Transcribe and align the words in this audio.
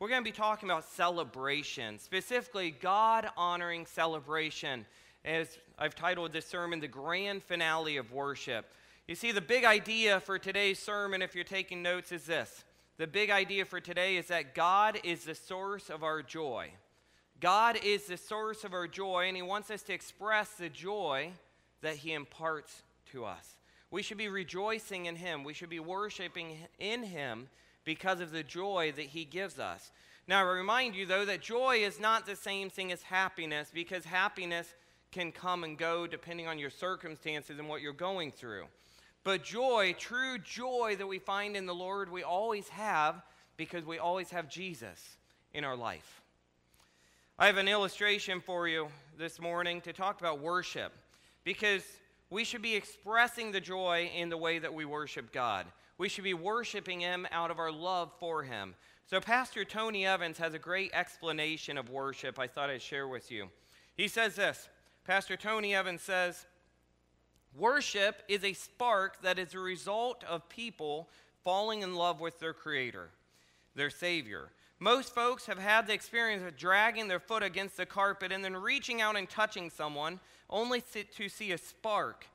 we're 0.00 0.08
going 0.08 0.20
to 0.20 0.30
be 0.30 0.36
talking 0.36 0.70
about 0.70 0.84
celebration, 0.84 1.98
specifically 1.98 2.70
God 2.70 3.28
honoring 3.36 3.84
celebration. 3.84 4.86
As 5.24 5.58
I've 5.76 5.96
titled 5.96 6.32
this 6.32 6.46
sermon, 6.46 6.78
The 6.78 6.86
Grand 6.86 7.42
Finale 7.42 7.96
of 7.96 8.12
Worship. 8.12 8.72
You 9.08 9.16
see, 9.16 9.32
the 9.32 9.40
big 9.40 9.64
idea 9.64 10.20
for 10.20 10.38
today's 10.38 10.78
sermon, 10.78 11.20
if 11.20 11.34
you're 11.34 11.42
taking 11.42 11.82
notes, 11.82 12.12
is 12.12 12.24
this. 12.24 12.64
The 12.98 13.08
big 13.08 13.30
idea 13.30 13.64
for 13.64 13.80
today 13.80 14.16
is 14.16 14.28
that 14.28 14.54
God 14.54 15.00
is 15.02 15.24
the 15.24 15.34
source 15.34 15.90
of 15.90 16.04
our 16.04 16.22
joy. 16.22 16.70
God 17.40 17.78
is 17.82 18.06
the 18.06 18.16
source 18.16 18.62
of 18.62 18.74
our 18.74 18.86
joy, 18.86 19.26
and 19.26 19.36
He 19.36 19.42
wants 19.42 19.68
us 19.68 19.82
to 19.84 19.92
express 19.92 20.50
the 20.50 20.68
joy 20.68 21.32
that 21.80 21.96
He 21.96 22.12
imparts 22.12 22.82
to 23.10 23.24
us. 23.24 23.56
We 23.90 24.02
should 24.02 24.18
be 24.18 24.28
rejoicing 24.28 25.06
in 25.06 25.16
Him. 25.16 25.42
We 25.42 25.54
should 25.54 25.70
be 25.70 25.80
worshiping 25.80 26.56
in 26.78 27.02
Him 27.02 27.48
because 27.84 28.20
of 28.20 28.32
the 28.32 28.42
joy 28.42 28.92
that 28.96 29.06
He 29.06 29.24
gives 29.24 29.58
us. 29.58 29.90
Now, 30.26 30.40
I 30.40 30.52
remind 30.52 30.94
you, 30.94 31.06
though, 31.06 31.24
that 31.24 31.40
joy 31.40 31.76
is 31.76 31.98
not 31.98 32.26
the 32.26 32.36
same 32.36 32.68
thing 32.68 32.92
as 32.92 33.02
happiness 33.02 33.70
because 33.72 34.04
happiness 34.04 34.74
can 35.10 35.32
come 35.32 35.64
and 35.64 35.78
go 35.78 36.06
depending 36.06 36.46
on 36.46 36.58
your 36.58 36.70
circumstances 36.70 37.58
and 37.58 37.68
what 37.68 37.80
you're 37.80 37.92
going 37.94 38.30
through. 38.30 38.64
But 39.24 39.42
joy, 39.42 39.94
true 39.98 40.38
joy 40.38 40.96
that 40.98 41.06
we 41.06 41.18
find 41.18 41.56
in 41.56 41.66
the 41.66 41.74
Lord, 41.74 42.10
we 42.10 42.22
always 42.22 42.68
have 42.68 43.22
because 43.56 43.84
we 43.84 43.98
always 43.98 44.30
have 44.30 44.48
Jesus 44.48 45.16
in 45.52 45.64
our 45.64 45.76
life. 45.76 46.22
I 47.38 47.46
have 47.46 47.56
an 47.56 47.68
illustration 47.68 48.40
for 48.40 48.68
you 48.68 48.88
this 49.16 49.40
morning 49.40 49.80
to 49.82 49.92
talk 49.92 50.20
about 50.20 50.40
worship 50.40 50.92
because 51.44 51.82
we 52.30 52.44
should 52.44 52.62
be 52.62 52.74
expressing 52.74 53.52
the 53.52 53.60
joy 53.60 54.10
in 54.14 54.28
the 54.28 54.36
way 54.36 54.58
that 54.58 54.74
we 54.74 54.84
worship 54.84 55.32
God. 55.32 55.66
We 55.98 56.08
should 56.08 56.24
be 56.24 56.34
worshiping 56.34 57.00
Him 57.00 57.26
out 57.30 57.50
of 57.50 57.58
our 57.58 57.72
love 57.72 58.12
for 58.18 58.44
Him. 58.44 58.74
So, 59.06 59.20
Pastor 59.20 59.64
Tony 59.64 60.06
Evans 60.06 60.38
has 60.38 60.54
a 60.54 60.58
great 60.58 60.92
explanation 60.94 61.76
of 61.76 61.90
worship 61.90 62.38
I 62.38 62.46
thought 62.46 62.70
I'd 62.70 62.82
share 62.82 63.08
with 63.08 63.30
you. 63.30 63.48
He 63.96 64.08
says 64.08 64.36
this 64.36 64.68
Pastor 65.04 65.36
Tony 65.36 65.74
Evans 65.74 66.02
says, 66.02 66.46
Worship 67.56 68.22
is 68.28 68.44
a 68.44 68.52
spark 68.52 69.22
that 69.22 69.38
is 69.38 69.54
a 69.54 69.58
result 69.58 70.22
of 70.24 70.48
people 70.48 71.08
falling 71.42 71.82
in 71.82 71.94
love 71.94 72.20
with 72.20 72.38
their 72.38 72.52
Creator, 72.52 73.10
their 73.74 73.90
Savior. 73.90 74.50
Most 74.78 75.12
folks 75.12 75.46
have 75.46 75.58
had 75.58 75.86
the 75.86 75.94
experience 75.94 76.44
of 76.46 76.56
dragging 76.56 77.08
their 77.08 77.18
foot 77.18 77.42
against 77.42 77.76
the 77.76 77.86
carpet 77.86 78.30
and 78.30 78.44
then 78.44 78.56
reaching 78.56 79.00
out 79.00 79.16
and 79.16 79.28
touching 79.28 79.70
someone 79.70 80.20
only 80.48 80.82
to 81.16 81.28
see 81.28 81.50
a 81.50 81.58
spark 81.58 82.26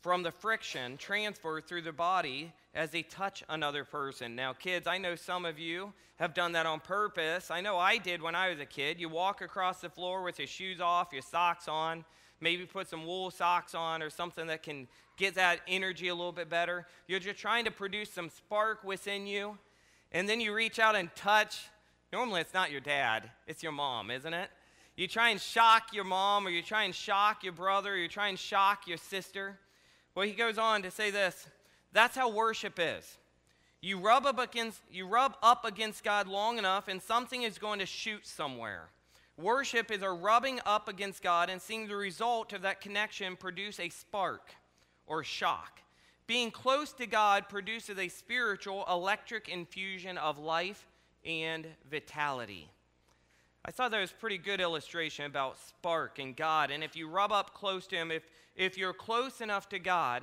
from 0.00 0.22
the 0.22 0.30
friction 0.30 0.96
transfer 0.96 1.60
through 1.60 1.82
the 1.82 1.92
body 1.92 2.52
as 2.74 2.90
they 2.90 3.02
touch 3.02 3.44
another 3.48 3.84
person. 3.84 4.34
Now, 4.34 4.52
kids, 4.52 4.86
I 4.86 4.98
know 4.98 5.14
some 5.14 5.44
of 5.44 5.58
you 5.58 5.92
have 6.16 6.34
done 6.34 6.52
that 6.52 6.66
on 6.66 6.80
purpose. 6.80 7.50
I 7.50 7.60
know 7.60 7.76
I 7.76 7.98
did 7.98 8.22
when 8.22 8.34
I 8.34 8.50
was 8.50 8.60
a 8.60 8.66
kid. 8.66 9.00
You 9.00 9.08
walk 9.08 9.42
across 9.42 9.80
the 9.80 9.88
floor 9.88 10.22
with 10.22 10.38
your 10.38 10.48
shoes 10.48 10.80
off, 10.80 11.12
your 11.12 11.22
socks 11.22 11.68
on, 11.68 12.04
maybe 12.40 12.64
put 12.64 12.88
some 12.88 13.06
wool 13.06 13.30
socks 13.30 13.74
on 13.74 14.02
or 14.02 14.10
something 14.10 14.46
that 14.46 14.62
can 14.62 14.88
get 15.16 15.34
that 15.34 15.60
energy 15.68 16.08
a 16.08 16.14
little 16.14 16.32
bit 16.32 16.48
better. 16.48 16.86
You're 17.06 17.20
just 17.20 17.38
trying 17.38 17.66
to 17.66 17.70
produce 17.70 18.10
some 18.10 18.30
spark 18.30 18.82
within 18.84 19.26
you, 19.26 19.58
and 20.12 20.28
then 20.28 20.40
you 20.40 20.54
reach 20.54 20.78
out 20.78 20.96
and 20.96 21.14
touch. 21.14 21.68
Normally, 22.12 22.40
it's 22.40 22.54
not 22.54 22.70
your 22.70 22.80
dad, 22.80 23.30
it's 23.46 23.62
your 23.62 23.72
mom, 23.72 24.10
isn't 24.10 24.32
it? 24.32 24.48
You 24.96 25.08
try 25.08 25.30
and 25.30 25.40
shock 25.40 25.92
your 25.92 26.04
mom, 26.04 26.46
or 26.46 26.50
you 26.50 26.62
try 26.62 26.84
and 26.84 26.94
shock 26.94 27.44
your 27.44 27.52
brother, 27.52 27.92
or 27.92 27.96
you 27.96 28.08
try 28.08 28.28
and 28.28 28.38
shock 28.38 28.86
your 28.86 28.98
sister. 28.98 29.58
Well, 30.14 30.26
he 30.26 30.32
goes 30.32 30.58
on 30.58 30.82
to 30.82 30.90
say 30.90 31.10
this 31.10 31.46
that's 31.92 32.16
how 32.16 32.30
worship 32.30 32.78
is. 32.78 33.18
You 33.82 33.98
rub 33.98 34.26
up 34.26 34.38
against, 34.38 34.80
you 34.90 35.06
rub 35.06 35.36
up 35.42 35.64
against 35.64 36.04
God 36.04 36.28
long 36.28 36.58
enough, 36.58 36.88
and 36.88 37.00
something 37.00 37.42
is 37.42 37.58
going 37.58 37.78
to 37.78 37.86
shoot 37.86 38.26
somewhere. 38.26 38.90
Worship 39.38 39.90
is 39.90 40.02
a 40.02 40.10
rubbing 40.10 40.60
up 40.66 40.86
against 40.86 41.22
God 41.22 41.48
and 41.48 41.62
seeing 41.62 41.88
the 41.88 41.96
result 41.96 42.52
of 42.52 42.62
that 42.62 42.82
connection 42.82 43.36
produce 43.36 43.80
a 43.80 43.88
spark 43.88 44.54
or 45.06 45.24
shock. 45.24 45.80
Being 46.26 46.50
close 46.50 46.92
to 46.92 47.06
God 47.06 47.48
produces 47.48 47.98
a 47.98 48.08
spiritual 48.08 48.84
electric 48.88 49.48
infusion 49.48 50.18
of 50.18 50.38
life 50.38 50.86
and 51.24 51.66
vitality. 51.90 52.68
I 53.64 53.70
thought 53.70 53.90
that 53.90 54.00
was 54.00 54.12
pretty 54.12 54.38
good 54.38 54.60
illustration 54.60 55.24
about 55.24 55.58
spark 55.58 56.18
and 56.18 56.36
God. 56.36 56.70
And 56.70 56.84
if 56.84 56.94
you 56.94 57.08
rub 57.08 57.32
up 57.32 57.54
close 57.54 57.86
to 57.88 57.96
Him, 57.96 58.10
if, 58.10 58.22
if 58.60 58.76
you're 58.76 58.92
close 58.92 59.40
enough 59.40 59.70
to 59.70 59.78
God, 59.78 60.22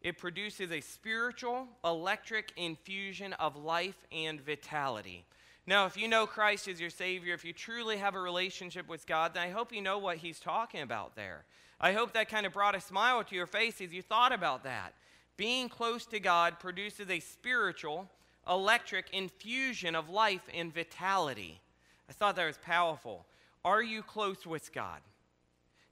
it 0.00 0.18
produces 0.18 0.70
a 0.70 0.80
spiritual, 0.80 1.66
electric 1.84 2.52
infusion 2.56 3.32
of 3.34 3.56
life 3.56 4.06
and 4.12 4.40
vitality. 4.40 5.24
Now, 5.66 5.86
if 5.86 5.96
you 5.96 6.06
know 6.06 6.28
Christ 6.28 6.68
as 6.68 6.80
your 6.80 6.90
Savior, 6.90 7.34
if 7.34 7.44
you 7.44 7.52
truly 7.52 7.96
have 7.96 8.14
a 8.14 8.20
relationship 8.20 8.88
with 8.88 9.04
God, 9.04 9.34
then 9.34 9.42
I 9.42 9.50
hope 9.50 9.72
you 9.72 9.82
know 9.82 9.98
what 9.98 10.18
He's 10.18 10.38
talking 10.38 10.80
about 10.80 11.16
there. 11.16 11.44
I 11.80 11.92
hope 11.92 12.12
that 12.12 12.28
kind 12.28 12.46
of 12.46 12.52
brought 12.52 12.76
a 12.76 12.80
smile 12.80 13.24
to 13.24 13.34
your 13.34 13.48
face 13.48 13.80
as 13.80 13.92
you 13.92 14.00
thought 14.00 14.32
about 14.32 14.62
that. 14.62 14.94
Being 15.36 15.68
close 15.68 16.06
to 16.06 16.20
God 16.20 16.60
produces 16.60 17.10
a 17.10 17.18
spiritual, 17.18 18.08
electric 18.48 19.10
infusion 19.10 19.96
of 19.96 20.08
life 20.08 20.42
and 20.54 20.72
vitality. 20.72 21.60
I 22.08 22.12
thought 22.12 22.36
that 22.36 22.46
was 22.46 22.58
powerful. 22.58 23.26
Are 23.64 23.82
you 23.82 24.04
close 24.04 24.46
with 24.46 24.72
God? 24.72 25.00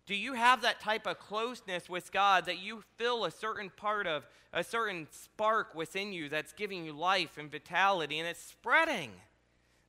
Do 0.06 0.14
you 0.14 0.34
have 0.34 0.62
that 0.62 0.80
type 0.80 1.06
of 1.06 1.18
closeness 1.18 1.88
with 1.88 2.12
God 2.12 2.46
that 2.46 2.60
you 2.60 2.84
feel 2.96 3.24
a 3.24 3.30
certain 3.30 3.70
part 3.76 4.06
of, 4.06 4.26
a 4.52 4.62
certain 4.62 5.08
spark 5.10 5.74
within 5.74 6.12
you 6.12 6.28
that's 6.28 6.52
giving 6.52 6.84
you 6.84 6.92
life 6.92 7.38
and 7.38 7.50
vitality 7.50 8.20
and 8.20 8.28
it's 8.28 8.42
spreading? 8.42 9.10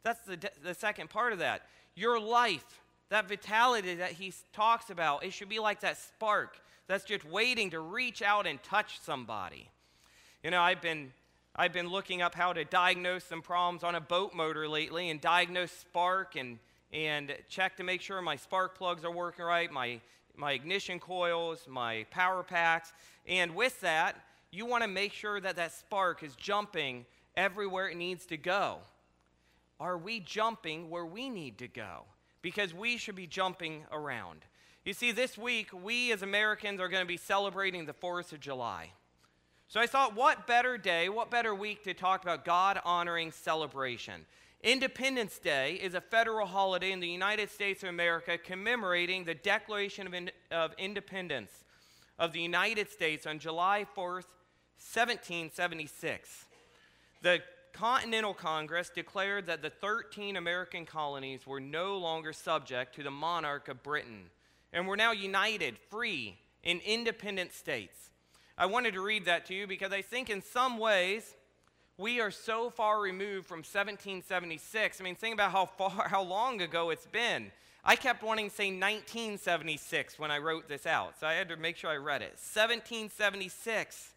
That's 0.03 0.21
the, 0.21 0.39
the 0.63 0.73
second 0.73 1.09
part 1.09 1.33
of 1.33 1.39
that. 1.39 1.63
Your 1.95 2.19
life, 2.19 2.81
that 3.09 3.27
vitality 3.27 3.95
that 3.95 4.13
he 4.13 4.33
talks 4.53 4.89
about, 4.89 5.23
it 5.23 5.33
should 5.33 5.49
be 5.49 5.59
like 5.59 5.81
that 5.81 5.97
spark 5.97 6.57
that's 6.87 7.03
just 7.03 7.25
waiting 7.25 7.69
to 7.71 7.79
reach 7.79 8.21
out 8.21 8.47
and 8.47 8.61
touch 8.63 8.99
somebody. 9.01 9.69
You 10.43 10.51
know, 10.51 10.61
I've 10.61 10.81
been 10.81 11.11
I've 11.55 11.73
been 11.73 11.89
looking 11.89 12.21
up 12.21 12.35
how 12.35 12.53
to 12.53 12.63
diagnose 12.63 13.23
some 13.23 13.41
problems 13.41 13.83
on 13.83 13.95
a 13.95 14.01
boat 14.01 14.35
motor 14.35 14.69
lately 14.69 15.09
and 15.09 15.19
diagnose 15.19 15.71
spark 15.71 16.35
and, 16.35 16.59
and 16.93 17.35
check 17.49 17.77
to 17.77 17.83
make 17.83 18.01
sure 18.01 18.21
my 18.21 18.35
spark 18.35 18.77
plugs 18.77 19.03
are 19.03 19.11
working 19.11 19.45
right, 19.45 19.71
my, 19.71 19.99
my 20.35 20.53
ignition 20.53 20.99
coils, 20.99 21.65
my 21.67 22.05
power 22.11 22.43
packs. 22.43 22.93
And 23.27 23.55
with 23.55 23.79
that, 23.81 24.15
you 24.51 24.65
want 24.65 24.83
to 24.83 24.87
make 24.87 25.13
sure 25.13 25.39
that 25.39 25.57
that 25.57 25.73
spark 25.73 26.23
is 26.23 26.35
jumping 26.35 27.05
everywhere 27.35 27.89
it 27.89 27.97
needs 27.97 28.25
to 28.27 28.37
go. 28.37 28.77
Are 29.79 29.97
we 29.97 30.19
jumping 30.19 30.89
where 30.89 31.05
we 31.05 31.29
need 31.29 31.57
to 31.59 31.67
go? 31.67 32.05
Because 32.41 32.73
we 32.73 32.97
should 32.97 33.15
be 33.15 33.27
jumping 33.27 33.83
around. 33.91 34.45
You 34.85 34.93
see, 34.93 35.11
this 35.11 35.37
week, 35.37 35.69
we 35.73 36.11
as 36.13 36.21
Americans 36.21 36.79
are 36.79 36.87
going 36.87 37.03
to 37.03 37.07
be 37.07 37.17
celebrating 37.17 37.85
the 37.85 37.93
4th 37.93 38.31
of 38.31 38.39
July. 38.39 38.91
So 39.67 39.81
I 39.81 39.85
thought, 39.85 40.15
what 40.15 40.47
better 40.47 40.77
day, 40.77 41.09
what 41.09 41.29
better 41.29 41.53
week 41.53 41.83
to 41.83 41.93
talk 41.93 42.23
about 42.23 42.45
God 42.45 42.79
honoring 42.85 43.33
celebration? 43.33 44.25
Independence 44.63 45.37
Day 45.37 45.75
is 45.75 45.93
a 45.93 46.01
federal 46.01 46.47
holiday 46.47 46.91
in 46.91 46.99
the 46.99 47.07
United 47.07 47.51
States 47.51 47.83
of 47.83 47.89
America 47.89 48.37
commemorating 48.37 49.23
the 49.23 49.35
Declaration 49.35 50.07
of, 50.07 50.13
in, 50.13 50.31
of 50.51 50.71
Independence 50.79 51.51
of 52.17 52.33
the 52.33 52.41
United 52.41 52.89
States 52.89 53.27
on 53.27 53.37
July 53.37 53.85
4th, 53.95 54.25
1776. 54.79 56.45
The 57.21 57.41
Continental 57.71 58.33
Congress 58.33 58.89
declared 58.89 59.45
that 59.45 59.61
the 59.61 59.69
13 59.69 60.35
American 60.35 60.87
colonies 60.87 61.45
were 61.45 61.59
no 61.59 61.97
longer 61.97 62.33
subject 62.33 62.95
to 62.95 63.03
the 63.03 63.11
monarch 63.11 63.67
of 63.67 63.83
Britain 63.83 64.31
and 64.73 64.87
were 64.87 64.97
now 64.97 65.11
united, 65.11 65.77
free, 65.91 66.39
in 66.63 66.79
independent 66.79 67.53
states. 67.53 68.09
I 68.57 68.65
wanted 68.65 68.95
to 68.95 69.01
read 69.01 69.25
that 69.25 69.45
to 69.45 69.53
you 69.53 69.67
because 69.67 69.93
I 69.93 70.01
think 70.01 70.31
in 70.31 70.41
some 70.41 70.79
ways 70.79 71.35
we 71.97 72.21
are 72.21 72.31
so 72.31 72.69
far 72.69 73.01
removed 73.01 73.47
from 73.47 73.59
1776. 73.59 75.01
I 75.01 75.03
mean, 75.03 75.15
think 75.15 75.33
about 75.33 75.51
how 75.51 75.65
far, 75.65 76.07
how 76.07 76.21
long 76.21 76.61
ago 76.61 76.91
it's 76.91 77.07
been. 77.07 77.51
I 77.83 77.95
kept 77.95 78.21
wanting 78.21 78.49
to 78.49 78.55
say 78.55 78.67
1976 78.67 80.19
when 80.19 80.29
I 80.29 80.37
wrote 80.37 80.67
this 80.67 80.85
out, 80.85 81.19
so 81.19 81.25
I 81.25 81.33
had 81.33 81.49
to 81.49 81.57
make 81.57 81.77
sure 81.77 81.89
I 81.89 81.95
read 81.95 82.21
it. 82.21 82.37
1776. 82.53 84.13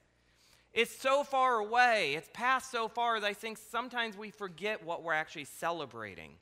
It's 0.72 0.94
so 0.94 1.24
far 1.24 1.58
away, 1.58 2.14
it's 2.14 2.28
past 2.32 2.70
so 2.70 2.88
far 2.88 3.18
that 3.18 3.26
I 3.26 3.32
think 3.32 3.58
sometimes 3.58 4.16
we 4.16 4.30
forget 4.30 4.84
what 4.84 5.02
we're 5.02 5.14
actually 5.14 5.44
celebrating 5.44 6.32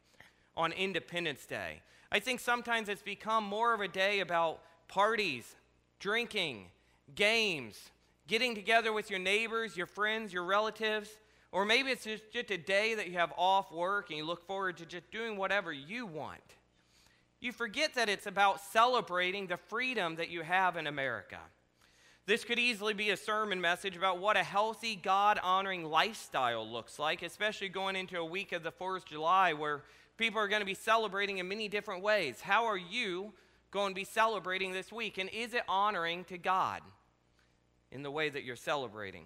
on 0.56 0.72
Independence 0.72 1.46
Day. 1.46 1.80
I 2.10 2.18
think 2.18 2.40
sometimes 2.40 2.88
it's 2.88 3.02
become 3.02 3.44
more 3.44 3.74
of 3.74 3.80
a 3.80 3.88
day 3.88 4.20
about 4.20 4.60
parties, 4.88 5.54
drinking, 6.00 6.66
games, 7.14 7.90
getting 8.26 8.54
together 8.54 8.92
with 8.92 9.08
your 9.08 9.18
neighbors, 9.18 9.76
your 9.76 9.86
friends, 9.86 10.32
your 10.32 10.44
relatives, 10.44 11.10
or 11.50 11.64
maybe 11.64 11.90
it's 11.90 12.04
just, 12.04 12.30
just 12.32 12.50
a 12.50 12.58
day 12.58 12.94
that 12.94 13.08
you 13.08 13.14
have 13.14 13.32
off 13.36 13.72
work 13.72 14.10
and 14.10 14.18
you 14.18 14.24
look 14.24 14.46
forward 14.46 14.76
to 14.78 14.86
just 14.86 15.10
doing 15.10 15.36
whatever 15.36 15.72
you 15.72 16.06
want. 16.06 16.42
You 17.40 17.52
forget 17.52 17.94
that 17.94 18.08
it's 18.08 18.26
about 18.26 18.60
celebrating 18.60 19.46
the 19.46 19.56
freedom 19.56 20.16
that 20.16 20.28
you 20.28 20.42
have 20.42 20.76
in 20.76 20.86
America. 20.86 21.38
This 22.26 22.44
could 22.44 22.58
easily 22.58 22.92
be 22.92 23.10
a 23.10 23.16
sermon 23.16 23.60
message 23.60 23.96
about 23.96 24.18
what 24.18 24.36
a 24.36 24.42
healthy, 24.42 24.96
God 24.96 25.40
honoring 25.42 25.84
lifestyle 25.84 26.68
looks 26.68 26.98
like, 26.98 27.22
especially 27.22 27.70
going 27.70 27.96
into 27.96 28.18
a 28.18 28.24
week 28.24 28.52
of 28.52 28.62
the 28.62 28.72
4th 28.72 28.98
of 28.98 29.04
July 29.06 29.54
where 29.54 29.82
people 30.18 30.40
are 30.40 30.48
going 30.48 30.60
to 30.60 30.66
be 30.66 30.74
celebrating 30.74 31.38
in 31.38 31.48
many 31.48 31.68
different 31.68 32.02
ways. 32.02 32.42
How 32.42 32.66
are 32.66 32.76
you 32.76 33.32
going 33.70 33.92
to 33.92 33.94
be 33.94 34.04
celebrating 34.04 34.72
this 34.72 34.92
week? 34.92 35.16
And 35.16 35.30
is 35.30 35.54
it 35.54 35.62
honoring 35.68 36.24
to 36.24 36.36
God 36.36 36.82
in 37.90 38.02
the 38.02 38.10
way 38.10 38.28
that 38.28 38.44
you're 38.44 38.56
celebrating? 38.56 39.24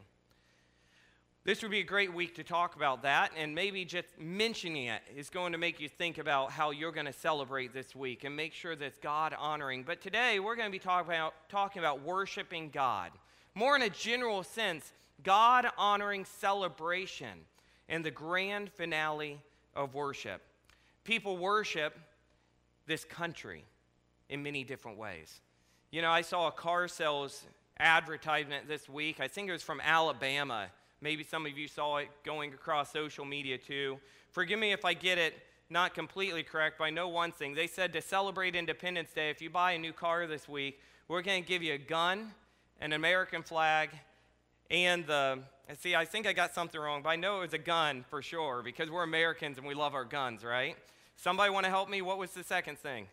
This 1.45 1.61
would 1.63 1.73
be 1.73 1.81
a 1.81 1.85
great 1.85 2.15
week 2.15 2.37
to 2.37 2.45
talk 2.45 2.77
about 2.77 3.03
that, 3.03 3.33
and 3.37 3.53
maybe 3.53 3.85
just 3.85 4.07
mentioning 4.17 4.87
it 4.87 5.03
is 5.17 5.29
going 5.29 5.51
to 5.51 5.59
make 5.59 5.81
you 5.81 5.89
think 5.89 6.19
about 6.19 6.53
how 6.53 6.71
you're 6.71 6.93
going 6.93 7.07
to 7.07 7.13
celebrate 7.13 7.75
this 7.75 7.97
week 7.97 8.23
and 8.23 8.37
make 8.37 8.53
sure 8.53 8.77
that 8.77 8.85
it's 8.85 8.99
God 8.99 9.35
honoring. 9.37 9.83
But 9.83 10.01
today 10.01 10.39
we're 10.39 10.55
going 10.55 10.69
to 10.69 10.73
be 10.73 10.79
talk 10.79 11.05
about, 11.05 11.35
talking 11.49 11.81
about 11.81 12.03
worshiping 12.03 12.71
God. 12.71 13.11
More 13.57 13.75
in 13.75 13.83
a 13.83 13.91
general 13.91 14.45
sense, 14.45 14.93
God 15.25 15.67
honoring 15.77 16.27
celebration 16.27 17.41
and 17.89 18.05
the 18.05 18.13
grand 18.13 18.71
finale 18.71 19.41
of 19.75 19.97
worship. 19.97 20.43
People 21.03 21.37
worship 21.37 21.99
this 22.87 23.03
country 23.03 23.65
in 24.29 24.45
many 24.45 24.63
different 24.63 24.97
ways. 24.97 25.41
You 25.91 26.03
know, 26.03 26.11
I 26.13 26.21
saw 26.21 26.47
a 26.47 26.53
car 26.53 26.87
sales 26.87 27.43
advertisement 27.81 28.69
this 28.69 28.89
week. 28.89 29.19
I 29.19 29.27
think 29.27 29.49
it 29.49 29.53
was 29.53 29.65
from 29.65 29.81
Alabama 29.81 30.69
Maybe 31.03 31.25
some 31.25 31.45
of 31.47 31.59
you 31.59 31.67
saw 31.67 31.97
it 31.97 32.09
going 32.25 32.55
across 32.55 32.93
social 32.93 33.25
media 33.25 33.59
too. 33.59 33.99
Forgive 34.31 34.59
me 34.59 34.71
if 34.71 34.85
I 34.85 34.95
get 34.95 35.19
it 35.19 35.35
not 35.69 35.95
completely 35.95 36.45
correct, 36.45 36.79
but 36.79 36.85
I 36.85 36.91
know 36.91 37.09
one 37.09 37.33
thing. 37.33 37.55
They 37.55 37.67
said 37.67 37.93
to 37.95 38.01
celebrate 38.01 38.55
Independence 38.55 39.11
Day, 39.13 39.29
if 39.29 39.43
you 39.43 39.51
buy 39.51 39.73
a 39.73 39.79
new 39.79 39.93
car 39.93 40.29
this 40.29 40.49
week, 40.49 40.79
we're 41.09 41.23
going 41.23 41.43
to 41.43 41.49
give 41.49 41.61
you 41.61 41.75
a 41.75 41.79
gun, 41.79 42.31
an 42.81 42.93
American 42.93 43.43
flag, 43.43 43.91
and 44.71 45.05
the. 45.07 45.41
See, 45.81 45.95
I 45.95 46.05
think 46.05 46.27
I 46.27 46.33
got 46.33 46.55
something 46.55 46.81
wrong, 46.81 47.03
but 47.03 47.11
I 47.11 47.17
know 47.17 47.39
it 47.39 47.41
was 47.41 47.55
a 47.55 47.59
gun 47.59 48.05
for 48.09 48.21
sure 48.21 48.63
because 48.63 48.91
we're 48.91 49.03
Americans 49.05 49.59
and 49.59 49.67
we 49.67 49.75
love 49.75 49.95
our 49.95 50.05
guns, 50.05 50.45
right? 50.45 50.77
Somebody 51.17 51.51
want 51.51 51.65
to 51.65 51.71
help 51.71 51.89
me? 51.89 52.03
What 52.03 52.19
was 52.19 52.33
the 52.33 52.45
second 52.45 52.79
thing? 52.79 53.07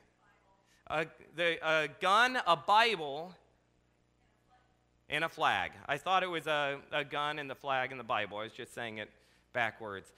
A, 0.87 1.05
the, 1.35 1.57
a 1.65 1.87
gun, 2.01 2.39
a 2.45 2.57
Bible, 2.57 3.33
and 5.09 5.23
a 5.23 5.29
flag. 5.29 5.71
I 5.87 5.97
thought 5.97 6.23
it 6.23 6.29
was 6.29 6.47
a, 6.47 6.77
a 6.91 7.03
gun 7.03 7.39
and 7.39 7.49
the 7.49 7.55
flag 7.55 7.91
in 7.91 7.97
the 7.97 8.03
Bible. 8.03 8.37
I 8.37 8.43
was 8.43 8.53
just 8.53 8.73
saying 8.73 8.99
it 8.99 9.09
backwards. 9.53 10.11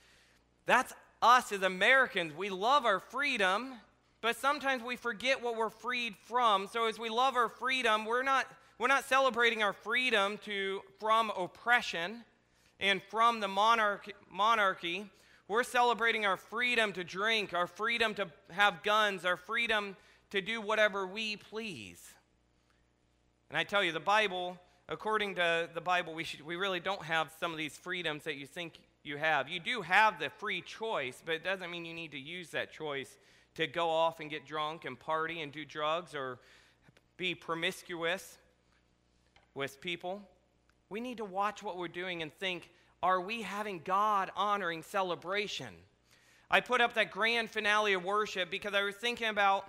That's 0.66 0.92
us 1.20 1.52
as 1.52 1.62
Americans. 1.62 2.34
We 2.36 2.50
love 2.50 2.84
our 2.84 3.00
freedom, 3.00 3.74
but 4.20 4.36
sometimes 4.36 4.82
we 4.82 4.96
forget 4.96 5.42
what 5.42 5.56
we're 5.56 5.70
freed 5.70 6.14
from. 6.24 6.68
So 6.68 6.86
as 6.86 6.98
we 6.98 7.08
love 7.08 7.36
our 7.36 7.48
freedom, 7.48 8.04
we're 8.04 8.22
not, 8.22 8.46
we're 8.78 8.88
not 8.88 9.04
celebrating 9.04 9.62
our 9.62 9.72
freedom 9.72 10.38
to, 10.44 10.80
from 11.00 11.32
oppression 11.36 12.24
and 12.78 13.02
from 13.02 13.40
the 13.40 13.48
monarchy, 13.48 14.12
monarchy. 14.30 15.10
We're 15.48 15.64
celebrating 15.64 16.26
our 16.26 16.36
freedom 16.36 16.92
to 16.92 17.04
drink, 17.04 17.54
our 17.54 17.66
freedom 17.66 18.14
to 18.14 18.28
have 18.50 18.82
guns, 18.82 19.24
our 19.24 19.36
freedom 19.36 19.96
to 20.30 20.40
do 20.40 20.60
whatever 20.60 21.06
we 21.06 21.36
please. 21.36 22.00
And 23.48 23.58
I 23.58 23.64
tell 23.64 23.84
you, 23.84 23.92
the 23.92 24.00
Bible 24.00 24.58
according 24.88 25.36
to 25.36 25.68
the 25.72 25.80
Bible, 25.80 26.14
we, 26.14 26.24
should, 26.24 26.42
we 26.42 26.56
really 26.56 26.80
don't 26.80 27.02
have 27.02 27.32
some 27.38 27.52
of 27.52 27.58
these 27.58 27.76
freedoms 27.76 28.24
that 28.24 28.36
you 28.36 28.46
think 28.46 28.78
you 29.04 29.16
have. 29.16 29.48
You 29.48 29.60
do 29.60 29.82
have 29.82 30.18
the 30.18 30.30
free 30.30 30.60
choice, 30.60 31.22
but 31.24 31.34
it 31.34 31.44
doesn't 31.44 31.70
mean 31.70 31.84
you 31.84 31.94
need 31.94 32.12
to 32.12 32.18
use 32.18 32.50
that 32.50 32.72
choice 32.72 33.16
to 33.54 33.66
go 33.66 33.88
off 33.90 34.20
and 34.20 34.30
get 34.30 34.46
drunk 34.46 34.84
and 34.84 34.98
party 34.98 35.42
and 35.42 35.52
do 35.52 35.64
drugs 35.64 36.14
or 36.14 36.38
be 37.16 37.34
promiscuous 37.34 38.38
with 39.54 39.80
people. 39.80 40.22
We 40.88 41.00
need 41.00 41.18
to 41.18 41.24
watch 41.24 41.62
what 41.62 41.76
we're 41.76 41.88
doing 41.88 42.22
and 42.22 42.32
think 42.32 42.70
are 43.02 43.20
we 43.20 43.42
having 43.42 43.80
God 43.84 44.30
honoring 44.36 44.84
celebration? 44.84 45.74
I 46.48 46.60
put 46.60 46.80
up 46.80 46.94
that 46.94 47.10
grand 47.10 47.50
finale 47.50 47.94
of 47.94 48.04
worship 48.04 48.50
because 48.50 48.74
I 48.74 48.82
was 48.82 48.94
thinking 48.94 49.28
about 49.28 49.68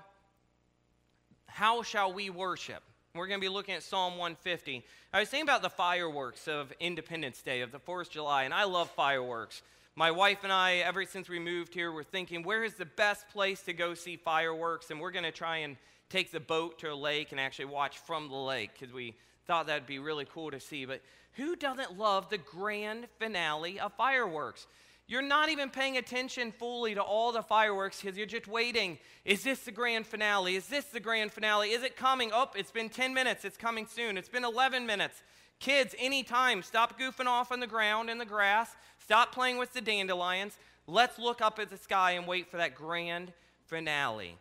how 1.48 1.81
shall 1.81 2.13
we 2.13 2.30
worship? 2.30 2.83
We're 3.15 3.27
going 3.27 3.39
to 3.39 3.45
be 3.45 3.54
looking 3.54 3.75
at 3.75 3.83
Psalm 3.83 4.13
150. 4.13 4.83
I 5.13 5.19
was 5.19 5.30
thinking 5.30 5.48
about 5.48 5.62
the 5.62 5.69
fireworks 5.69 6.48
of 6.48 6.74
Independence 6.80 7.44
Day, 7.44 7.62
of 7.62 7.71
the 7.71 7.77
4th 7.77 8.07
of 8.07 8.10
July, 8.10 8.45
and 8.45 8.51
I 8.51 8.63
love 8.63 8.89
fireworks. 8.89 9.62
My 9.95 10.10
wife 10.10 10.39
and 10.42 10.51
I, 10.51 10.77
ever 10.77 11.06
since 11.06 11.30
we 11.30 11.38
moved 11.38 11.75
here, 11.75 11.92
we're 11.92 12.01
thinking, 12.01 12.42
where 12.42 12.63
is 12.63 12.74
the 12.74 12.88
best 12.88 13.30
place 13.30 13.62
to 13.65 13.74
go 13.74 13.94
see 13.94 14.15
fireworks? 14.15 14.89
And 14.89 15.00
we're 15.00 15.12
going 15.12 15.25
to 15.25 15.31
try 15.31 15.57
and 15.57 15.77
take 16.10 16.31
the 16.31 16.39
boat 16.39 16.80
to 16.80 16.92
a 16.92 16.95
lake 16.95 17.30
and 17.30 17.39
actually 17.39 17.65
watch 17.65 18.00
from 18.00 18.30
the 18.30 18.36
lake 18.36 18.71
because 18.74 18.92
we 18.92 19.13
thought 19.45 19.68
that'd 19.68 19.86
be 19.86 20.00
really 20.00 20.25
cool 20.25 20.50
to 20.50 20.60
see. 20.60 20.86
But 20.86 21.01
who 21.33 21.56
doesn't 21.56 21.95
love 21.95 22.31
the 22.31 22.39
grand 22.39 23.06
finale 23.19 23.80
of 23.80 23.94
fireworks? 23.94 24.65
You're 25.07 25.21
not 25.21 25.50
even 25.50 25.69
paying 25.69 25.97
attention 25.97 26.51
fully 26.51 26.95
to 26.95 27.01
all 27.01 27.31
the 27.31 27.44
fireworks 27.44 28.01
because 28.01 28.17
you're 28.17 28.25
just 28.25 28.47
waiting. 28.47 28.97
Is 29.25 29.44
this 29.44 29.59
the 29.59 29.71
grand 29.71 30.07
finale? 30.07 30.55
Is 30.55 30.67
this 30.67 30.85
the 30.85 31.00
grand 31.00 31.31
finale? 31.31 31.71
Is 31.71 31.83
it 31.83 31.97
coming? 31.97 32.31
Oh, 32.33 32.50
it's 32.55 32.71
been 32.71 32.89
10 32.89 33.13
minutes. 33.13 33.44
It's 33.44 33.57
coming 33.57 33.85
soon. 33.85 34.17
It's 34.17 34.29
been 34.29 34.45
11 34.45 34.85
minutes. 34.85 35.21
Kids, 35.59 35.94
anytime, 36.00 36.63
stop 36.63 37.00
goofing 37.00 37.25
off 37.25 37.51
on 37.51 37.59
the 37.59 37.67
ground 37.67 38.09
in 38.09 38.17
the 38.17 38.25
grass. 38.25 38.75
Stop 38.97 39.33
playing 39.33 39.57
with 39.57 39.73
the 39.73 39.81
dandelions. 39.81 40.57
Let's 40.88 41.19
look 41.19 41.41
up 41.41 41.59
at 41.59 41.69
the 41.69 41.77
sky 41.77 42.11
and 42.11 42.25
wait 42.25 42.50
for 42.50 42.57
that 42.57 42.75
grand 42.75 43.33
finale. 43.65 44.38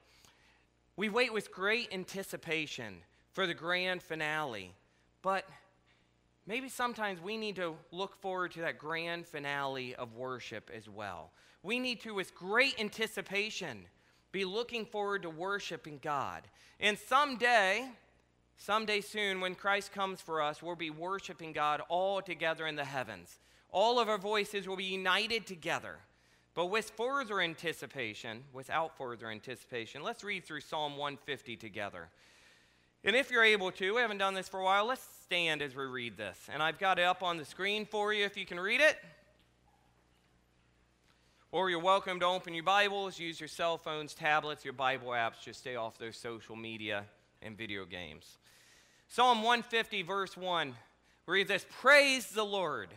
We 0.97 1.09
wait 1.09 1.33
with 1.33 1.53
great 1.53 1.93
anticipation 1.93 2.99
for 3.33 3.47
the 3.47 3.55
grand 3.55 4.03
finale. 4.03 4.73
But 5.23 5.45
maybe 6.47 6.69
sometimes 6.69 7.21
we 7.21 7.37
need 7.37 7.57
to 7.57 7.75
look 7.91 8.21
forward 8.21 8.53
to 8.53 8.61
that 8.61 8.79
grand 8.79 9.27
finale 9.27 9.95
of 9.95 10.15
worship 10.15 10.71
as 10.75 10.89
well. 10.89 11.31
We 11.63 11.79
need 11.79 12.01
to, 12.01 12.15
with 12.15 12.35
great 12.35 12.79
anticipation, 12.81 13.85
be 14.33 14.45
looking 14.45 14.85
forward 14.85 15.23
to 15.23 15.31
worshiping 15.31 16.01
God. 16.03 16.43
And 16.81 16.99
someday, 16.99 17.89
someday 18.57 19.01
soon, 19.01 19.41
when 19.41 19.55
Christ 19.55 19.93
comes 19.93 20.21
for 20.21 20.43
us, 20.43 20.63
we'll 20.63 20.75
be 20.75 20.91
worshiping 20.91 21.53
God 21.53 21.83
all 21.89 22.21
together 22.23 22.67
in 22.67 22.77
the 22.77 22.85
heavens. 22.85 23.39
All 23.71 24.01
of 24.01 24.09
our 24.09 24.19
voices 24.19 24.67
will 24.67 24.77
be 24.77 24.85
united 24.85 25.47
together. 25.47 25.97
But 26.55 26.67
with 26.67 26.91
further 26.97 27.41
anticipation, 27.41 28.45
without 28.53 28.97
further 28.99 29.31
anticipation, 29.31 30.03
let's 30.03 30.23
read 30.23 30.45
through 30.45 30.61
Psalm 30.61 30.97
150 30.97 31.57
together. 31.57 32.09
And 33.05 33.17
if 33.17 33.33
you're 33.33 33.43
able 33.43 33.73
to, 33.73 33.95
we 33.95 34.01
haven't 34.01 34.19
done 34.19 34.35
this 34.35 34.49
for 34.49 34.61
a 34.61 34.65
while, 34.65 34.87
let's 34.87 35.05
stand 35.25 35.61
as 35.61 35.75
we 35.75 35.85
read 35.85 36.17
this. 36.17 36.39
And 36.53 36.63
I've 36.63 36.79
got 36.79 37.01
it 37.01 37.03
up 37.03 37.23
on 37.23 37.37
the 37.37 37.45
screen 37.45 37.85
for 37.85 38.13
you 38.13 38.25
if 38.25 38.37
you 38.37 38.47
can 38.47 38.61
read 38.61 38.81
it. 38.81 38.97
Or 41.51 41.69
you're 41.69 41.81
welcome 41.81 42.21
to 42.21 42.27
open 42.27 42.55
your 42.55 42.63
Bibles, 42.63 43.19
use 43.19 43.41
your 43.41 43.49
cell 43.49 43.77
phones, 43.77 44.15
tablets, 44.15 44.65
your 44.65 44.73
Bible 44.73 45.09
apps, 45.09 45.43
just 45.43 45.61
stay 45.61 45.75
off 45.75 45.99
those 45.99 46.17
social 46.17 46.55
media 46.55 47.05
and 47.43 47.59
video 47.59 47.85
games. 47.85 48.39
Psalm 49.09 49.43
150, 49.43 50.03
verse 50.03 50.37
1 50.37 50.73
reads 51.27 51.49
this 51.49 51.67
Praise 51.81 52.29
the 52.29 52.45
Lord, 52.45 52.89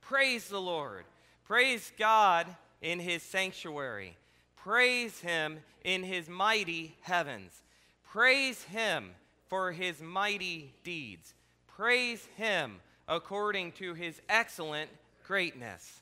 praise 0.00 0.48
the 0.48 0.60
Lord, 0.60 1.04
praise 1.44 1.92
God 1.96 2.48
in 2.82 2.98
his 2.98 3.22
sanctuary, 3.22 4.16
praise 4.56 5.20
him 5.20 5.60
in 5.84 6.02
his 6.02 6.28
mighty 6.28 6.96
heavens, 7.02 7.62
praise 8.02 8.64
him 8.64 9.12
for 9.54 9.70
his 9.70 10.02
mighty 10.02 10.74
deeds. 10.82 11.32
Praise 11.68 12.26
him 12.36 12.80
according 13.06 13.70
to 13.70 13.94
his 13.94 14.20
excellent 14.28 14.90
greatness. 15.24 16.00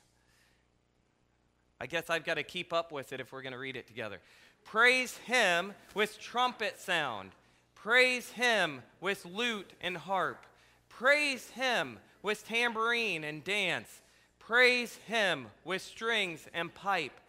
I 1.79 1.85
guess 1.85 2.09
I've 2.09 2.25
got 2.25 2.37
to 2.37 2.43
keep 2.43 2.73
up 2.73 2.91
with 2.91 3.13
it 3.13 3.19
if 3.19 3.31
we're 3.31 3.43
going 3.43 3.53
to 3.53 3.59
read 3.59 3.75
it 3.75 3.85
together. 3.85 4.17
Praise 4.65 5.17
him 5.17 5.73
with 5.93 6.19
trumpet 6.19 6.79
sound. 6.79 7.29
Praise 7.75 8.31
him 8.31 8.81
with 9.01 9.23
lute 9.23 9.69
and 9.81 9.97
harp. 9.97 10.47
Praise 10.89 11.51
him 11.51 11.99
with 12.23 12.47
tambourine 12.47 13.23
and 13.23 13.43
dance. 13.43 14.01
Praise 14.39 14.95
him 15.05 15.45
with 15.63 15.83
strings 15.83 16.47
and 16.55 16.73
pipe. 16.73 17.19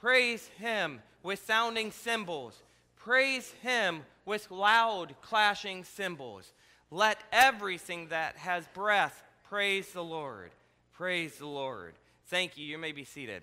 Praise 0.00 0.48
him 0.58 1.02
with 1.22 1.46
sounding 1.46 1.92
cymbals. 1.92 2.64
Praise 2.96 3.52
him 3.62 4.02
with 4.28 4.50
loud 4.50 5.14
clashing 5.22 5.82
cymbals. 5.82 6.52
Let 6.90 7.18
everything 7.32 8.08
that 8.08 8.36
has 8.36 8.66
breath 8.68 9.24
praise 9.48 9.90
the 9.92 10.04
Lord. 10.04 10.50
Praise 10.92 11.38
the 11.38 11.46
Lord. 11.46 11.94
Thank 12.26 12.58
you. 12.58 12.66
You 12.66 12.76
may 12.76 12.92
be 12.92 13.04
seated. 13.04 13.42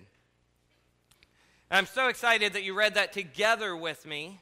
I'm 1.70 1.86
so 1.86 2.06
excited 2.06 2.52
that 2.52 2.62
you 2.62 2.72
read 2.72 2.94
that 2.94 3.12
together 3.12 3.76
with 3.76 4.06
me. 4.06 4.40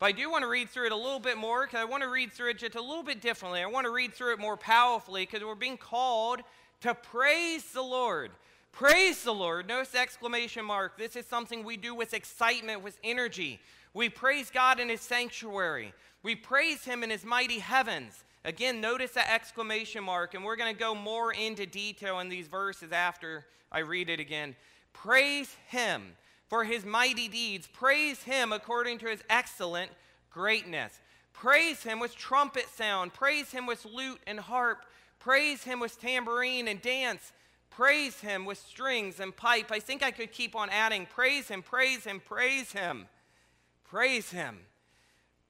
But 0.00 0.06
I 0.06 0.12
do 0.12 0.30
want 0.30 0.42
to 0.42 0.48
read 0.48 0.68
through 0.68 0.86
it 0.86 0.92
a 0.92 0.96
little 0.96 1.20
bit 1.20 1.38
more 1.38 1.64
because 1.64 1.80
I 1.80 1.84
want 1.84 2.02
to 2.02 2.08
read 2.08 2.32
through 2.32 2.50
it 2.50 2.58
just 2.58 2.74
a 2.74 2.82
little 2.82 3.04
bit 3.04 3.20
differently. 3.20 3.62
I 3.62 3.66
want 3.66 3.86
to 3.86 3.92
read 3.92 4.12
through 4.12 4.32
it 4.32 4.40
more 4.40 4.56
powerfully 4.56 5.22
because 5.22 5.44
we're 5.44 5.54
being 5.54 5.78
called 5.78 6.40
to 6.80 6.94
praise 6.94 7.64
the 7.72 7.82
Lord. 7.82 8.32
Praise 8.72 9.22
the 9.22 9.32
Lord. 9.32 9.68
Notice 9.68 9.90
the 9.90 10.00
exclamation 10.00 10.64
mark. 10.64 10.98
This 10.98 11.16
is 11.16 11.24
something 11.26 11.64
we 11.64 11.78
do 11.78 11.94
with 11.94 12.12
excitement, 12.12 12.82
with 12.82 12.98
energy. 13.02 13.60
We 13.96 14.10
praise 14.10 14.50
God 14.50 14.78
in 14.78 14.90
His 14.90 15.00
sanctuary. 15.00 15.94
We 16.22 16.34
praise 16.34 16.84
Him 16.84 17.02
in 17.02 17.08
His 17.08 17.24
mighty 17.24 17.60
heavens. 17.60 18.24
Again, 18.44 18.82
notice 18.82 19.12
that 19.12 19.32
exclamation 19.32 20.04
mark, 20.04 20.34
and 20.34 20.44
we're 20.44 20.56
going 20.56 20.72
to 20.72 20.78
go 20.78 20.94
more 20.94 21.32
into 21.32 21.64
detail 21.64 22.20
in 22.20 22.28
these 22.28 22.46
verses 22.46 22.92
after 22.92 23.46
I 23.72 23.78
read 23.78 24.10
it 24.10 24.20
again. 24.20 24.54
Praise 24.92 25.56
him 25.68 26.12
for 26.46 26.64
his 26.64 26.84
mighty 26.84 27.26
deeds. 27.26 27.66
Praise 27.66 28.22
him 28.22 28.52
according 28.52 28.98
to 28.98 29.06
his 29.08 29.24
excellent 29.30 29.90
greatness. 30.30 31.00
Praise 31.32 31.82
him 31.82 31.98
with 31.98 32.14
trumpet 32.14 32.68
sound. 32.68 33.14
Praise 33.14 33.50
him 33.50 33.66
with 33.66 33.86
lute 33.86 34.20
and 34.26 34.38
harp. 34.38 34.84
Praise 35.18 35.64
him 35.64 35.80
with 35.80 35.98
tambourine 35.98 36.68
and 36.68 36.82
dance. 36.82 37.32
Praise 37.70 38.20
him 38.20 38.44
with 38.44 38.58
strings 38.58 39.20
and 39.20 39.34
pipe. 39.34 39.72
I 39.72 39.80
think 39.80 40.02
I 40.02 40.10
could 40.10 40.32
keep 40.32 40.54
on 40.54 40.68
adding. 40.68 41.06
Praise 41.06 41.48
him, 41.48 41.62
praise 41.62 42.04
him, 42.04 42.20
praise 42.20 42.72
him. 42.72 43.06
Praise 43.88 44.30
him. 44.30 44.58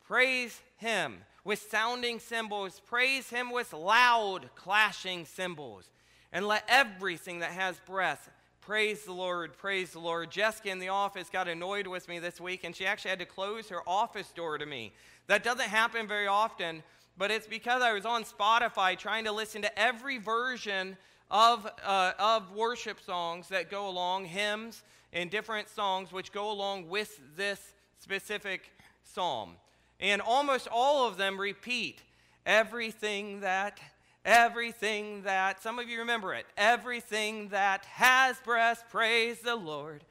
Praise 0.06 0.60
him 0.76 1.18
with 1.44 1.66
sounding 1.70 2.20
cymbals. 2.20 2.80
Praise 2.86 3.30
him 3.30 3.50
with 3.50 3.72
loud 3.72 4.50
clashing 4.54 5.24
cymbals. 5.24 5.90
And 6.32 6.46
let 6.46 6.64
everything 6.68 7.38
that 7.38 7.52
has 7.52 7.80
breath 7.86 8.28
praise 8.66 9.04
the 9.04 9.12
Lord, 9.12 9.56
praise 9.56 9.92
the 9.92 10.00
Lord. 10.00 10.28
Jessica 10.28 10.70
in 10.70 10.80
the 10.80 10.88
office 10.88 11.30
got 11.30 11.46
annoyed 11.46 11.86
with 11.86 12.08
me 12.08 12.18
this 12.18 12.40
week, 12.40 12.64
and 12.64 12.74
she 12.74 12.84
actually 12.84 13.10
had 13.10 13.20
to 13.20 13.24
close 13.24 13.68
her 13.68 13.88
office 13.88 14.32
door 14.32 14.58
to 14.58 14.66
me. 14.66 14.92
That 15.28 15.44
doesn't 15.44 15.68
happen 15.68 16.08
very 16.08 16.26
often, 16.26 16.82
but 17.16 17.30
it's 17.30 17.46
because 17.46 17.80
I 17.80 17.92
was 17.92 18.04
on 18.04 18.24
Spotify 18.24 18.98
trying 18.98 19.24
to 19.24 19.30
listen 19.30 19.62
to 19.62 19.78
every 19.78 20.18
version 20.18 20.96
of, 21.30 21.64
uh, 21.84 22.12
of 22.18 22.52
worship 22.56 23.00
songs 23.00 23.48
that 23.50 23.70
go 23.70 23.88
along, 23.88 24.24
hymns 24.24 24.82
and 25.12 25.30
different 25.30 25.68
songs 25.68 26.12
which 26.12 26.32
go 26.32 26.50
along 26.50 26.88
with 26.88 27.20
this 27.36 27.72
specific 28.06 28.70
psalm. 29.02 29.56
And 29.98 30.22
almost 30.22 30.68
all 30.70 31.08
of 31.08 31.16
them 31.16 31.40
repeat 31.40 32.02
everything 32.44 33.40
that, 33.40 33.80
everything 34.24 35.22
that, 35.22 35.60
some 35.60 35.80
of 35.80 35.88
you 35.88 35.98
remember 35.98 36.32
it, 36.32 36.46
everything 36.56 37.48
that 37.48 37.84
has 37.86 38.36
breath, 38.44 38.84
praise 38.90 39.40
the 39.40 39.56
Lord. 39.56 40.04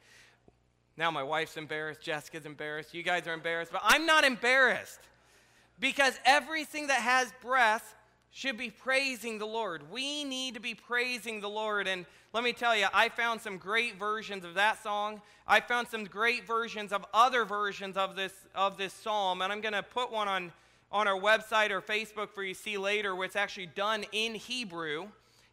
Now 0.98 1.10
my 1.10 1.22
wife's 1.22 1.56
embarrassed, 1.56 2.02
Jessica's 2.02 2.44
embarrassed, 2.44 2.92
you 2.92 3.02
guys 3.02 3.26
are 3.26 3.32
embarrassed, 3.32 3.72
but 3.72 3.82
I'm 3.82 4.04
not 4.04 4.24
embarrassed 4.24 5.00
because 5.80 6.18
everything 6.26 6.88
that 6.88 7.00
has 7.00 7.32
breath 7.40 7.94
should 8.36 8.58
be 8.58 8.68
praising 8.68 9.38
the 9.38 9.46
Lord. 9.46 9.90
We 9.90 10.22
need 10.22 10.52
to 10.56 10.60
be 10.60 10.74
praising 10.74 11.40
the 11.40 11.48
Lord. 11.48 11.88
And 11.88 12.04
let 12.34 12.44
me 12.44 12.52
tell 12.52 12.76
you, 12.76 12.84
I 12.92 13.08
found 13.08 13.40
some 13.40 13.56
great 13.56 13.98
versions 13.98 14.44
of 14.44 14.52
that 14.56 14.82
song. 14.82 15.22
I 15.48 15.60
found 15.60 15.88
some 15.88 16.04
great 16.04 16.46
versions 16.46 16.92
of 16.92 17.06
other 17.14 17.46
versions 17.46 17.96
of 17.96 18.14
this, 18.14 18.34
of 18.54 18.76
this 18.76 18.92
psalm. 18.92 19.40
And 19.40 19.50
I'm 19.50 19.62
going 19.62 19.72
to 19.72 19.82
put 19.82 20.12
one 20.12 20.28
on, 20.28 20.52
on 20.92 21.08
our 21.08 21.18
website 21.18 21.70
or 21.70 21.80
Facebook 21.80 22.28
for 22.28 22.44
you 22.44 22.52
to 22.52 22.60
see 22.60 22.76
later, 22.76 23.16
where 23.16 23.24
it's 23.24 23.36
actually 23.36 23.68
done 23.68 24.04
in 24.12 24.34
Hebrew 24.34 25.06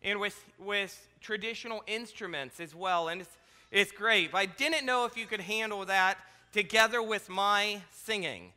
and 0.04 0.20
with, 0.20 0.44
with 0.60 1.08
traditional 1.22 1.86
instruments 1.88 2.60
as 2.60 2.76
well. 2.76 3.08
And 3.08 3.22
it's, 3.22 3.38
it's 3.72 3.94
great. 3.94 4.32
I 4.34 4.46
didn't 4.46 4.86
know 4.86 5.06
if 5.06 5.16
you 5.16 5.26
could 5.26 5.40
handle 5.40 5.86
that 5.86 6.18
together 6.52 7.02
with 7.02 7.30
my 7.30 7.80
singing. 7.92 8.52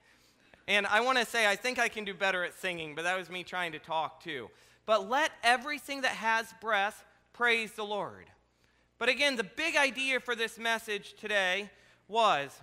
And 0.68 0.86
I 0.86 1.00
want 1.00 1.18
to 1.18 1.24
say, 1.24 1.46
I 1.46 1.56
think 1.56 1.78
I 1.78 1.88
can 1.88 2.04
do 2.04 2.14
better 2.14 2.44
at 2.44 2.54
singing, 2.54 2.94
but 2.94 3.04
that 3.04 3.16
was 3.16 3.30
me 3.30 3.44
trying 3.44 3.72
to 3.72 3.78
talk 3.78 4.22
too. 4.22 4.50
But 4.84 5.08
let 5.08 5.30
everything 5.42 6.00
that 6.02 6.12
has 6.12 6.52
breath 6.60 7.04
praise 7.32 7.72
the 7.72 7.84
Lord. 7.84 8.26
But 8.98 9.08
again, 9.08 9.36
the 9.36 9.44
big 9.44 9.76
idea 9.76 10.20
for 10.20 10.34
this 10.34 10.58
message 10.58 11.14
today 11.14 11.70
was 12.08 12.60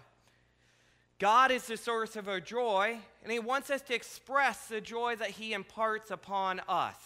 God 1.19 1.51
is 1.51 1.67
the 1.67 1.77
source 1.77 2.15
of 2.15 2.27
our 2.27 2.39
joy, 2.39 2.97
and 3.21 3.31
He 3.31 3.39
wants 3.39 3.69
us 3.69 3.81
to 3.83 3.93
express 3.93 4.67
the 4.67 4.81
joy 4.81 5.15
that 5.17 5.31
He 5.31 5.53
imparts 5.53 6.11
upon 6.11 6.59
us. 6.67 6.97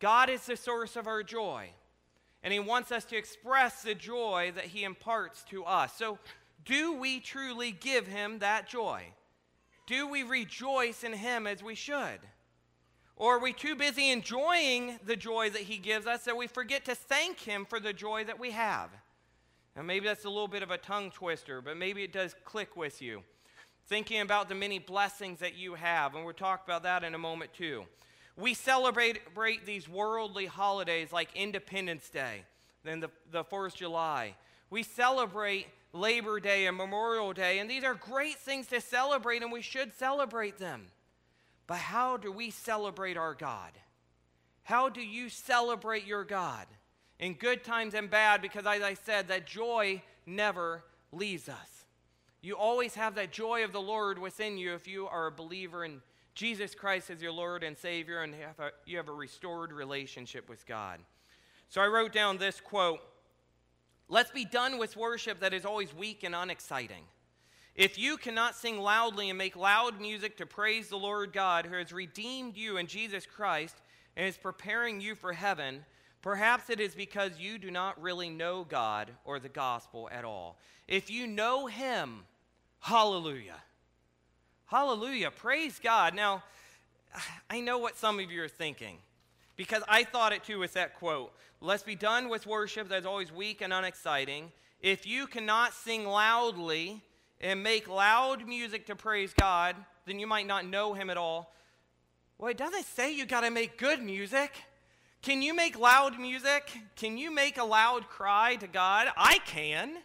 God 0.00 0.30
is 0.30 0.46
the 0.46 0.56
source 0.56 0.96
of 0.96 1.06
our 1.06 1.22
joy, 1.22 1.70
and 2.42 2.52
He 2.52 2.58
wants 2.58 2.90
us 2.90 3.04
to 3.06 3.16
express 3.16 3.82
the 3.82 3.94
joy 3.94 4.52
that 4.56 4.64
He 4.64 4.82
imparts 4.84 5.44
to 5.50 5.64
us. 5.64 5.92
So, 5.96 6.18
do 6.64 6.92
we 6.92 7.20
truly 7.20 7.72
give 7.72 8.06
Him 8.06 8.40
that 8.40 8.68
joy? 8.68 9.04
Do 9.90 10.06
we 10.06 10.22
rejoice 10.22 11.02
in 11.02 11.12
Him 11.12 11.48
as 11.48 11.64
we 11.64 11.74
should? 11.74 12.20
Or 13.16 13.34
are 13.34 13.40
we 13.40 13.52
too 13.52 13.74
busy 13.74 14.12
enjoying 14.12 15.00
the 15.04 15.16
joy 15.16 15.50
that 15.50 15.62
He 15.62 15.78
gives 15.78 16.06
us 16.06 16.22
that 16.26 16.36
we 16.36 16.46
forget 16.46 16.84
to 16.84 16.94
thank 16.94 17.40
Him 17.40 17.64
for 17.64 17.80
the 17.80 17.92
joy 17.92 18.22
that 18.22 18.38
we 18.38 18.52
have? 18.52 18.90
Now, 19.74 19.82
maybe 19.82 20.06
that's 20.06 20.24
a 20.24 20.28
little 20.28 20.46
bit 20.46 20.62
of 20.62 20.70
a 20.70 20.78
tongue 20.78 21.10
twister, 21.10 21.60
but 21.60 21.76
maybe 21.76 22.04
it 22.04 22.12
does 22.12 22.36
click 22.44 22.76
with 22.76 23.02
you. 23.02 23.24
Thinking 23.88 24.20
about 24.20 24.48
the 24.48 24.54
many 24.54 24.78
blessings 24.78 25.40
that 25.40 25.56
you 25.56 25.74
have, 25.74 26.14
and 26.14 26.24
we'll 26.24 26.34
talk 26.34 26.62
about 26.64 26.84
that 26.84 27.02
in 27.02 27.16
a 27.16 27.18
moment 27.18 27.52
too. 27.52 27.82
We 28.36 28.54
celebrate 28.54 29.18
these 29.66 29.88
worldly 29.88 30.46
holidays 30.46 31.12
like 31.12 31.30
Independence 31.34 32.08
Day, 32.10 32.44
then 32.84 33.00
the, 33.00 33.10
the 33.32 33.42
4th 33.42 33.72
of 33.72 33.74
July. 33.74 34.36
We 34.70 34.84
celebrate 34.84 35.66
Labor 35.92 36.38
Day 36.38 36.66
and 36.66 36.76
Memorial 36.76 37.32
Day, 37.32 37.58
and 37.58 37.68
these 37.68 37.84
are 37.84 37.94
great 37.94 38.38
things 38.38 38.68
to 38.68 38.80
celebrate, 38.80 39.42
and 39.42 39.50
we 39.50 39.62
should 39.62 39.92
celebrate 39.92 40.58
them. 40.58 40.86
But 41.66 41.78
how 41.78 42.16
do 42.16 42.30
we 42.32 42.50
celebrate 42.50 43.16
our 43.16 43.34
God? 43.34 43.72
How 44.62 44.88
do 44.88 45.00
you 45.00 45.28
celebrate 45.28 46.06
your 46.06 46.24
God? 46.24 46.66
In 47.18 47.34
good 47.34 47.64
times 47.64 47.94
and 47.94 48.08
bad, 48.08 48.40
because 48.40 48.66
as 48.66 48.82
I 48.82 48.94
said, 48.94 49.28
that 49.28 49.46
joy 49.46 50.02
never 50.24 50.84
leaves 51.12 51.48
us. 51.48 51.84
You 52.40 52.54
always 52.54 52.94
have 52.94 53.16
that 53.16 53.32
joy 53.32 53.64
of 53.64 53.72
the 53.72 53.80
Lord 53.80 54.18
within 54.18 54.56
you 54.56 54.74
if 54.74 54.88
you 54.88 55.06
are 55.08 55.26
a 55.26 55.32
believer 55.32 55.84
in 55.84 56.00
Jesus 56.34 56.74
Christ 56.74 57.10
as 57.10 57.20
your 57.20 57.32
Lord 57.32 57.62
and 57.62 57.76
Savior 57.76 58.22
and 58.22 58.34
have 58.34 58.58
a, 58.58 58.70
you 58.86 58.96
have 58.96 59.08
a 59.08 59.12
restored 59.12 59.72
relationship 59.72 60.48
with 60.48 60.64
God. 60.66 61.00
So 61.68 61.82
I 61.82 61.86
wrote 61.86 62.12
down 62.12 62.38
this 62.38 62.60
quote 62.60 63.00
Let's 64.12 64.32
be 64.32 64.44
done 64.44 64.78
with 64.78 64.96
worship 64.96 65.38
that 65.38 65.54
is 65.54 65.64
always 65.64 65.94
weak 65.94 66.24
and 66.24 66.34
unexciting. 66.34 67.04
If 67.76 67.96
you 67.96 68.16
cannot 68.16 68.56
sing 68.56 68.80
loudly 68.80 69.28
and 69.28 69.38
make 69.38 69.54
loud 69.54 70.00
music 70.00 70.36
to 70.38 70.46
praise 70.46 70.88
the 70.88 70.98
Lord 70.98 71.32
God 71.32 71.64
who 71.64 71.76
has 71.76 71.92
redeemed 71.92 72.56
you 72.56 72.76
in 72.76 72.88
Jesus 72.88 73.24
Christ 73.24 73.76
and 74.16 74.26
is 74.26 74.36
preparing 74.36 75.00
you 75.00 75.14
for 75.14 75.32
heaven, 75.32 75.84
perhaps 76.22 76.70
it 76.70 76.80
is 76.80 76.92
because 76.92 77.38
you 77.38 77.56
do 77.56 77.70
not 77.70 78.02
really 78.02 78.28
know 78.28 78.64
God 78.64 79.12
or 79.24 79.38
the 79.38 79.48
gospel 79.48 80.08
at 80.10 80.24
all. 80.24 80.58
If 80.88 81.08
you 81.08 81.28
know 81.28 81.66
Him, 81.66 82.24
hallelujah. 82.80 83.62
Hallelujah. 84.66 85.30
Praise 85.30 85.78
God. 85.78 86.16
Now, 86.16 86.42
I 87.48 87.60
know 87.60 87.78
what 87.78 87.96
some 87.96 88.18
of 88.18 88.28
you 88.28 88.42
are 88.42 88.48
thinking 88.48 88.98
because 89.60 89.82
I 89.88 90.04
thought 90.04 90.32
it 90.32 90.42
too 90.42 90.58
with 90.58 90.72
that 90.72 90.94
quote. 90.94 91.34
Let's 91.60 91.82
be 91.82 91.94
done 91.94 92.30
with 92.30 92.46
worship 92.46 92.88
that's 92.88 93.04
always 93.04 93.30
weak 93.30 93.60
and 93.60 93.74
unexciting. 93.74 94.52
If 94.80 95.06
you 95.06 95.26
cannot 95.26 95.74
sing 95.74 96.06
loudly 96.06 97.02
and 97.42 97.62
make 97.62 97.86
loud 97.86 98.48
music 98.48 98.86
to 98.86 98.96
praise 98.96 99.34
God, 99.38 99.76
then 100.06 100.18
you 100.18 100.26
might 100.26 100.46
not 100.46 100.64
know 100.64 100.94
Him 100.94 101.10
at 101.10 101.18
all. 101.18 101.52
Well, 102.38 102.50
it 102.50 102.56
doesn't 102.56 102.86
say 102.86 103.12
you 103.14 103.26
got 103.26 103.42
to 103.42 103.50
make 103.50 103.76
good 103.76 104.02
music. 104.02 104.50
Can 105.20 105.42
you 105.42 105.52
make 105.52 105.78
loud 105.78 106.18
music? 106.18 106.72
Can 106.96 107.18
you 107.18 107.30
make 107.30 107.58
a 107.58 107.64
loud 107.64 108.08
cry 108.08 108.56
to 108.60 108.66
God? 108.66 109.08
I 109.14 109.40
can 109.44 109.98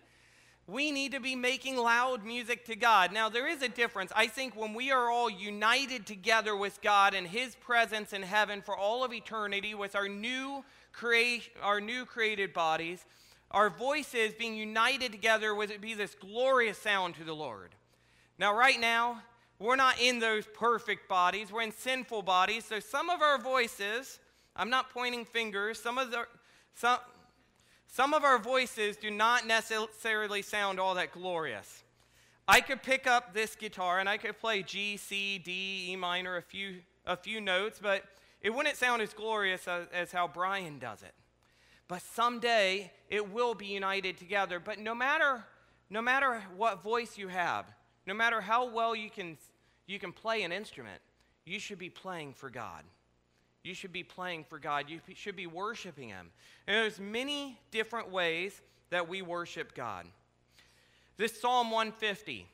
we 0.67 0.91
need 0.91 1.11
to 1.11 1.19
be 1.19 1.35
making 1.35 1.77
loud 1.77 2.25
music 2.25 2.65
to 2.65 2.75
God. 2.75 3.11
Now, 3.11 3.29
there 3.29 3.47
is 3.47 3.61
a 3.61 3.69
difference. 3.69 4.11
I 4.15 4.27
think 4.27 4.55
when 4.55 4.73
we 4.73 4.91
are 4.91 5.09
all 5.09 5.29
united 5.29 6.07
together 6.07 6.55
with 6.55 6.81
God 6.81 7.13
in 7.13 7.25
His 7.25 7.55
presence 7.55 8.13
in 8.13 8.23
heaven 8.23 8.63
for 8.63 8.75
all 8.75 9.03
of 9.03 9.13
eternity 9.13 9.75
with 9.75 9.95
our 9.95 10.09
new, 10.09 10.65
create, 10.91 11.51
our 11.61 11.79
new 11.79 12.05
created 12.05 12.51
bodies, 12.51 13.05
our 13.51 13.69
voices 13.69 14.33
being 14.33 14.55
united 14.55 15.11
together 15.11 15.53
would 15.53 15.79
be 15.81 15.93
this 15.93 16.15
glorious 16.15 16.79
sound 16.79 17.15
to 17.15 17.23
the 17.23 17.35
Lord. 17.35 17.75
Now, 18.39 18.55
right 18.55 18.79
now, 18.79 19.21
we're 19.59 19.75
not 19.75 20.01
in 20.01 20.19
those 20.19 20.45
perfect 20.47 21.07
bodies, 21.07 21.51
we're 21.51 21.61
in 21.61 21.71
sinful 21.71 22.23
bodies. 22.23 22.65
So, 22.65 22.79
some 22.79 23.11
of 23.11 23.21
our 23.21 23.37
voices, 23.37 24.19
I'm 24.55 24.71
not 24.71 24.89
pointing 24.89 25.25
fingers, 25.25 25.79
some 25.79 25.99
of 25.99 26.09
the, 26.09 26.25
some, 26.73 26.97
some 27.95 28.13
of 28.13 28.25
our 28.25 28.37
voices 28.37 28.97
do 28.97 29.09
not 29.09 29.47
necessarily 29.47 30.41
sound 30.41 30.81
all 30.81 30.95
that 30.95 31.13
glorious. 31.13 31.85
I 32.45 32.59
could 32.59 32.83
pick 32.83 33.07
up 33.07 33.33
this 33.33 33.55
guitar 33.55 34.01
and 34.01 34.09
I 34.09 34.17
could 34.17 34.37
play 34.37 34.63
G, 34.63 34.97
C, 34.97 35.37
D, 35.37 35.91
E 35.91 35.95
minor, 35.95 36.35
a 36.35 36.41
few, 36.41 36.81
a 37.05 37.15
few 37.15 37.39
notes, 37.39 37.79
but 37.81 38.03
it 38.41 38.53
wouldn't 38.53 38.75
sound 38.75 39.01
as 39.01 39.13
glorious 39.13 39.65
as, 39.65 39.87
as 39.93 40.11
how 40.11 40.27
Brian 40.27 40.77
does 40.77 41.03
it. 41.03 41.13
But 41.87 42.01
someday 42.01 42.91
it 43.09 43.31
will 43.31 43.55
be 43.55 43.67
united 43.67 44.17
together. 44.17 44.59
But 44.59 44.77
no 44.77 44.93
matter, 44.93 45.45
no 45.89 46.01
matter 46.01 46.43
what 46.57 46.83
voice 46.83 47.17
you 47.17 47.29
have, 47.29 47.65
no 48.05 48.13
matter 48.13 48.41
how 48.41 48.69
well 48.69 48.93
you 48.93 49.09
can, 49.09 49.37
you 49.87 49.99
can 49.99 50.11
play 50.11 50.43
an 50.43 50.51
instrument, 50.51 50.99
you 51.45 51.59
should 51.59 51.79
be 51.79 51.89
playing 51.89 52.33
for 52.33 52.49
God. 52.49 52.83
You 53.65 53.73
should 53.73 53.91
be 53.91 54.03
playing 54.03 54.43
for 54.43 54.59
God. 54.59 54.89
You 54.89 54.99
should 55.15 55.35
be 55.35 55.47
worshiping 55.47 56.09
Him. 56.09 56.31
And 56.67 56.77
there's 56.77 56.99
many 56.99 57.57
different 57.71 58.11
ways 58.11 58.61
that 58.91 59.09
we 59.09 59.23
worship 59.23 59.73
God. 59.73 60.05
This 61.17 61.41
Psalm 61.41 61.71
150 61.71 62.47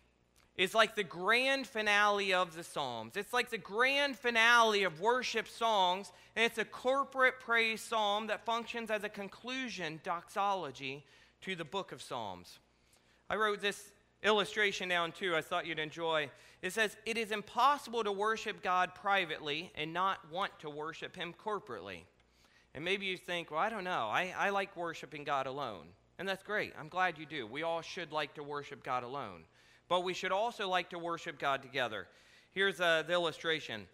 is 0.55 0.73
like 0.73 0.95
the 0.95 1.03
grand 1.03 1.67
finale 1.67 2.33
of 2.33 2.55
the 2.55 2.63
Psalms. 2.63 3.17
It's 3.17 3.33
like 3.33 3.49
the 3.49 3.57
grand 3.57 4.17
finale 4.17 4.83
of 4.83 5.01
worship 5.01 5.47
songs, 5.47 6.13
and 6.35 6.45
it's 6.45 6.57
a 6.57 6.65
corporate 6.65 7.39
praise 7.41 7.81
psalm 7.81 8.27
that 8.27 8.45
functions 8.45 8.89
as 8.89 9.03
a 9.03 9.09
conclusion 9.09 9.99
doxology 10.03 11.03
to 11.41 11.55
the 11.55 11.65
book 11.65 11.91
of 11.91 12.01
Psalms. 12.01 12.59
I 13.29 13.35
wrote 13.35 13.61
this 13.61 13.91
illustration 14.23 14.89
down 14.89 15.11
too, 15.11 15.35
I 15.35 15.41
thought 15.41 15.65
you'd 15.65 15.79
enjoy. 15.79 16.29
It 16.61 16.73
says, 16.73 16.95
It 17.05 17.17
is 17.17 17.31
impossible 17.31 18.03
to 18.03 18.11
worship 18.11 18.61
God 18.61 18.93
privately 18.95 19.71
and 19.75 19.93
not 19.93 20.19
want 20.31 20.57
to 20.59 20.69
worship 20.69 21.15
Him 21.15 21.33
corporately. 21.33 22.01
And 22.73 22.85
maybe 22.85 23.05
you 23.05 23.17
think, 23.17 23.51
Well, 23.51 23.59
I 23.59 23.69
don't 23.69 23.83
know. 23.83 24.09
I, 24.11 24.33
I 24.37 24.49
like 24.49 24.75
worshiping 24.75 25.23
God 25.23 25.47
alone. 25.47 25.87
And 26.19 26.27
that's 26.27 26.43
great. 26.43 26.73
I'm 26.79 26.89
glad 26.89 27.17
you 27.17 27.25
do. 27.25 27.47
We 27.47 27.63
all 27.63 27.81
should 27.81 28.11
like 28.11 28.35
to 28.35 28.43
worship 28.43 28.83
God 28.83 29.03
alone. 29.03 29.43
But 29.89 30.03
we 30.03 30.13
should 30.13 30.31
also 30.31 30.69
like 30.69 30.91
to 30.91 30.99
worship 30.99 31.39
God 31.39 31.61
together. 31.61 32.07
Here's 32.51 32.79
uh, 32.79 33.03
the 33.05 33.13
illustration. 33.13 33.87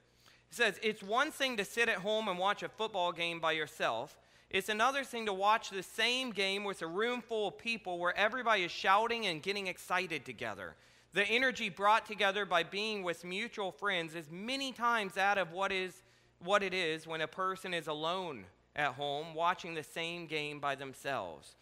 It 0.49 0.55
says, 0.55 0.79
It's 0.83 1.01
one 1.01 1.31
thing 1.31 1.57
to 1.57 1.65
sit 1.65 1.89
at 1.89 1.97
home 1.97 2.27
and 2.27 2.37
watch 2.37 2.63
a 2.63 2.69
football 2.69 3.11
game 3.11 3.39
by 3.39 3.53
yourself. 3.53 4.17
It's 4.49 4.69
another 4.69 5.03
thing 5.03 5.25
to 5.25 5.33
watch 5.33 5.69
the 5.69 5.83
same 5.83 6.31
game 6.31 6.63
with 6.63 6.81
a 6.81 6.87
room 6.87 7.21
full 7.21 7.49
of 7.49 7.57
people 7.57 7.99
where 7.99 8.17
everybody 8.17 8.63
is 8.63 8.71
shouting 8.71 9.25
and 9.25 9.43
getting 9.43 9.67
excited 9.67 10.23
together. 10.23 10.75
The 11.13 11.27
energy 11.27 11.67
brought 11.69 12.05
together 12.05 12.45
by 12.45 12.63
being 12.63 13.03
with 13.03 13.25
mutual 13.25 13.71
friends 13.71 14.15
is 14.15 14.31
many 14.31 14.71
times 14.71 15.15
that 15.15 15.37
of 15.37 15.51
what 15.51 15.71
is 15.71 16.03
what 16.39 16.63
it 16.63 16.73
is 16.73 17.07
when 17.07 17.21
a 17.21 17.27
person 17.27 17.73
is 17.73 17.87
alone 17.87 18.45
at 18.75 18.93
home 18.93 19.33
watching 19.33 19.73
the 19.73 19.83
same 19.83 20.27
game 20.27 20.59
by 20.59 20.75
themselves. 20.75 21.55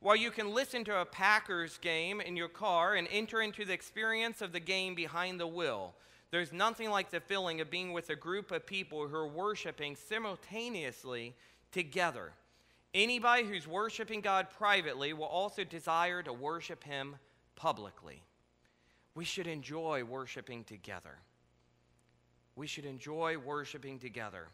While 0.00 0.16
you 0.16 0.30
can 0.30 0.54
listen 0.54 0.84
to 0.84 1.00
a 1.00 1.04
Packers 1.04 1.78
game 1.78 2.20
in 2.20 2.36
your 2.36 2.48
car 2.48 2.94
and 2.94 3.08
enter 3.10 3.42
into 3.42 3.64
the 3.64 3.72
experience 3.72 4.40
of 4.40 4.52
the 4.52 4.60
game 4.60 4.94
behind 4.94 5.38
the 5.38 5.46
wheel, 5.46 5.94
there's 6.30 6.52
nothing 6.52 6.88
like 6.88 7.10
the 7.10 7.20
feeling 7.20 7.60
of 7.60 7.70
being 7.70 7.92
with 7.92 8.08
a 8.10 8.16
group 8.16 8.52
of 8.52 8.64
people 8.64 9.06
who 9.06 9.16
are 9.16 9.28
worshiping 9.28 9.96
simultaneously 9.96 11.34
together. 11.72 12.32
Anybody 12.94 13.44
who's 13.44 13.66
worshiping 13.66 14.20
God 14.20 14.48
privately 14.50 15.12
will 15.12 15.24
also 15.24 15.64
desire 15.64 16.22
to 16.22 16.32
worship 16.32 16.84
Him 16.84 17.16
publicly. 17.56 18.22
We 19.14 19.24
should 19.24 19.46
enjoy 19.46 20.04
worshiping 20.04 20.64
together. 20.64 21.18
We 22.54 22.66
should 22.66 22.84
enjoy 22.84 23.38
worshiping 23.38 23.98
together. 23.98 24.48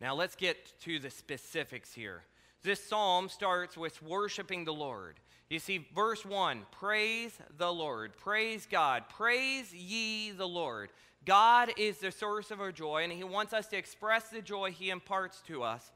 Now 0.00 0.14
let's 0.14 0.36
get 0.36 0.78
to 0.82 0.98
the 0.98 1.10
specifics 1.10 1.92
here. 1.92 2.22
This 2.62 2.82
psalm 2.84 3.28
starts 3.28 3.76
with 3.76 4.02
worshiping 4.02 4.64
the 4.64 4.72
Lord. 4.72 5.20
You 5.48 5.58
see, 5.58 5.86
verse 5.94 6.24
1 6.24 6.66
Praise 6.72 7.38
the 7.56 7.72
Lord, 7.72 8.16
praise 8.16 8.66
God, 8.66 9.04
praise 9.08 9.72
ye 9.72 10.32
the 10.32 10.48
Lord. 10.48 10.90
God 11.26 11.72
is 11.76 11.98
the 11.98 12.12
source 12.12 12.52
of 12.52 12.60
our 12.60 12.72
joy, 12.72 13.02
and 13.02 13.12
He 13.12 13.24
wants 13.24 13.52
us 13.52 13.66
to 13.68 13.76
express 13.76 14.28
the 14.28 14.40
joy 14.40 14.70
He 14.70 14.90
imparts 14.90 15.42
to 15.48 15.62
us 15.62 15.90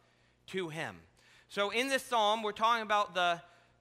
to 0.48 0.68
Him. 0.68 0.96
So 1.48 1.70
in 1.70 1.88
this 1.88 2.04
psalm, 2.04 2.42
we're 2.42 2.52
talking 2.52 2.82
about 2.82 3.14
the 3.14 3.40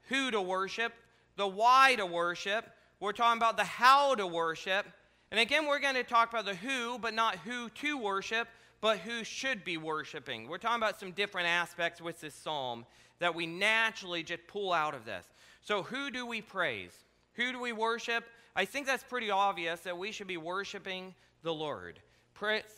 who 0.09 0.31
to 0.31 0.41
worship, 0.41 0.93
the 1.35 1.47
why 1.47 1.95
to 1.97 2.05
worship, 2.05 2.65
we're 2.99 3.13
talking 3.13 3.37
about 3.37 3.57
the 3.57 3.63
how 3.63 4.15
to 4.15 4.27
worship. 4.27 4.85
And 5.31 5.39
again, 5.39 5.65
we're 5.67 5.79
going 5.79 5.95
to 5.95 6.03
talk 6.03 6.29
about 6.29 6.45
the 6.45 6.55
who, 6.55 6.99
but 6.99 7.13
not 7.13 7.35
who 7.37 7.69
to 7.69 7.97
worship, 7.97 8.47
but 8.81 8.99
who 8.99 9.23
should 9.23 9.63
be 9.63 9.77
worshiping. 9.77 10.47
We're 10.47 10.57
talking 10.57 10.81
about 10.81 10.99
some 10.99 11.11
different 11.11 11.47
aspects 11.47 12.01
with 12.01 12.21
this 12.21 12.33
psalm 12.33 12.85
that 13.19 13.35
we 13.35 13.45
naturally 13.45 14.23
just 14.23 14.45
pull 14.47 14.73
out 14.73 14.93
of 14.93 15.05
this. 15.05 15.25
So, 15.61 15.83
who 15.83 16.11
do 16.11 16.25
we 16.25 16.41
praise? 16.41 16.91
Who 17.33 17.51
do 17.51 17.59
we 17.59 17.71
worship? 17.71 18.23
I 18.55 18.65
think 18.65 18.85
that's 18.85 19.03
pretty 19.03 19.31
obvious 19.31 19.81
that 19.81 19.97
we 19.97 20.11
should 20.11 20.27
be 20.27 20.37
worshiping 20.37 21.13
the 21.43 21.53
Lord. 21.53 21.99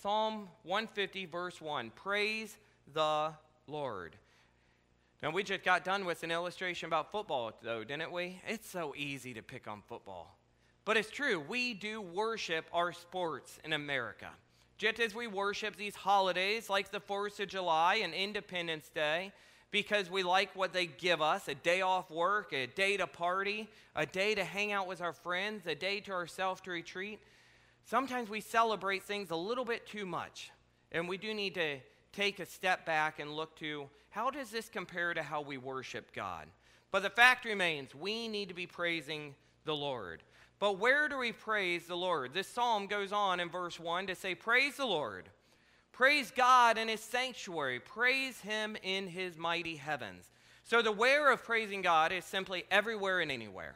psalm 0.02 0.50
150, 0.64 1.26
verse 1.26 1.62
1 1.62 1.92
Praise 1.96 2.58
the 2.94 3.32
Lord. 3.68 4.16
Now, 5.22 5.30
we 5.30 5.44
just 5.44 5.64
got 5.64 5.86
done 5.86 6.06
with 6.06 6.24
an 6.24 6.32
illustration 6.32 6.88
about 6.88 7.12
football, 7.12 7.52
though, 7.62 7.84
didn't 7.84 8.12
we? 8.12 8.42
It's 8.48 8.68
so 8.68 8.94
easy 8.98 9.34
to 9.36 9.44
pick 9.44 9.68
on 9.68 9.84
football. 9.88 10.36
But 10.84 10.98
it's 10.98 11.12
true, 11.12 11.40
we 11.40 11.76
do 11.76 12.02
worship 12.02 12.66
our 12.74 12.92
sports 12.92 13.60
in 13.64 13.74
America. 13.74 14.30
Just 14.80 15.00
as 15.00 15.14
we 15.14 15.28
worship 15.28 15.76
these 15.76 15.96
holidays 15.96 16.72
like 16.72 16.90
the 16.90 17.00
4th 17.00 17.40
of 17.40 17.50
July 17.50 17.96
and 18.04 18.16
Independence 18.16 18.90
Day, 18.90 19.32
because 19.70 20.10
we 20.10 20.24
like 20.24 20.56
what 20.56 20.74
they 20.74 20.88
give 20.88 21.22
us 21.22 21.48
a 21.48 21.54
day 21.54 21.82
off 21.82 22.10
work, 22.10 22.52
a 22.52 22.66
day 22.66 22.98
to 22.98 23.06
party, 23.06 23.70
a 23.96 24.08
day 24.08 24.34
to 24.34 24.44
hang 24.44 24.72
out 24.72 24.88
with 24.88 25.02
our 25.02 25.14
friends, 25.14 25.68
a 25.68 25.76
day 25.76 26.00
to 26.02 26.12
ourselves 26.12 26.62
to 26.62 26.72
retreat. 26.72 27.20
Sometimes 27.86 28.30
we 28.30 28.42
celebrate 28.42 29.04
things 29.04 29.32
a 29.32 29.36
little 29.36 29.66
bit 29.66 29.88
too 29.88 30.06
much, 30.06 30.52
and 30.92 31.08
we 31.08 31.18
do 31.18 31.34
need 31.34 31.56
to 31.56 31.78
take 32.14 32.40
a 32.40 32.46
step 32.46 32.86
back 32.86 33.20
and 33.20 33.36
look 33.36 33.56
to 33.58 33.90
how 34.10 34.30
does 34.30 34.52
this 34.52 34.70
compare 34.70 35.14
to 35.14 35.24
how 35.24 35.42
we 35.42 35.58
worship 35.58 36.14
God? 36.14 36.48
But 36.92 37.04
the 37.04 37.10
fact 37.10 37.46
remains, 37.46 37.96
we 37.96 38.28
need 38.28 38.50
to 38.50 38.54
be 38.54 38.68
praising 38.68 39.36
the 39.64 39.76
Lord. 39.76 40.24
But 40.60 40.78
where 40.78 41.08
do 41.08 41.18
we 41.18 41.32
praise 41.32 41.88
the 41.88 41.96
Lord? 41.96 42.34
This 42.34 42.48
psalm 42.48 42.88
goes 42.88 43.12
on 43.12 43.40
in 43.40 43.50
verse 43.50 43.80
1 43.80 44.08
to 44.08 44.16
say, 44.16 44.36
Praise 44.36 44.78
the 44.78 44.86
Lord. 44.86 45.30
Praise 45.92 46.32
God 46.32 46.78
in 46.78 46.88
his 46.88 47.02
sanctuary. 47.02 47.80
Praise 47.80 48.40
him 48.42 48.78
in 48.84 49.08
his 49.08 49.38
mighty 49.38 49.76
heavens. 49.76 50.30
So 50.64 50.82
the 50.82 50.92
where 50.92 51.32
of 51.32 51.44
praising 51.44 51.82
God 51.82 52.12
is 52.12 52.26
simply 52.26 52.66
everywhere 52.70 53.22
and 53.22 53.32
anywhere. 53.32 53.76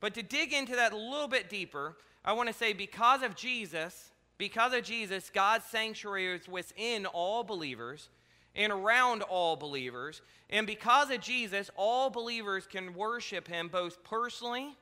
But 0.00 0.14
to 0.14 0.22
dig 0.22 0.52
into 0.52 0.76
that 0.76 0.92
a 0.92 0.96
little 0.96 1.28
bit 1.28 1.48
deeper, 1.48 1.96
I 2.26 2.32
want 2.32 2.48
to 2.48 2.54
say 2.54 2.72
because 2.72 3.22
of 3.22 3.36
Jesus, 3.36 4.10
because 4.36 4.74
of 4.74 4.82
Jesus, 4.82 5.30
God's 5.32 5.64
sanctuary 5.66 6.34
is 6.34 6.48
within 6.48 7.06
all 7.06 7.44
believers 7.44 8.08
and 8.56 8.72
around 8.72 9.22
all 9.22 9.54
believers. 9.54 10.22
And 10.50 10.66
because 10.66 11.10
of 11.10 11.20
Jesus, 11.20 11.70
all 11.76 12.10
believers 12.10 12.66
can 12.66 12.94
worship 12.94 13.46
him 13.46 13.68
both 13.68 14.02
personally 14.02 14.76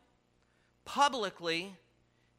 publicly 0.84 1.74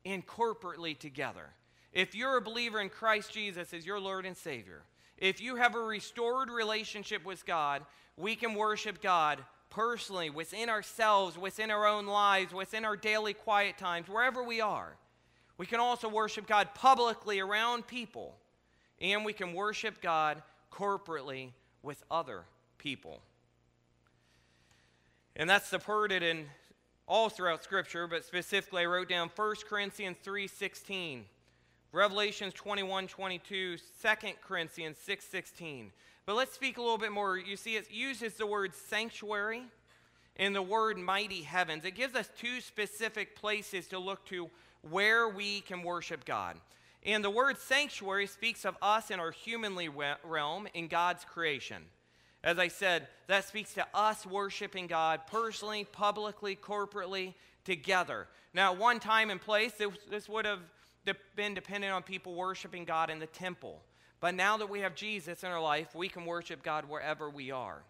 and 0.06 0.26
corporately 0.26 0.98
together. 0.98 1.50
If 1.94 2.14
you're 2.14 2.38
a 2.38 2.42
believer 2.42 2.80
in 2.80 2.90
Christ 2.90 3.32
Jesus 3.34 3.74
as 3.74 3.86
your 3.86 4.00
Lord 4.00 4.26
and 4.26 4.38
Savior, 4.38 4.84
if 5.18 5.42
you 5.42 5.56
have 5.56 5.76
a 5.76 5.80
restored 5.80 6.50
relationship 6.50 7.26
with 7.26 7.46
God, 7.46 7.84
we 8.18 8.36
can 8.36 8.54
worship 8.54 9.02
God 9.02 9.40
personally, 9.76 10.30
within 10.30 10.70
ourselves, 10.70 11.38
within 11.38 11.70
our 11.70 11.86
own 11.86 12.06
lives, 12.06 12.54
within 12.54 12.86
our 12.86 12.96
daily 12.96 13.34
quiet 13.34 13.78
times, 13.78 14.08
wherever 14.08 14.42
we 14.42 14.62
are. 14.62 14.96
We 15.58 15.66
can 15.66 15.82
also 15.82 16.08
worship 16.08 16.48
God 16.48 16.70
publicly 16.74 17.42
around 17.42 17.86
people, 17.86 18.38
and 19.02 19.26
we 19.26 19.34
can 19.34 19.54
worship 19.54 20.02
God 20.02 20.42
corporately 20.72 21.50
with 21.84 22.02
other 22.10 22.44
people. 22.78 23.20
And 25.36 25.50
that's 25.50 25.68
supported 25.68 26.24
in 26.24 26.46
all 27.06 27.28
throughout 27.28 27.62
Scripture, 27.62 28.08
but 28.08 28.24
specifically 28.24 28.84
I 28.84 28.86
wrote 28.86 29.10
down 29.10 29.30
1 29.36 29.56
Corinthians 29.68 30.16
3.16, 30.26 31.24
Revelations 31.92 32.54
21, 32.54 33.08
22, 33.08 33.78
2 33.78 33.82
Corinthians 34.42 34.98
6, 35.04 35.26
16. 35.26 35.92
But 36.26 36.36
let's 36.36 36.54
speak 36.54 36.78
a 36.78 36.82
little 36.82 36.98
bit 36.98 37.12
more. 37.12 37.38
You 37.38 37.56
see, 37.56 37.76
it 37.76 37.92
uses 37.92 38.34
the 38.34 38.48
word 38.48 38.74
sanctuary 38.74 39.64
and 40.38 40.56
the 40.56 40.62
word 40.62 40.98
mighty 40.98 41.42
heavens. 41.42 41.86
It 41.86 41.96
gives 41.96 42.16
us 42.16 42.30
two 42.38 42.62
specific 42.62 43.36
places 43.36 43.88
to 43.88 44.00
look 44.00 44.26
to 44.28 44.50
where 44.90 45.30
we 45.30 45.62
can 45.62 45.84
worship 45.84 46.26
God. 46.26 46.58
And 47.04 47.24
the 47.24 47.30
word 47.30 47.60
sanctuary 47.60 48.26
speaks 48.26 48.66
of 48.66 48.76
us 48.82 49.12
in 49.12 49.20
our 49.20 49.32
humanly 49.32 49.90
realm 49.90 50.68
in 50.74 50.88
God's 50.88 51.24
creation. 51.24 51.84
As 52.44 52.58
I 52.58 52.68
said, 52.68 53.08
that 53.28 53.46
speaks 53.46 53.74
to 53.76 53.86
us 53.94 54.26
worshiping 54.26 54.88
God 54.88 55.22
personally, 55.28 55.84
publicly, 55.92 56.56
corporately, 56.56 57.36
together. 57.64 58.28
Now, 58.54 58.74
one 58.74 59.00
time 59.00 59.30
and 59.30 59.42
place, 59.42 59.74
this 60.10 60.28
would 60.30 60.46
have 60.46 60.60
been 61.36 61.54
dependent 61.54 61.94
on 61.94 62.04
people 62.04 62.34
worshiping 62.34 62.86
God 62.86 63.10
in 63.10 63.20
the 63.20 63.28
temple. 63.28 63.82
But 64.26 64.34
now 64.34 64.58
that 64.58 64.72
we 64.72 64.80
have 64.80 64.96
Jesus 64.96 65.44
in 65.44 65.52
our 65.52 65.62
life, 65.62 65.94
we 65.94 66.10
can 66.10 66.26
worship 66.26 66.64
God 66.64 66.90
wherever 66.90 67.30
we 67.30 67.52
are. 67.52 67.84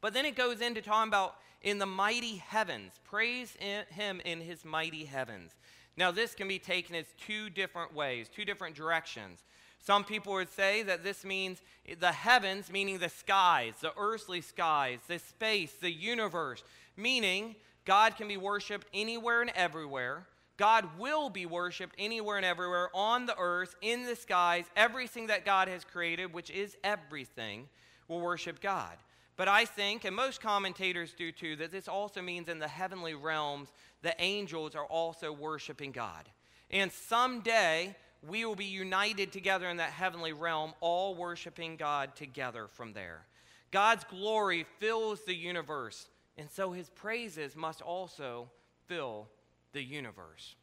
But 0.00 0.14
then 0.14 0.24
it 0.24 0.36
goes 0.36 0.60
into 0.60 0.80
talking 0.80 1.08
about 1.08 1.34
in 1.62 1.78
the 1.78 1.84
mighty 1.84 2.36
heavens. 2.36 2.92
Praise 3.02 3.56
Him 3.58 4.20
in 4.24 4.40
His 4.40 4.64
mighty 4.64 5.04
heavens. 5.04 5.50
Now, 5.96 6.12
this 6.12 6.36
can 6.36 6.46
be 6.46 6.60
taken 6.60 6.94
as 6.94 7.06
two 7.18 7.50
different 7.50 7.92
ways, 7.92 8.28
two 8.28 8.44
different 8.44 8.76
directions. 8.76 9.42
Some 9.80 10.04
people 10.04 10.32
would 10.34 10.52
say 10.52 10.84
that 10.84 11.02
this 11.02 11.24
means 11.24 11.60
the 11.98 12.12
heavens, 12.12 12.70
meaning 12.70 12.98
the 12.98 13.08
skies, 13.08 13.74
the 13.80 13.94
earthly 13.98 14.42
skies, 14.42 15.00
the 15.08 15.18
space, 15.18 15.72
the 15.72 15.90
universe, 15.90 16.62
meaning 16.96 17.56
God 17.84 18.16
can 18.16 18.28
be 18.28 18.36
worshiped 18.36 18.86
anywhere 18.94 19.42
and 19.42 19.50
everywhere. 19.56 20.28
God 20.56 20.98
will 20.98 21.28
be 21.28 21.44
worshiped 21.46 21.94
anywhere 21.98 22.36
and 22.36 22.46
everywhere 22.46 22.88
on 22.94 23.26
the 23.26 23.36
earth, 23.38 23.74
in 23.82 24.06
the 24.06 24.16
skies. 24.16 24.64
Everything 24.74 25.26
that 25.26 25.44
God 25.44 25.68
has 25.68 25.84
created, 25.84 26.32
which 26.32 26.50
is 26.50 26.76
everything, 26.82 27.68
will 28.08 28.20
worship 28.20 28.60
God. 28.60 28.96
But 29.36 29.48
I 29.48 29.66
think, 29.66 30.04
and 30.04 30.16
most 30.16 30.40
commentators 30.40 31.12
do 31.12 31.30
too, 31.30 31.56
that 31.56 31.70
this 31.70 31.88
also 31.88 32.22
means 32.22 32.48
in 32.48 32.58
the 32.58 32.68
heavenly 32.68 33.14
realms, 33.14 33.70
the 34.00 34.14
angels 34.18 34.74
are 34.74 34.86
also 34.86 35.30
worshiping 35.30 35.92
God. 35.92 36.28
And 36.70 36.90
someday, 36.90 37.94
we 38.26 38.46
will 38.46 38.56
be 38.56 38.64
united 38.64 39.32
together 39.32 39.68
in 39.68 39.76
that 39.76 39.90
heavenly 39.90 40.32
realm, 40.32 40.72
all 40.80 41.14
worshiping 41.14 41.76
God 41.76 42.16
together 42.16 42.66
from 42.66 42.94
there. 42.94 43.26
God's 43.70 44.04
glory 44.04 44.64
fills 44.78 45.20
the 45.22 45.34
universe, 45.34 46.08
and 46.38 46.50
so 46.50 46.72
his 46.72 46.88
praises 46.88 47.54
must 47.54 47.82
also 47.82 48.48
fill 48.86 49.28
the 49.72 49.82
universe. 49.82 50.56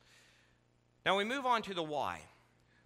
Now 1.05 1.17
we 1.17 1.23
move 1.23 1.45
on 1.45 1.61
to 1.63 1.73
the 1.73 1.83
why. 1.83 2.21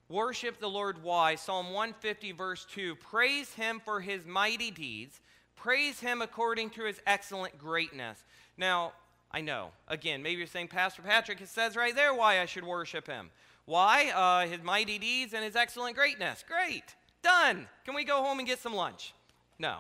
Worship 0.10 0.60
the 0.60 0.70
Lord 0.70 1.04
why. 1.04 1.36
Psalm 1.36 1.68
150, 1.68 2.32
verse 2.32 2.66
2. 2.72 2.96
Praise 2.96 3.54
him 3.54 3.82
for 3.84 4.00
his 4.00 4.26
mighty 4.26 4.72
deeds. 4.72 5.20
Praise 5.56 6.00
him 6.00 6.22
according 6.22 6.70
to 6.72 6.84
his 6.84 7.02
excellent 7.06 7.58
greatness. 7.58 8.24
Now, 8.58 8.94
I 9.32 9.42
know, 9.42 9.72
again, 9.88 10.24
maybe 10.24 10.38
you're 10.38 10.48
saying, 10.48 10.70
Pastor 10.70 11.02
Patrick, 11.02 11.42
it 11.42 11.50
says 11.50 11.76
right 11.76 11.94
there 11.94 12.14
why 12.14 12.40
I 12.40 12.46
should 12.46 12.64
worship 12.64 13.08
him. 13.08 13.30
Why? 13.66 14.12
Uh, 14.16 14.50
his 14.50 14.64
mighty 14.64 14.98
deeds 14.98 15.34
and 15.34 15.44
his 15.44 15.56
excellent 15.56 15.98
greatness. 15.98 16.44
Great. 16.48 16.96
Done. 17.22 17.68
Can 17.84 17.94
we 17.94 18.06
go 18.06 18.24
home 18.24 18.40
and 18.40 18.48
get 18.48 18.60
some 18.60 18.74
lunch? 18.74 19.14
No. 19.60 19.80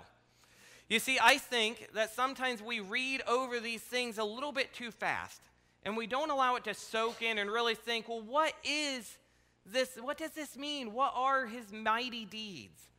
You 0.89 0.99
see, 0.99 1.17
I 1.21 1.37
think 1.37 1.87
that 1.93 2.13
sometimes 2.13 2.61
we 2.61 2.81
read 2.81 3.21
over 3.27 3.61
these 3.61 3.81
things 3.81 4.17
a 4.17 4.23
little 4.25 4.51
bit 4.51 4.73
too 4.73 4.91
fast 4.91 5.41
and 5.87 5.95
we 5.95 6.05
don't 6.05 6.31
allow 6.31 6.57
it 6.57 6.65
to 6.65 6.73
soak 6.73 7.21
in 7.21 7.37
and 7.37 7.49
really 7.49 7.73
think, 7.73 8.09
well, 8.09 8.21
what 8.21 8.51
is 8.65 9.17
this? 9.65 9.95
What 9.95 10.17
does 10.17 10.31
this 10.31 10.57
mean? 10.57 10.91
What 10.91 11.13
are 11.15 11.45
his 11.45 11.71
mighty 11.71 12.25
deeds? 12.25 12.89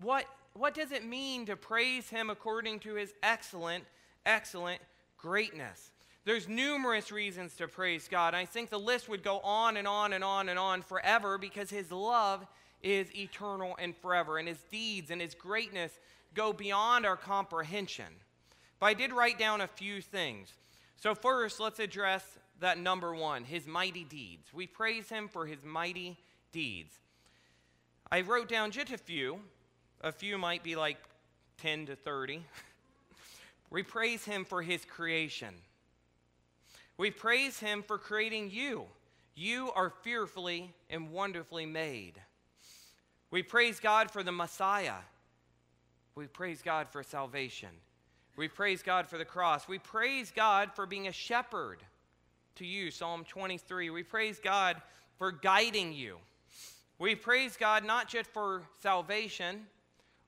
What, 0.00 0.26
what 0.52 0.72
does 0.72 0.92
it 0.92 1.04
mean 1.04 1.46
to 1.46 1.56
praise 1.56 2.08
him 2.08 2.30
according 2.30 2.78
to 2.80 2.94
his 2.94 3.12
excellent, 3.20 3.82
excellent 4.24 4.80
greatness? 5.18 5.90
There's 6.24 6.46
numerous 6.46 7.10
reasons 7.10 7.56
to 7.56 7.66
praise 7.66 8.06
God. 8.06 8.32
I 8.32 8.44
think 8.44 8.70
the 8.70 8.78
list 8.78 9.08
would 9.08 9.24
go 9.24 9.40
on 9.40 9.76
and 9.76 9.88
on 9.88 10.12
and 10.12 10.22
on 10.22 10.48
and 10.48 10.56
on 10.56 10.82
forever 10.82 11.38
because 11.38 11.68
his 11.68 11.90
love 11.90 12.46
is 12.80 13.12
eternal 13.12 13.74
and 13.80 13.96
forever, 13.96 14.38
and 14.38 14.46
his 14.46 14.62
deeds 14.70 15.10
and 15.10 15.20
his 15.20 15.34
greatness 15.34 15.98
go 16.32 16.52
beyond 16.52 17.06
our 17.06 17.16
comprehension. 17.16 18.06
But 18.78 18.86
I 18.86 18.94
did 18.94 19.12
write 19.12 19.36
down 19.36 19.62
a 19.62 19.66
few 19.66 20.00
things. 20.00 20.52
So, 20.98 21.14
first, 21.14 21.60
let's 21.60 21.78
address 21.78 22.24
that 22.60 22.78
number 22.78 23.14
one 23.14 23.44
his 23.44 23.66
mighty 23.66 24.04
deeds. 24.04 24.52
We 24.52 24.66
praise 24.66 25.08
him 25.08 25.28
for 25.28 25.46
his 25.46 25.64
mighty 25.64 26.18
deeds. 26.52 26.94
I 28.10 28.22
wrote 28.22 28.48
down 28.48 28.70
just 28.70 28.92
a 28.92 28.98
few. 28.98 29.40
A 30.02 30.12
few 30.12 30.38
might 30.38 30.62
be 30.62 30.76
like 30.76 30.98
10 31.58 31.86
to 31.86 31.96
30. 31.96 32.42
we 33.70 33.82
praise 33.82 34.24
him 34.24 34.44
for 34.44 34.62
his 34.62 34.84
creation. 34.84 35.54
We 36.98 37.10
praise 37.10 37.58
him 37.58 37.82
for 37.82 37.98
creating 37.98 38.50
you. 38.50 38.84
You 39.34 39.70
are 39.74 39.90
fearfully 40.02 40.72
and 40.88 41.10
wonderfully 41.10 41.66
made. 41.66 42.14
We 43.30 43.42
praise 43.42 43.80
God 43.80 44.10
for 44.10 44.22
the 44.22 44.32
Messiah. 44.32 44.94
We 46.14 46.26
praise 46.26 46.62
God 46.62 46.88
for 46.88 47.02
salvation. 47.02 47.68
We 48.36 48.48
praise 48.48 48.82
God 48.82 49.08
for 49.08 49.16
the 49.16 49.24
cross. 49.24 49.66
We 49.66 49.78
praise 49.78 50.30
God 50.30 50.70
for 50.74 50.86
being 50.86 51.08
a 51.08 51.12
shepherd 51.12 51.78
to 52.56 52.66
you, 52.66 52.90
Psalm 52.90 53.24
23. 53.24 53.90
We 53.90 54.02
praise 54.02 54.38
God 54.42 54.80
for 55.18 55.32
guiding 55.32 55.92
you. 55.92 56.18
We 56.98 57.14
praise 57.14 57.56
God 57.56 57.84
not 57.84 58.08
just 58.08 58.30
for 58.30 58.62
salvation 58.82 59.66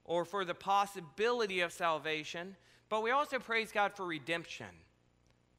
or 0.04 0.24
for 0.24 0.44
the 0.44 0.54
possibility 0.54 1.60
of 1.60 1.72
salvation, 1.72 2.56
but 2.88 3.02
we 3.02 3.10
also 3.10 3.38
praise 3.38 3.72
God 3.72 3.92
for 3.94 4.06
redemption 4.06 4.66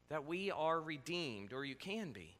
that 0.09 0.25
we 0.25 0.49
are 0.49 0.81
redeemed, 0.81 1.53
or 1.53 1.63
you 1.63 1.75
can 1.75 2.11
be. 2.11 2.35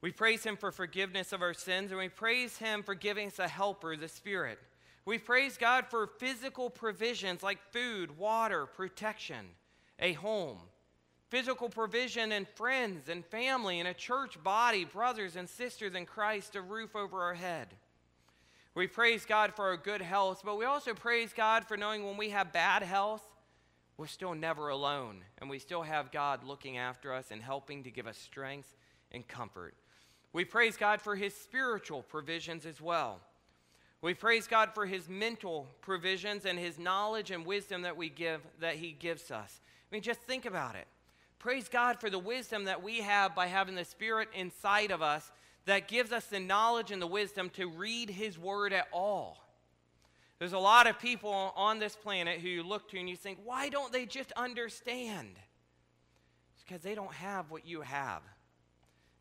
We 0.00 0.12
praise 0.12 0.44
Him 0.44 0.56
for 0.56 0.70
forgiveness 0.70 1.32
of 1.32 1.42
our 1.42 1.54
sins, 1.54 1.90
and 1.90 1.98
we 1.98 2.08
praise 2.08 2.58
Him 2.58 2.84
for 2.84 2.94
giving 2.94 3.26
us 3.26 3.40
a 3.40 3.48
helper, 3.48 3.96
the 3.96 4.06
Spirit. 4.06 4.60
We 5.08 5.16
praise 5.16 5.56
God 5.56 5.86
for 5.86 6.06
physical 6.06 6.68
provisions 6.68 7.42
like 7.42 7.72
food, 7.72 8.18
water, 8.18 8.66
protection, 8.66 9.46
a 9.98 10.12
home, 10.12 10.58
physical 11.30 11.70
provision 11.70 12.30
and 12.30 12.46
friends 12.46 13.08
and 13.08 13.24
family 13.24 13.80
and 13.80 13.88
a 13.88 13.94
church 13.94 14.36
body, 14.44 14.84
brothers 14.84 15.34
and 15.34 15.48
sisters 15.48 15.94
in 15.94 16.04
Christ, 16.04 16.56
a 16.56 16.60
roof 16.60 16.94
over 16.94 17.22
our 17.22 17.32
head. 17.32 17.68
We 18.74 18.86
praise 18.86 19.24
God 19.24 19.54
for 19.56 19.68
our 19.68 19.78
good 19.78 20.02
health, 20.02 20.42
but 20.44 20.58
we 20.58 20.66
also 20.66 20.92
praise 20.92 21.32
God 21.32 21.64
for 21.64 21.78
knowing 21.78 22.04
when 22.04 22.18
we 22.18 22.28
have 22.28 22.52
bad 22.52 22.82
health, 22.82 23.26
we're 23.96 24.08
still 24.08 24.34
never 24.34 24.68
alone, 24.68 25.24
and 25.38 25.48
we 25.48 25.58
still 25.58 25.84
have 25.84 26.12
God 26.12 26.44
looking 26.44 26.76
after 26.76 27.14
us 27.14 27.30
and 27.30 27.40
helping 27.40 27.82
to 27.84 27.90
give 27.90 28.06
us 28.06 28.18
strength 28.18 28.76
and 29.10 29.26
comfort. 29.26 29.72
We 30.34 30.44
praise 30.44 30.76
God 30.76 31.00
for 31.00 31.16
his 31.16 31.34
spiritual 31.34 32.02
provisions 32.02 32.66
as 32.66 32.78
well. 32.78 33.22
We 34.00 34.14
praise 34.14 34.46
God 34.46 34.70
for 34.74 34.86
his 34.86 35.08
mental 35.08 35.66
provisions 35.80 36.44
and 36.44 36.58
his 36.58 36.78
knowledge 36.78 37.30
and 37.30 37.44
wisdom 37.44 37.82
that 37.82 37.96
we 37.96 38.08
give 38.08 38.40
that 38.60 38.76
he 38.76 38.92
gives 38.92 39.30
us. 39.30 39.60
I 39.90 39.94
mean 39.94 40.02
just 40.02 40.20
think 40.20 40.46
about 40.46 40.76
it. 40.76 40.86
Praise 41.38 41.68
God 41.68 42.00
for 42.00 42.10
the 42.10 42.18
wisdom 42.18 42.64
that 42.64 42.82
we 42.82 43.00
have 43.00 43.34
by 43.34 43.46
having 43.46 43.74
the 43.74 43.84
spirit 43.84 44.28
inside 44.34 44.90
of 44.90 45.02
us 45.02 45.30
that 45.66 45.88
gives 45.88 46.12
us 46.12 46.24
the 46.26 46.40
knowledge 46.40 46.90
and 46.90 47.00
the 47.00 47.06
wisdom 47.06 47.50
to 47.50 47.68
read 47.68 48.10
his 48.10 48.38
word 48.38 48.72
at 48.72 48.88
all. 48.92 49.38
There's 50.38 50.52
a 50.52 50.58
lot 50.58 50.86
of 50.86 50.98
people 50.98 51.52
on 51.56 51.78
this 51.78 51.96
planet 51.96 52.40
who 52.40 52.48
you 52.48 52.62
look 52.62 52.88
to 52.90 52.98
and 52.98 53.08
you 53.08 53.16
think, 53.16 53.38
why 53.44 53.68
don't 53.68 53.92
they 53.92 54.06
just 54.06 54.32
understand? 54.32 55.30
It's 56.54 56.64
because 56.64 56.82
they 56.82 56.94
don't 56.94 57.12
have 57.12 57.50
what 57.50 57.66
you 57.66 57.80
have. 57.80 58.22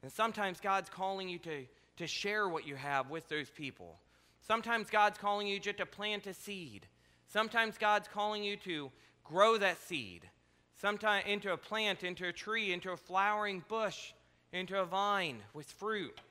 And 0.04 0.12
sometimes 0.12 0.60
God's 0.60 0.90
calling 0.90 1.28
you 1.28 1.40
to, 1.40 1.66
to 1.98 2.08
share 2.08 2.48
what 2.48 2.68
you 2.68 2.76
have 2.76 3.10
with 3.10 3.28
those 3.30 3.50
people. 3.50 4.00
Sometimes 4.48 4.90
God's 4.90 5.18
calling 5.18 5.46
you 5.46 5.60
just 5.60 5.80
to 5.80 5.86
plant 5.86 6.26
a 6.26 6.34
seed. 6.34 6.88
Sometimes 7.28 7.78
God's 7.78 8.08
calling 8.08 8.46
you 8.46 8.56
to 8.58 8.90
grow 9.26 9.58
that 9.58 9.78
seed. 9.82 10.30
Sometimes 10.80 11.26
into 11.28 11.52
a 11.52 11.58
plant, 11.58 12.04
into 12.04 12.30
a 12.30 12.32
tree, 12.32 12.72
into 12.72 12.92
a 12.92 12.98
flowering 12.98 13.62
bush, 13.68 14.14
into 14.54 14.80
a 14.80 14.86
vine 14.86 15.40
with 15.54 15.70
fruit. 15.70 16.22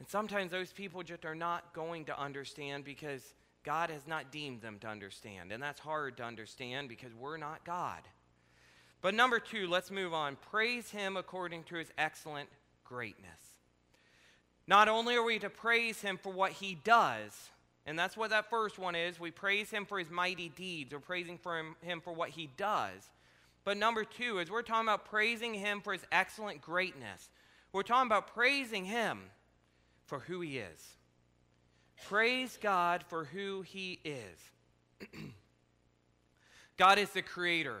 And 0.00 0.08
sometimes 0.08 0.50
those 0.50 0.72
people 0.72 1.04
just 1.04 1.24
are 1.24 1.36
not 1.36 1.72
going 1.72 2.06
to 2.06 2.20
understand 2.20 2.84
because 2.84 3.22
God 3.62 3.88
has 3.90 4.08
not 4.08 4.32
deemed 4.32 4.60
them 4.60 4.80
to 4.80 4.88
understand. 4.88 5.52
And 5.52 5.62
that's 5.62 5.78
hard 5.78 6.16
to 6.16 6.24
understand 6.24 6.88
because 6.88 7.14
we're 7.14 7.36
not 7.36 7.64
God. 7.64 8.00
But 9.00 9.14
number 9.14 9.38
two, 9.38 9.68
let's 9.68 9.92
move 9.92 10.12
on. 10.12 10.36
Praise 10.50 10.90
him 10.90 11.16
according 11.16 11.62
to 11.64 11.76
his 11.76 11.92
excellent 11.96 12.48
greatness. 12.82 13.51
Not 14.66 14.88
only 14.88 15.16
are 15.16 15.22
we 15.22 15.38
to 15.40 15.50
praise 15.50 16.00
him 16.00 16.18
for 16.18 16.32
what 16.32 16.52
he 16.52 16.76
does, 16.84 17.50
and 17.84 17.98
that's 17.98 18.16
what 18.16 18.30
that 18.30 18.48
first 18.48 18.78
one 18.78 18.94
is. 18.94 19.18
We 19.18 19.30
praise 19.30 19.70
him 19.70 19.84
for 19.84 19.98
his 19.98 20.10
mighty 20.10 20.48
deeds. 20.48 20.92
We're 20.92 21.00
praising 21.00 21.38
for 21.38 21.58
him, 21.58 21.76
him 21.82 22.00
for 22.00 22.12
what 22.12 22.30
he 22.30 22.48
does. 22.56 23.10
But 23.64 23.76
number 23.76 24.04
two 24.04 24.38
is 24.38 24.50
we're 24.50 24.62
talking 24.62 24.88
about 24.88 25.04
praising 25.04 25.54
him 25.54 25.80
for 25.80 25.92
his 25.92 26.04
excellent 26.12 26.60
greatness. 26.60 27.28
We're 27.72 27.82
talking 27.82 28.08
about 28.08 28.34
praising 28.34 28.84
him 28.84 29.20
for 30.06 30.20
who 30.20 30.40
he 30.40 30.58
is. 30.58 30.96
Praise 32.08 32.58
God 32.60 33.04
for 33.08 33.24
who 33.24 33.62
He 33.62 34.00
is. 34.04 35.08
God 36.76 36.98
is 36.98 37.10
the 37.10 37.22
creator, 37.22 37.78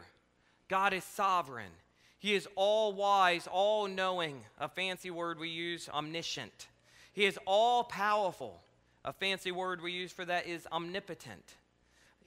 God 0.68 0.92
is 0.92 1.04
sovereign. 1.04 1.70
He 2.18 2.34
is 2.34 2.46
all 2.54 2.92
wise, 2.92 3.48
all 3.50 3.88
knowing, 3.88 4.42
a 4.56 4.68
fancy 4.68 5.10
word 5.10 5.40
we 5.40 5.48
use, 5.48 5.88
omniscient. 5.92 6.68
He 7.12 7.24
is 7.24 7.38
all 7.46 7.84
powerful. 7.84 8.62
A 9.04 9.12
fancy 9.12 9.50
word 9.50 9.82
we 9.82 9.92
use 9.92 10.12
for 10.12 10.24
that 10.24 10.46
is 10.46 10.66
omnipotent. 10.70 11.54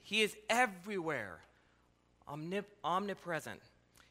He 0.02 0.22
is 0.22 0.36
everywhere, 0.48 1.40
omnip- 2.28 2.64
omnipresent. 2.84 3.60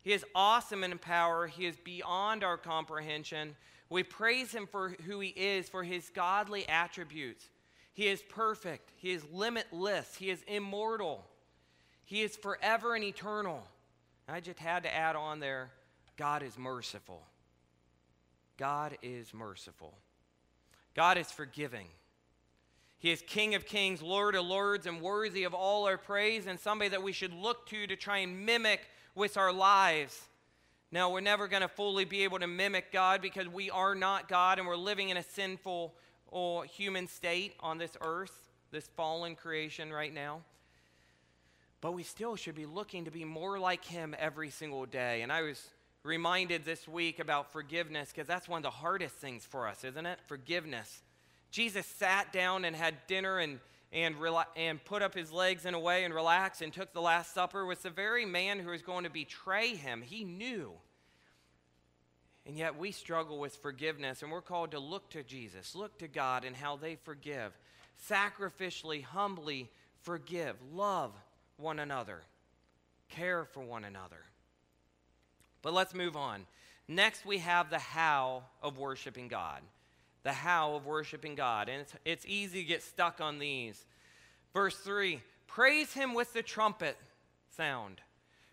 He 0.01 0.13
is 0.13 0.25
awesome 0.35 0.83
in 0.83 0.97
power. 0.97 1.47
He 1.47 1.65
is 1.65 1.77
beyond 1.77 2.43
our 2.43 2.57
comprehension. 2.57 3.55
We 3.89 4.03
praise 4.03 4.51
him 4.51 4.67
for 4.67 4.89
who 5.05 5.19
he 5.19 5.29
is, 5.29 5.69
for 5.69 5.83
his 5.83 6.09
godly 6.09 6.67
attributes. 6.67 7.49
He 7.93 8.07
is 8.07 8.21
perfect. 8.21 8.91
He 8.97 9.11
is 9.11 9.23
limitless. 9.31 10.15
He 10.15 10.29
is 10.29 10.43
immortal. 10.47 11.25
He 12.03 12.21
is 12.21 12.35
forever 12.35 12.93
and 12.95 13.03
eternal. 13.03 13.65
I 14.27 14.41
just 14.41 14.59
had 14.59 14.83
to 14.83 14.93
add 14.93 15.15
on 15.15 15.39
there 15.39 15.71
God 16.17 16.43
is 16.43 16.57
merciful. 16.57 17.23
God 18.57 18.97
is 19.01 19.33
merciful. 19.33 19.93
God 20.95 21.17
is 21.17 21.29
forgiving. 21.31 21.87
He 22.97 23.11
is 23.11 23.21
King 23.27 23.53
of 23.53 23.65
kings, 23.65 24.01
Lord 24.01 24.35
of 24.35 24.45
lords, 24.45 24.87
and 24.87 25.01
worthy 25.01 25.43
of 25.43 25.53
all 25.53 25.85
our 25.85 25.97
praise, 25.97 26.47
and 26.47 26.59
somebody 26.59 26.89
that 26.89 27.03
we 27.03 27.11
should 27.11 27.33
look 27.33 27.67
to 27.67 27.85
to 27.85 27.95
try 27.95 28.19
and 28.19 28.45
mimic 28.45 28.87
with 29.13 29.37
our 29.37 29.51
lives. 29.51 30.19
Now, 30.91 31.11
we're 31.11 31.19
never 31.19 31.47
going 31.47 31.61
to 31.61 31.67
fully 31.67 32.05
be 32.05 32.23
able 32.23 32.39
to 32.39 32.47
mimic 32.47 32.91
God 32.91 33.21
because 33.21 33.47
we 33.47 33.69
are 33.69 33.93
not 33.93 34.29
God 34.29 34.57
and 34.57 34.67
we're 34.67 34.75
living 34.77 35.09
in 35.09 35.17
a 35.17 35.23
sinful 35.23 35.93
or 36.27 36.65
human 36.65 37.07
state 37.07 37.53
on 37.59 37.77
this 37.77 37.97
earth, 38.01 38.49
this 38.71 38.87
fallen 38.95 39.35
creation 39.35 39.91
right 39.91 40.13
now. 40.13 40.41
but 41.81 41.91
we 41.91 42.01
still 42.01 42.35
should 42.35 42.55
be 42.55 42.65
looking 42.65 43.05
to 43.05 43.11
be 43.11 43.23
more 43.23 43.59
like 43.59 43.85
Him 43.85 44.15
every 44.17 44.49
single 44.49 44.87
day. 44.87 45.21
And 45.21 45.31
I 45.31 45.43
was 45.43 45.69
reminded 46.05 46.63
this 46.63 46.87
week 46.87 47.19
about 47.19 47.51
forgiveness 47.51 48.11
because 48.13 48.27
that's 48.27 48.47
one 48.47 48.59
of 48.59 48.63
the 48.63 48.69
hardest 48.69 49.15
things 49.15 49.43
for 49.45 49.67
us, 49.67 49.83
isn't 49.83 50.05
it? 50.05 50.19
Forgiveness. 50.27 51.01
Jesus 51.51 51.85
sat 51.85 52.31
down 52.31 52.63
and 52.63 52.75
had 52.75 52.95
dinner 53.07 53.39
and 53.39 53.59
and, 53.91 54.15
rela- 54.15 54.45
and 54.57 54.83
put 54.83 55.01
up 55.01 55.15
his 55.15 55.31
legs 55.31 55.65
in 55.65 55.73
a 55.73 55.79
way 55.79 56.03
and 56.03 56.13
relaxed 56.13 56.61
and 56.61 56.73
took 56.73 56.91
the 56.91 57.01
Last 57.01 57.33
Supper 57.33 57.65
with 57.65 57.81
the 57.81 57.89
very 57.89 58.25
man 58.25 58.59
who 58.59 58.71
was 58.71 58.81
going 58.81 59.05
to 59.05 59.09
betray 59.09 59.75
him. 59.75 60.01
He 60.01 60.25
knew. 60.25 60.73
And 62.45 62.57
yet 62.57 62.77
we 62.77 62.91
struggle 62.91 63.39
with 63.39 63.55
forgiveness, 63.55 64.21
and 64.21 64.31
we're 64.31 64.41
called 64.41 64.71
to 64.71 64.79
look 64.79 65.09
to 65.11 65.23
Jesus, 65.23 65.75
look 65.75 65.97
to 65.99 66.09
God 66.09 66.43
and 66.43 66.55
how 66.55 66.75
they 66.75 66.95
forgive. 66.95 67.57
Sacrificially, 68.09 69.01
humbly 69.03 69.71
forgive, 70.01 70.57
love 70.73 71.13
one 71.57 71.79
another, 71.79 72.21
care 73.07 73.45
for 73.45 73.61
one 73.61 73.85
another. 73.85 74.19
But 75.65 75.73
let's 75.73 75.93
move 75.93 76.15
on. 76.15 76.45
Next, 76.87 77.25
we 77.25 77.39
have 77.39 77.69
the 77.69 77.79
how 77.79 78.43
of 78.63 78.77
worshiping 78.77 79.27
God 79.27 79.61
the 80.25 80.33
how 80.33 80.73
of 80.73 80.87
worshiping 80.87 81.35
God. 81.35 81.69
And 81.69 81.81
it's, 81.81 81.93
it's 82.03 82.25
easy 82.25 82.63
to 82.63 82.67
get 82.67 82.83
stuck 82.83 83.21
on 83.21 83.39
these. 83.39 83.85
Verse 84.53 84.75
3 84.75 85.21
Praise 85.47 85.93
him 85.93 86.13
with 86.13 86.33
the 86.33 86.41
trumpet 86.41 86.97
sound, 87.55 88.01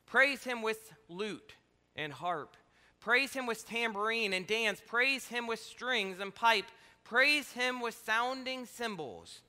praise 0.06 0.44
him 0.44 0.62
with 0.62 0.92
lute 1.08 1.54
and 1.96 2.12
harp, 2.12 2.56
praise 3.00 3.32
him 3.32 3.46
with 3.46 3.66
tambourine 3.66 4.32
and 4.32 4.46
dance, 4.46 4.80
praise 4.86 5.26
him 5.26 5.46
with 5.48 5.58
strings 5.58 6.20
and 6.20 6.32
pipe, 6.32 6.66
praise 7.02 7.50
him 7.52 7.80
with 7.80 7.98
sounding 8.04 8.66
cymbals. 8.66 9.40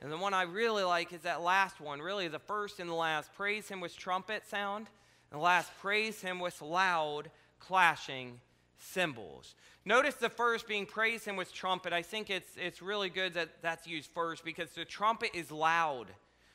And 0.00 0.10
the 0.12 0.16
one 0.16 0.32
I 0.32 0.42
really 0.42 0.84
like 0.84 1.12
is 1.12 1.22
that 1.22 1.42
last 1.42 1.80
one, 1.80 2.00
really 2.00 2.28
the 2.28 2.38
first 2.38 2.78
and 2.78 2.88
the 2.88 2.94
last. 2.94 3.34
Praise 3.34 3.68
him 3.68 3.80
with 3.80 3.96
trumpet 3.96 4.48
sound. 4.48 4.86
And 5.30 5.40
last, 5.40 5.70
praise 5.80 6.20
him 6.20 6.40
with 6.40 6.62
loud 6.62 7.30
clashing 7.58 8.40
cymbals. 8.78 9.54
Notice 9.84 10.14
the 10.14 10.28
first 10.28 10.66
being 10.66 10.86
praise 10.86 11.24
him 11.24 11.36
with 11.36 11.52
trumpet. 11.52 11.92
I 11.92 12.02
think 12.02 12.30
it's, 12.30 12.50
it's 12.56 12.82
really 12.82 13.10
good 13.10 13.34
that 13.34 13.62
that's 13.62 13.86
used 13.86 14.10
first 14.10 14.44
because 14.44 14.70
the 14.70 14.84
trumpet 14.84 15.30
is 15.34 15.50
loud. 15.50 16.06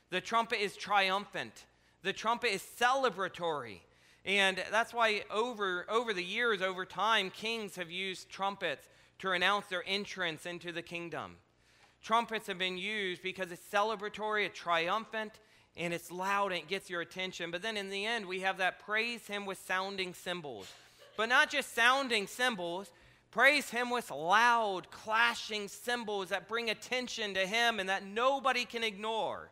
The 0.09 0.21
trumpet 0.21 0.63
is 0.63 0.75
triumphant. 0.75 1.65
The 2.03 2.13
trumpet 2.13 2.53
is 2.53 2.63
celebratory. 2.79 3.79
And 4.25 4.63
that's 4.71 4.93
why 4.93 5.23
over, 5.29 5.85
over 5.89 6.13
the 6.13 6.23
years, 6.23 6.61
over 6.61 6.85
time, 6.85 7.29
kings 7.29 7.75
have 7.75 7.91
used 7.91 8.29
trumpets 8.29 8.87
to 9.19 9.31
announce 9.31 9.67
their 9.67 9.83
entrance 9.85 10.45
into 10.45 10.71
the 10.71 10.81
kingdom. 10.81 11.37
Trumpets 12.01 12.47
have 12.47 12.57
been 12.57 12.77
used 12.77 13.21
because 13.21 13.51
it's 13.51 13.65
celebratory, 13.71 14.45
it's 14.45 14.59
triumphant, 14.59 15.39
and 15.75 15.93
it's 15.93 16.11
loud 16.11 16.51
and 16.51 16.61
it 16.61 16.67
gets 16.67 16.89
your 16.89 17.01
attention. 17.01 17.51
But 17.51 17.61
then 17.61 17.77
in 17.77 17.89
the 17.89 18.05
end, 18.05 18.25
we 18.25 18.41
have 18.41 18.57
that 18.57 18.79
praise 18.79 19.25
him 19.27 19.45
with 19.45 19.59
sounding 19.65 20.13
cymbals 20.13 20.71
but 21.15 21.29
not 21.29 21.49
just 21.49 21.73
sounding 21.73 22.27
cymbals. 22.27 22.89
Praise 23.31 23.69
Him 23.69 23.89
with 23.89 24.11
loud, 24.11 24.89
clashing 24.91 25.67
cymbals 25.67 26.29
that 26.29 26.47
bring 26.47 26.69
attention 26.69 27.33
to 27.33 27.45
Him 27.45 27.79
and 27.79 27.89
that 27.89 28.05
nobody 28.05 28.65
can 28.65 28.83
ignore. 28.83 29.49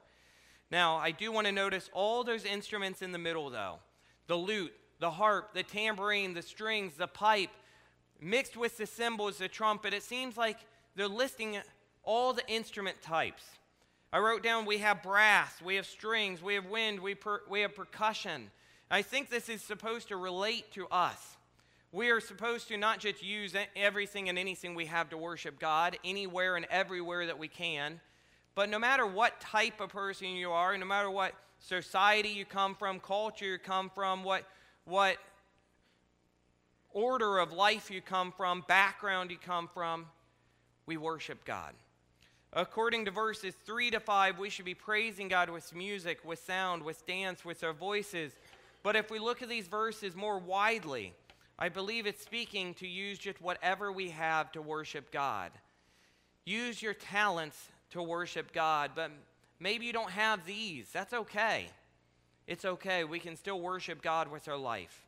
Now, 0.72 0.98
I 0.98 1.12
do 1.12 1.32
want 1.32 1.48
to 1.48 1.52
notice 1.52 1.90
all 1.94 2.24
those 2.24 2.46
instruments 2.46 3.02
in 3.02 3.12
the 3.12 3.18
middle, 3.18 3.50
though 3.50 3.80
the 4.28 4.36
lute, 4.36 4.74
the 5.00 5.12
harp, 5.12 5.54
the 5.54 5.64
tambourine, 5.64 6.34
the 6.34 6.42
strings, 6.42 6.94
the 6.96 7.08
pipe, 7.08 7.50
mixed 8.22 8.56
with 8.56 8.78
the 8.78 8.86
cymbals, 8.86 9.38
the 9.38 9.48
trumpet. 9.48 9.94
It 9.94 10.04
seems 10.04 10.38
like 10.38 10.58
they're 10.96 11.08
listing 11.08 11.58
all 12.04 12.34
the 12.34 12.48
instrument 12.48 13.02
types. 13.02 13.44
I 14.13 14.19
wrote 14.19 14.43
down 14.43 14.65
we 14.65 14.80
have 14.80 15.02
brass, 15.04 15.62
we 15.63 15.76
have 15.76 15.86
strings, 15.86 16.41
we 16.41 16.56
have 16.56 16.65
wind, 16.65 17.00
we, 17.00 17.15
per, 17.15 17.41
we 17.50 17.62
have 17.62 17.76
percussion. 17.76 18.52
I 18.89 19.04
think 19.04 19.30
this 19.30 19.47
is 19.47 19.62
supposed 19.62 20.10
to 20.10 20.17
relate 20.17 20.71
to 20.74 20.88
us. 20.88 21.38
We 21.93 22.10
are 22.10 22.19
supposed 22.19 22.67
to 22.69 22.78
not 22.78 23.00
just 23.00 23.24
use 23.24 23.54
everything 23.76 24.28
and 24.28 24.38
anything 24.38 24.76
we 24.76 24.86
have 24.88 25.10
to 25.10 25.17
worship 25.17 25.60
God 25.60 25.97
anywhere 26.04 26.58
and 26.58 26.65
everywhere 26.69 27.26
that 27.26 27.39
we 27.39 27.47
can, 27.47 28.02
but 28.54 28.69
no 28.69 28.80
matter 28.80 29.08
what 29.08 29.39
type 29.39 29.80
of 29.80 29.89
person 29.89 30.28
you 30.28 30.52
are, 30.52 30.78
no 30.78 30.86
matter 30.86 31.10
what 31.10 31.34
society 31.60 32.30
you 32.30 32.43
come 32.43 32.76
from, 32.76 33.00
culture 33.00 33.45
you 33.45 33.58
come 33.58 33.89
from, 33.89 34.24
what, 34.26 34.43
what 34.84 35.17
order 36.91 37.38
of 37.38 37.54
life 37.54 37.89
you 37.89 38.02
come 38.02 38.34
from, 38.36 38.63
background 38.67 39.32
you 39.32 39.38
come 39.38 39.69
from, 39.74 40.06
we 40.86 40.97
worship 40.97 41.45
God. 41.45 41.74
According 42.54 43.06
to 43.06 43.12
verses 43.12 43.56
3 43.66 43.92
to 43.92 44.00
5, 44.02 44.38
we 44.38 44.50
should 44.50 44.66
be 44.66 44.74
praising 44.74 45.30
God 45.30 45.50
with 45.50 45.74
music, 45.74 46.20
with 46.26 46.40
sound, 46.40 46.84
with 46.84 47.06
dance, 47.06 47.46
with 47.46 47.64
our 47.64 47.72
voices. 47.72 48.34
But 48.84 48.98
if 48.98 49.10
we 49.10 49.20
look 49.20 49.42
at 49.42 49.48
these 49.48 49.68
verses 49.68 50.16
more 50.16 50.38
widely, 50.38 51.14
I 51.58 51.70
believe 51.70 52.06
it's 52.06 52.22
speaking 52.22 52.74
to 52.76 52.88
use 52.88 53.20
just 53.20 53.42
whatever 53.42 53.92
we 53.92 54.10
have 54.10 54.52
to 54.52 54.62
worship 54.62 55.12
God. 55.12 55.52
Use 56.44 56.82
your 56.82 56.94
talents 56.94 57.70
to 57.92 58.04
worship 58.04 58.52
God, 58.52 58.92
but 58.96 59.12
maybe 59.60 59.86
you 59.86 59.94
don't 59.94 60.12
have 60.12 60.46
these. 60.46 60.90
That's 60.92 61.14
okay. 61.14 61.68
It's 62.48 62.66
okay. 62.66 63.06
We 63.06 63.20
can 63.20 63.38
still 63.38 63.62
worship 63.62 64.02
God 64.02 64.30
with 64.30 64.50
our 64.50 64.58
life. 64.58 65.06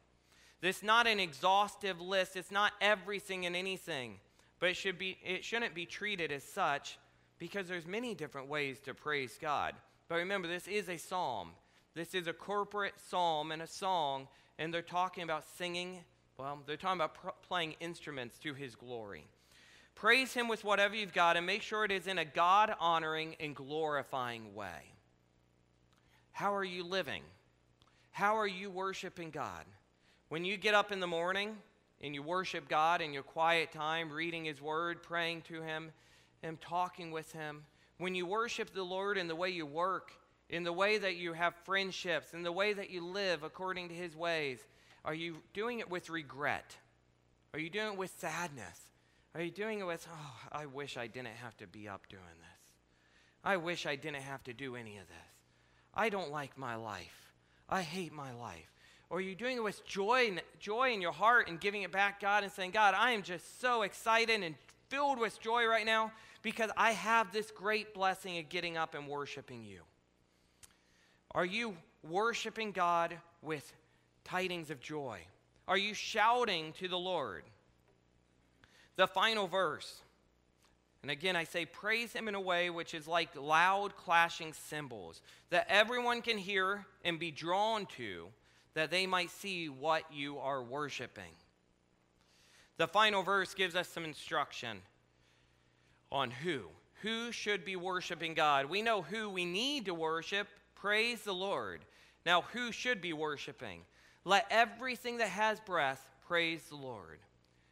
This 0.62 0.78
is 0.78 0.84
not 0.84 1.08
an 1.08 1.20
exhaustive 1.20 2.00
list. 2.00 2.38
It's 2.38 2.52
not 2.52 2.72
everything 2.80 3.46
and 3.46 3.54
anything, 3.54 4.20
but 4.62 4.70
it 4.70 4.78
should 4.78 4.98
be 4.98 5.18
it 5.26 5.44
shouldn't 5.44 5.76
be 5.76 5.86
treated 5.86 6.32
as 6.32 6.44
such 6.44 6.98
because 7.44 7.68
there's 7.68 7.86
many 7.86 8.16
different 8.16 8.48
ways 8.48 8.80
to 8.80 8.94
praise 8.94 9.38
God. 9.38 9.76
But 10.08 10.16
remember, 10.16 10.48
this 10.48 10.66
is 10.66 10.88
a 10.88 10.96
psalm. 10.96 11.50
This 11.94 12.16
is 12.16 12.28
a 12.28 12.32
corporate 12.32 12.94
psalm 13.10 13.52
and 13.52 13.62
a 13.62 13.68
song, 13.68 14.30
and 14.58 14.74
they're 14.74 14.82
talking 14.82 15.26
about 15.26 15.44
singing 15.58 16.00
well, 16.38 16.60
they're 16.66 16.78
talking 16.78 17.02
about 17.02 17.16
pr- 17.16 17.28
playing 17.46 17.76
instruments 17.82 18.40
to 18.40 18.54
his 18.54 18.76
glory. 18.76 19.28
Praise 19.94 20.34
him 20.34 20.48
with 20.48 20.64
whatever 20.64 20.96
you've 20.96 21.14
got 21.14 21.36
and 21.36 21.46
make 21.46 21.62
sure 21.62 21.84
it 21.84 21.92
is 21.92 22.08
in 22.08 22.18
a 22.18 22.26
God 22.26 22.74
honoring 22.80 23.36
and 23.42 23.54
glorifying 23.54 24.56
way. 24.56 24.94
How 26.32 26.56
are 26.56 26.64
you 26.64 26.86
living? 26.86 27.24
How 28.12 28.38
are 28.38 28.48
you 28.48 28.72
worshiping 28.72 29.32
God? 29.32 29.66
When 30.30 30.46
you 30.46 30.56
get 30.56 30.74
up 30.76 30.94
in 30.94 31.02
the 31.02 31.08
morning 31.08 31.58
and 32.00 32.16
you 32.16 32.24
worship 32.24 32.70
God 32.70 33.02
in 33.02 33.12
your 33.12 33.22
quiet 33.22 33.74
time, 33.74 34.10
reading 34.10 34.46
his 34.46 34.62
word, 34.62 35.04
praying 35.04 35.42
to 35.50 35.62
him, 35.62 35.92
and 36.44 36.60
talking 36.62 37.12
with 37.12 37.32
him, 37.32 37.64
when 37.98 38.16
you 38.16 38.26
worship 38.26 38.74
the 38.74 38.84
Lord 38.84 39.18
in 39.18 39.28
the 39.28 39.36
way 39.36 39.50
you 39.50 39.66
work, 39.66 40.12
in 40.50 40.64
the 40.64 40.74
way 40.74 40.98
that 40.98 41.16
you 41.16 41.34
have 41.34 41.56
friendships, 41.64 42.34
in 42.34 42.44
the 42.44 42.52
way 42.52 42.74
that 42.74 42.90
you 42.90 43.06
live 43.06 43.44
according 43.44 43.90
to 43.90 43.96
his 43.96 44.16
ways, 44.16 44.60
are 45.06 45.14
you 45.14 45.38
doing 45.54 45.80
it 45.80 45.90
with 45.90 46.10
regret? 46.10 46.76
Are 47.54 47.60
you 47.60 47.70
doing 47.70 47.94
it 47.94 47.98
with 47.98 48.12
sadness? 48.20 48.80
Are 49.36 49.42
you 49.42 49.52
doing 49.52 49.80
it 49.80 49.88
with, 49.88 50.08
oh, 50.12 50.36
I 50.52 50.66
wish 50.66 50.98
I 50.98 51.08
didn't 51.08 51.36
have 51.42 51.58
to 51.58 51.68
be 51.68 51.88
up 51.88 52.08
doing 52.08 52.22
this? 52.24 52.54
I 53.44 53.58
wish 53.58 53.86
I 53.86 53.96
didn't 53.96 54.22
have 54.22 54.44
to 54.44 54.54
do 54.54 54.76
any 54.76 54.98
of 54.98 55.08
this. 55.08 55.18
I 55.94 56.10
don't 56.10 56.32
like 56.32 56.58
my 56.58 56.76
life. 56.76 57.34
I 57.70 57.82
hate 57.82 58.14
my 58.14 58.34
life. 58.34 58.72
Or 59.10 59.18
are 59.18 59.22
you 59.22 59.36
doing 59.36 59.58
it 59.58 59.64
with 59.64 59.86
joy, 59.86 60.38
joy 60.60 60.94
in 60.94 61.02
your 61.02 61.12
heart 61.12 61.48
and 61.48 61.60
giving 61.60 61.84
it 61.84 61.92
back 61.92 62.20
God 62.20 62.44
and 62.44 62.52
saying, 62.52 62.72
God, 62.72 62.96
I 62.98 63.12
am 63.12 63.22
just 63.22 63.62
so 63.62 63.84
excited 63.84 64.42
and 64.42 64.56
filled 64.90 65.20
with 65.20 65.40
joy 65.42 65.66
right 65.66 65.86
now 65.86 66.12
because 66.44 66.70
I 66.78 66.92
have 66.92 67.32
this 67.32 67.50
great 67.50 67.94
blessing 67.94 68.38
of 68.38 68.50
getting 68.50 68.78
up 68.78 68.94
and 68.94 69.08
worshiping 69.08 69.64
you? 69.64 69.80
Are 71.32 71.46
you 71.46 71.76
worshiping 72.08 72.74
God 72.74 73.18
with 73.42 73.74
tidings 74.24 74.70
of 74.70 74.80
joy? 74.80 75.22
Are 75.68 75.78
you 75.78 75.94
shouting 75.94 76.74
to 76.74 76.88
the 76.88 77.00
Lord? 77.00 77.44
The 78.98 79.08
final 79.08 79.48
verse. 79.48 80.02
And 81.02 81.10
again, 81.10 81.36
I 81.36 81.46
say, 81.46 81.66
praise 81.66 82.14
him 82.14 82.28
in 82.28 82.36
a 82.36 82.42
way 82.42 82.70
which 82.70 82.94
is 82.94 83.08
like 83.08 83.30
loud 83.36 83.96
clashing 83.96 84.54
cymbals, 84.54 85.22
that 85.50 85.66
everyone 85.70 86.22
can 86.22 86.38
hear 86.38 86.86
and 87.04 87.20
be 87.20 87.32
drawn 87.32 87.88
to, 87.98 88.28
that 88.74 88.92
they 88.92 89.08
might 89.08 89.30
see 89.30 89.70
what 89.70 90.04
you 90.14 90.38
are 90.40 90.62
worshiping. 90.62 91.32
The 92.78 92.88
final 92.88 93.24
verse 93.24 93.54
gives 93.54 93.76
us 93.76 93.88
some 93.88 94.04
instruction 94.04 94.82
on 96.14 96.32
who. 96.32 96.62
Who 97.02 97.34
should 97.34 97.66
be 97.66 97.76
worshiping 97.76 98.34
God? 98.34 98.68
We 98.68 98.82
know 98.82 99.02
who 99.02 99.30
we 99.30 99.44
need 99.44 99.86
to 99.86 99.94
worship. 99.94 100.48
Praise 100.76 101.24
the 101.24 101.34
Lord. 101.34 101.84
Now, 102.26 102.44
who 102.54 102.72
should 102.72 103.02
be 103.02 103.12
worshiping? 103.12 103.82
Let 104.24 104.46
everything 104.50 105.18
that 105.18 105.28
has 105.28 105.60
breath 105.60 106.08
praise 106.26 106.64
the 106.70 106.78
Lord. 106.78 107.20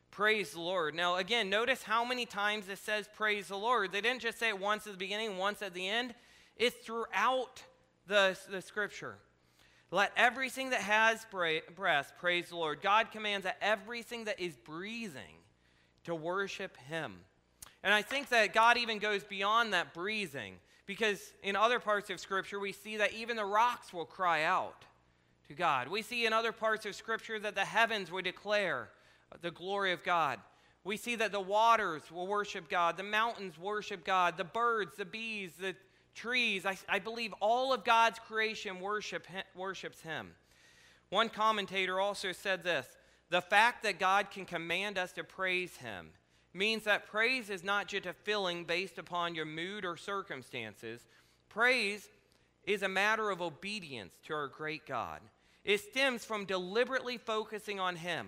Praise 0.10 0.52
the 0.52 0.60
Lord. 0.60 0.94
Now, 0.94 1.16
again, 1.16 1.50
notice 1.50 1.84
how 1.84 2.04
many 2.04 2.26
times 2.26 2.68
it 2.68 2.80
says 2.80 3.08
praise 3.16 3.48
the 3.48 3.58
Lord. 3.58 3.94
They 3.94 4.02
didn't 4.02 4.22
just 4.22 4.38
say 4.38 4.50
it 4.50 4.60
once 4.60 4.86
at 4.86 4.94
the 4.94 4.98
beginning, 4.98 5.38
once 5.38 5.62
at 5.62 5.74
the 5.74 5.88
end. 5.88 6.14
It's 6.58 6.76
throughout 6.76 7.64
the, 8.08 8.38
the 8.50 8.62
scripture. 8.62 9.16
Let 9.90 10.12
everything 10.18 10.72
that 10.72 10.82
has 10.82 11.26
breath 11.76 12.14
praise 12.20 12.50
the 12.50 12.56
Lord. 12.58 12.82
God 12.82 13.12
commands 13.12 13.46
that 13.46 13.58
everything 13.62 14.26
that 14.26 14.40
is 14.40 14.58
breathing 14.58 15.38
to 16.04 16.16
worship 16.16 16.76
Him. 16.78 17.20
And 17.84 17.94
I 17.94 18.02
think 18.02 18.30
that 18.30 18.54
God 18.54 18.78
even 18.78 19.00
goes 19.00 19.24
beyond 19.24 19.74
that 19.74 19.94
breathing 19.94 20.56
Because 20.86 21.34
in 21.44 21.56
other 21.56 21.80
parts 21.80 22.10
of 22.10 22.20
Scripture, 22.20 22.60
we 22.60 22.72
see 22.72 22.98
that 22.98 23.14
even 23.14 23.36
the 23.36 23.46
rocks 23.46 23.94
will 23.94 24.06
cry 24.06 24.44
out 24.44 24.86
to 25.48 25.54
God. 25.54 25.88
We 25.88 26.02
see 26.02 26.26
in 26.26 26.34
other 26.34 26.52
parts 26.52 26.86
of 26.86 26.96
Scripture 26.96 27.40
that 27.40 27.56
the 27.56 27.66
heavens 27.66 28.12
will 28.12 28.22
declare 28.22 28.90
the 29.42 29.52
glory 29.52 29.92
of 29.92 30.04
God. 30.04 30.40
We 30.84 30.98
see 30.98 31.16
that 31.16 31.32
the 31.32 31.40
waters 31.40 32.02
will 32.12 32.28
worship 32.28 32.70
God, 32.70 32.98
the 32.98 33.04
mountains 33.04 33.58
worship 33.60 34.04
God, 34.04 34.38
the 34.38 34.44
birds, 34.44 34.98
the 34.98 35.06
bees, 35.06 35.52
the 35.60 35.76
trees. 36.16 36.66
I, 36.66 36.78
I 36.90 37.00
believe 37.00 37.34
all 37.40 37.72
of 37.72 37.84
God's 37.84 38.20
creation 38.20 38.80
worship, 38.80 39.28
worships 39.56 40.02
Him. 40.02 40.32
One 41.10 41.30
commentator 41.30 42.00
also 42.00 42.32
said 42.32 42.64
this 42.64 42.88
the 43.30 43.42
fact 43.42 43.84
that 43.84 44.00
God 44.00 44.32
can 44.32 44.46
command 44.46 44.98
us 44.98 45.12
to 45.14 45.24
praise 45.24 45.78
Him 45.78 46.10
means 46.54 46.84
that 46.84 47.08
praise 47.08 47.50
is 47.50 47.64
not 47.64 47.88
just 47.88 48.06
a 48.06 48.14
feeling 48.14 48.66
based 48.66 48.98
upon 48.98 49.36
your 49.36 49.46
mood 49.46 49.86
or 49.86 49.96
circumstances. 49.96 51.06
Praise 51.50 52.10
is 52.66 52.84
a 52.84 52.90
matter 52.90 53.30
of 53.30 53.42
obedience 53.42 54.14
to 54.26 54.34
our 54.34 54.48
great 54.48 54.86
God. 54.86 55.22
It 55.64 55.80
stems 55.80 56.26
from 56.26 56.46
deliberately 56.46 57.18
focusing 57.18 57.80
on 57.80 57.96
Him. 57.96 58.28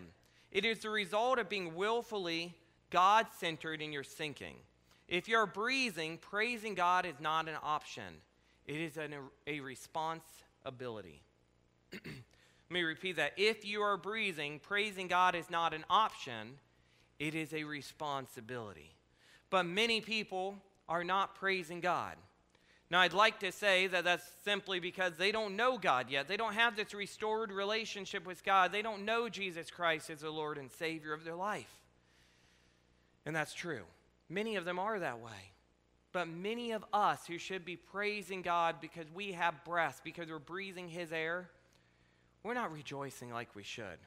It 0.52 0.66
is 0.66 0.80
the 0.80 0.90
result 0.90 1.40
of 1.40 1.50
being 1.50 1.76
willfully 1.76 2.54
God 2.90 3.28
centered 3.40 3.82
in 3.82 3.92
your 3.92 4.04
thinking. 4.04 4.56
If 5.08 5.28
you're 5.28 5.46
breathing, 5.46 6.18
praising 6.18 6.76
God 6.76 7.06
is 7.06 7.20
not 7.20 7.50
an 7.50 7.58
option, 7.62 8.22
it 8.66 8.78
is 8.78 8.98
an, 8.98 9.16
a 9.48 9.60
responsibility. 9.60 11.22
Let 11.94 12.02
me 12.70 12.84
repeat 12.84 13.18
that. 13.18 13.34
If 13.36 13.66
you 13.66 13.82
are 13.82 13.98
breathing, 13.98 14.60
praising 14.60 15.08
God 15.08 15.36
is 15.36 15.50
not 15.50 15.74
an 15.74 15.84
option, 15.90 16.60
it 17.28 17.36
is 17.36 17.54
a 17.54 17.64
responsibility. 17.64 18.92
But 19.50 19.66
many 19.66 20.02
people 20.02 20.56
are 20.90 21.06
not 21.06 21.36
praising 21.36 21.80
God. 21.80 22.16
Now, 22.90 23.00
I'd 23.00 23.14
like 23.14 23.40
to 23.40 23.52
say 23.52 23.88
that 23.88 24.04
that's 24.04 24.30
simply 24.44 24.82
because 24.82 25.14
they 25.16 25.32
don't 25.32 25.56
know 25.56 25.78
God 25.78 26.10
yet. 26.10 26.28
They 26.28 26.36
don't 26.36 26.54
have 26.54 26.76
this 26.76 26.94
restored 26.94 27.52
relationship 27.52 28.28
with 28.28 28.44
God. 28.44 28.72
They 28.72 28.82
don't 28.82 29.06
know 29.06 29.30
Jesus 29.30 29.72
Christ 29.72 30.10
as 30.10 30.20
the 30.20 30.30
Lord 30.30 30.58
and 30.58 30.70
Savior 30.70 31.14
of 31.14 31.24
their 31.24 31.36
life. 31.36 31.80
And 33.26 33.34
that's 33.34 33.54
true. 33.54 33.84
Many 34.30 34.58
of 34.58 34.66
them 34.66 34.78
are 34.78 35.00
that 35.00 35.20
way. 35.20 35.54
But 36.12 36.28
many 36.28 36.74
of 36.74 36.84
us 36.94 37.26
who 37.26 37.38
should 37.38 37.64
be 37.64 37.78
praising 37.78 38.42
God 38.42 38.76
because 38.82 39.08
we 39.16 39.32
have 39.32 39.64
breath, 39.64 40.02
because 40.04 40.30
we're 40.30 40.40
breathing 40.40 40.90
His 40.90 41.14
air, 41.14 41.50
we're 42.44 42.54
not 42.54 42.74
rejoicing 42.74 43.32
like 43.32 43.56
we 43.56 43.64
should. 43.64 43.98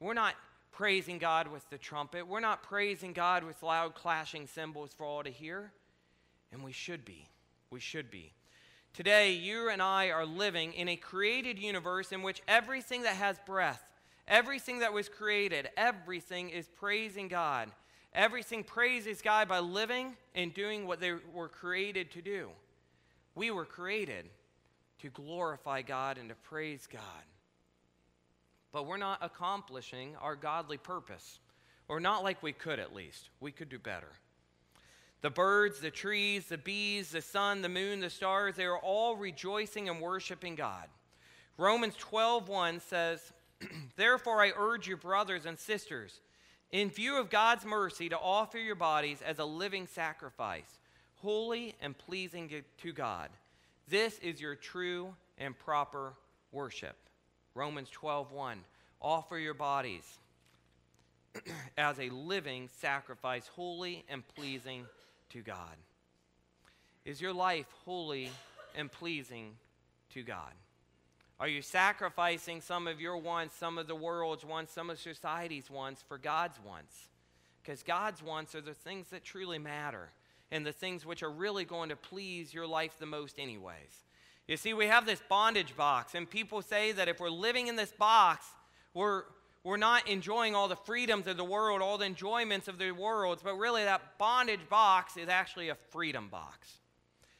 We're 0.00 0.14
not 0.14 0.34
praising 0.72 1.18
God 1.18 1.48
with 1.48 1.68
the 1.70 1.78
trumpet. 1.78 2.26
We're 2.26 2.40
not 2.40 2.62
praising 2.62 3.12
God 3.12 3.44
with 3.44 3.62
loud 3.62 3.94
clashing 3.94 4.46
cymbals 4.46 4.92
for 4.92 5.04
all 5.04 5.22
to 5.22 5.30
hear. 5.30 5.72
And 6.52 6.62
we 6.62 6.72
should 6.72 7.04
be. 7.04 7.28
We 7.70 7.80
should 7.80 8.10
be. 8.10 8.32
Today, 8.92 9.32
you 9.32 9.68
and 9.68 9.82
I 9.82 10.10
are 10.10 10.24
living 10.24 10.72
in 10.72 10.88
a 10.88 10.96
created 10.96 11.58
universe 11.58 12.12
in 12.12 12.22
which 12.22 12.42
everything 12.48 13.02
that 13.02 13.16
has 13.16 13.38
breath, 13.44 13.82
everything 14.26 14.78
that 14.78 14.92
was 14.92 15.08
created, 15.08 15.68
everything 15.76 16.48
is 16.48 16.68
praising 16.68 17.28
God. 17.28 17.70
Everything 18.14 18.64
praises 18.64 19.20
God 19.20 19.46
by 19.46 19.58
living 19.58 20.16
and 20.34 20.54
doing 20.54 20.86
what 20.86 21.00
they 21.00 21.12
were 21.34 21.50
created 21.50 22.10
to 22.12 22.22
do. 22.22 22.48
We 23.34 23.50
were 23.50 23.66
created 23.66 24.24
to 25.00 25.10
glorify 25.10 25.82
God 25.82 26.16
and 26.16 26.30
to 26.30 26.34
praise 26.34 26.88
God. 26.90 27.02
But 28.72 28.86
we're 28.86 28.96
not 28.96 29.18
accomplishing 29.22 30.16
our 30.20 30.36
godly 30.36 30.76
purpose, 30.76 31.38
or 31.88 32.00
not 32.00 32.24
like 32.24 32.42
we 32.42 32.52
could 32.52 32.78
at 32.78 32.94
least. 32.94 33.30
We 33.40 33.52
could 33.52 33.68
do 33.68 33.78
better. 33.78 34.12
The 35.22 35.30
birds, 35.30 35.80
the 35.80 35.90
trees, 35.90 36.46
the 36.46 36.58
bees, 36.58 37.10
the 37.10 37.22
sun, 37.22 37.62
the 37.62 37.68
moon, 37.68 38.00
the 38.00 38.10
stars, 38.10 38.56
they 38.56 38.64
are 38.64 38.78
all 38.78 39.16
rejoicing 39.16 39.88
and 39.88 40.00
worshiping 40.00 40.54
God. 40.54 40.88
Romans 41.56 41.96
12:1 41.96 42.80
says, 42.80 43.32
"Therefore 43.96 44.42
I 44.42 44.52
urge 44.54 44.86
you 44.86 44.96
brothers 44.96 45.46
and 45.46 45.58
sisters, 45.58 46.20
in 46.70 46.90
view 46.90 47.16
of 47.16 47.30
God's 47.30 47.64
mercy 47.64 48.08
to 48.08 48.18
offer 48.18 48.58
your 48.58 48.74
bodies 48.74 49.22
as 49.22 49.38
a 49.38 49.44
living 49.44 49.86
sacrifice, 49.86 50.78
holy 51.16 51.74
and 51.80 51.96
pleasing 51.96 52.64
to 52.78 52.92
God. 52.92 53.30
This 53.88 54.18
is 54.18 54.40
your 54.40 54.54
true 54.54 55.14
and 55.38 55.58
proper 55.58 56.14
worship." 56.52 57.05
Romans 57.56 57.90
12:1 57.90 58.58
Offer 59.00 59.38
your 59.38 59.54
bodies 59.54 60.18
as 61.78 61.98
a 61.98 62.10
living 62.10 62.68
sacrifice, 62.80 63.48
holy 63.48 64.04
and 64.08 64.26
pleasing 64.28 64.86
to 65.30 65.42
God? 65.42 65.76
Is 67.04 67.20
your 67.20 67.32
life 67.32 67.66
holy 67.84 68.30
and 68.74 68.92
pleasing 68.92 69.56
to 70.10 70.22
God? 70.22 70.52
Are 71.38 71.48
you 71.48 71.62
sacrificing 71.62 72.60
some 72.60 72.86
of 72.86 73.00
your 73.00 73.16
wants, 73.16 73.56
some 73.56 73.78
of 73.78 73.86
the 73.86 73.94
world's 73.94 74.44
wants, 74.44 74.72
some 74.72 74.88
of 74.88 74.98
society's 74.98 75.70
wants 75.70 76.02
for 76.02 76.18
God's 76.18 76.58
wants? 76.64 76.94
Because 77.62 77.82
God's 77.82 78.22
wants 78.22 78.54
are 78.54 78.60
the 78.60 78.74
things 78.74 79.08
that 79.10 79.24
truly 79.24 79.58
matter 79.58 80.10
and 80.50 80.64
the 80.64 80.72
things 80.72 81.04
which 81.04 81.22
are 81.22 81.30
really 81.30 81.64
going 81.64 81.88
to 81.88 81.96
please 81.96 82.54
your 82.54 82.66
life 82.66 82.98
the 82.98 83.06
most, 83.06 83.38
anyways. 83.38 84.05
You 84.48 84.56
see, 84.56 84.74
we 84.74 84.86
have 84.86 85.06
this 85.06 85.20
bondage 85.28 85.76
box, 85.76 86.14
and 86.14 86.28
people 86.28 86.62
say 86.62 86.92
that 86.92 87.08
if 87.08 87.18
we're 87.18 87.30
living 87.30 87.66
in 87.66 87.74
this 87.74 87.90
box, 87.90 88.46
we're, 88.94 89.24
we're 89.64 89.76
not 89.76 90.08
enjoying 90.08 90.54
all 90.54 90.68
the 90.68 90.76
freedoms 90.76 91.26
of 91.26 91.36
the 91.36 91.44
world, 91.44 91.82
all 91.82 91.98
the 91.98 92.06
enjoyments 92.06 92.68
of 92.68 92.78
the 92.78 92.92
world, 92.92 93.40
but 93.42 93.56
really 93.56 93.82
that 93.82 94.18
bondage 94.18 94.68
box 94.68 95.16
is 95.16 95.28
actually 95.28 95.68
a 95.68 95.74
freedom 95.90 96.28
box. 96.28 96.78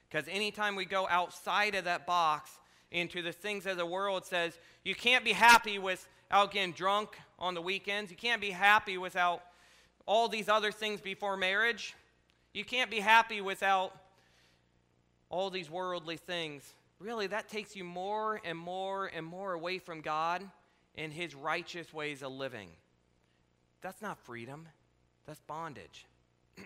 Because 0.08 0.26
anytime 0.28 0.74
we 0.74 0.84
go 0.84 1.06
outside 1.08 1.74
of 1.76 1.84
that 1.84 2.06
box 2.06 2.50
into 2.90 3.22
the 3.22 3.32
things 3.32 3.66
of 3.66 3.76
the 3.76 3.86
world, 3.86 4.24
says 4.24 4.58
you 4.84 4.94
can't 4.94 5.24
be 5.24 5.32
happy 5.32 5.78
without 5.78 6.50
getting 6.52 6.72
drunk 6.72 7.16
on 7.38 7.54
the 7.54 7.62
weekends. 7.62 8.10
You 8.10 8.16
can't 8.16 8.40
be 8.40 8.50
happy 8.50 8.98
without 8.98 9.42
all 10.06 10.28
these 10.28 10.48
other 10.48 10.72
things 10.72 11.00
before 11.00 11.36
marriage. 11.36 11.94
You 12.52 12.64
can't 12.64 12.90
be 12.90 13.00
happy 13.00 13.40
without 13.40 13.92
all 15.28 15.50
these 15.50 15.70
worldly 15.70 16.16
things. 16.16 16.72
Really, 16.98 17.26
that 17.26 17.48
takes 17.48 17.76
you 17.76 17.84
more 17.84 18.40
and 18.44 18.56
more 18.56 19.06
and 19.06 19.26
more 19.26 19.52
away 19.52 19.78
from 19.78 20.00
God 20.00 20.42
and 20.96 21.12
his 21.12 21.34
righteous 21.34 21.92
ways 21.92 22.22
of 22.22 22.32
living. 22.32 22.70
That's 23.82 24.00
not 24.00 24.18
freedom, 24.18 24.68
that's 25.26 25.40
bondage. 25.40 26.06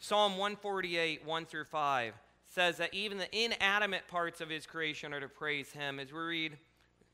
Psalm 0.00 0.32
148, 0.32 1.24
1 1.24 1.46
through 1.46 1.64
5 1.64 2.14
says 2.48 2.78
that 2.78 2.92
even 2.94 3.18
the 3.18 3.44
inanimate 3.44 4.08
parts 4.08 4.40
of 4.40 4.48
his 4.48 4.66
creation 4.66 5.12
are 5.12 5.20
to 5.20 5.28
praise 5.28 5.70
him. 5.70 6.00
As 6.00 6.12
we 6.12 6.18
read, 6.18 6.58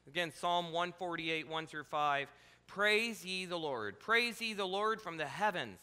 again, 0.07 0.33
Psalm 0.35 0.67
148, 0.67 1.49
1 1.49 1.67
through 1.67 1.85
5 1.85 2.29
Praise 2.67 3.25
ye 3.25 3.45
the 3.45 3.59
Lord. 3.59 4.01
Praise 4.01 4.41
ye 4.41 4.55
the 4.55 4.65
Lord 4.65 5.01
from 5.01 5.19
the 5.19 5.27
heavens. 5.27 5.79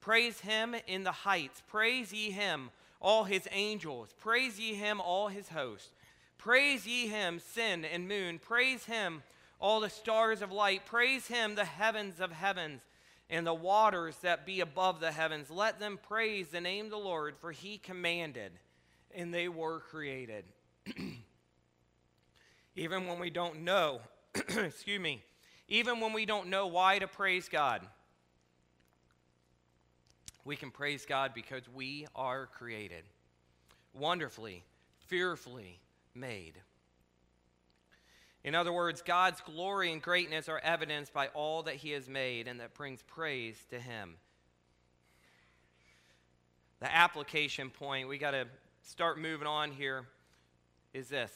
Praise 0.00 0.40
him 0.40 0.74
in 0.86 1.02
the 1.02 1.12
heights. 1.12 1.62
Praise 1.66 2.12
ye 2.12 2.30
him, 2.30 2.70
all 3.00 3.24
his 3.24 3.48
angels. 3.50 4.14
Praise 4.18 4.58
ye 4.58 4.74
him, 4.74 5.00
all 5.00 5.28
his 5.28 5.48
hosts. 5.48 5.90
Praise 6.38 6.86
ye 6.86 7.06
him, 7.06 7.38
sun 7.38 7.84
and 7.84 8.08
moon. 8.08 8.38
Praise 8.38 8.84
him, 8.84 9.22
all 9.58 9.80
the 9.80 9.90
stars 9.90 10.42
of 10.42 10.52
light. 10.52 10.86
Praise 10.86 11.26
him, 11.26 11.54
the 11.54 11.64
heavens 11.64 12.20
of 12.20 12.32
heavens, 12.32 12.82
and 13.28 13.46
the 13.46 13.54
waters 13.54 14.16
that 14.22 14.46
be 14.46 14.60
above 14.60 15.00
the 15.00 15.12
heavens. 15.12 15.50
Let 15.50 15.78
them 15.78 15.98
praise 16.08 16.48
the 16.48 16.60
name 16.60 16.86
of 16.86 16.90
the 16.90 16.98
Lord, 16.98 17.36
for 17.40 17.52
he 17.52 17.78
commanded, 17.78 18.52
and 19.14 19.32
they 19.32 19.48
were 19.48 19.80
created. 19.80 20.44
even 22.76 23.06
when 23.06 23.18
we 23.18 23.30
don't 23.30 23.62
know, 23.62 24.00
excuse 24.34 25.00
me, 25.00 25.22
even 25.68 26.00
when 26.00 26.12
we 26.12 26.26
don't 26.26 26.48
know 26.48 26.66
why 26.66 26.98
to 26.98 27.06
praise 27.06 27.48
God, 27.48 27.86
we 30.44 30.56
can 30.56 30.70
praise 30.70 31.04
God 31.06 31.32
because 31.34 31.62
we 31.74 32.06
are 32.14 32.46
created, 32.46 33.04
wonderfully, 33.94 34.64
fearfully 35.06 35.80
made. 36.14 36.54
In 38.42 38.54
other 38.54 38.72
words, 38.72 39.02
God's 39.02 39.40
glory 39.42 39.92
and 39.92 40.00
greatness 40.00 40.48
are 40.48 40.60
evidenced 40.60 41.12
by 41.12 41.28
all 41.28 41.64
that 41.64 41.74
He 41.74 41.90
has 41.90 42.08
made, 42.08 42.48
and 42.48 42.60
that 42.60 42.74
brings 42.74 43.02
praise 43.02 43.56
to 43.70 43.78
Him. 43.78 44.16
The 46.80 46.94
application 46.94 47.68
point, 47.68 48.08
we 48.08 48.16
got 48.16 48.30
to 48.30 48.46
start 48.82 49.18
moving 49.18 49.46
on 49.46 49.70
here, 49.70 50.06
is 50.94 51.08
this. 51.08 51.30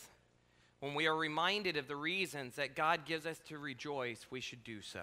When 0.81 0.95
we 0.95 1.07
are 1.07 1.17
reminded 1.17 1.77
of 1.77 1.89
the 1.89 1.97
reasons 1.97 2.57
that 2.57 2.75
God 2.75 3.05
gives 3.05 3.27
us 3.27 3.39
to 3.49 3.59
rejoice, 3.59 4.27
we 4.31 4.41
should 4.41 4.65
do 4.65 4.81
so. 4.81 5.03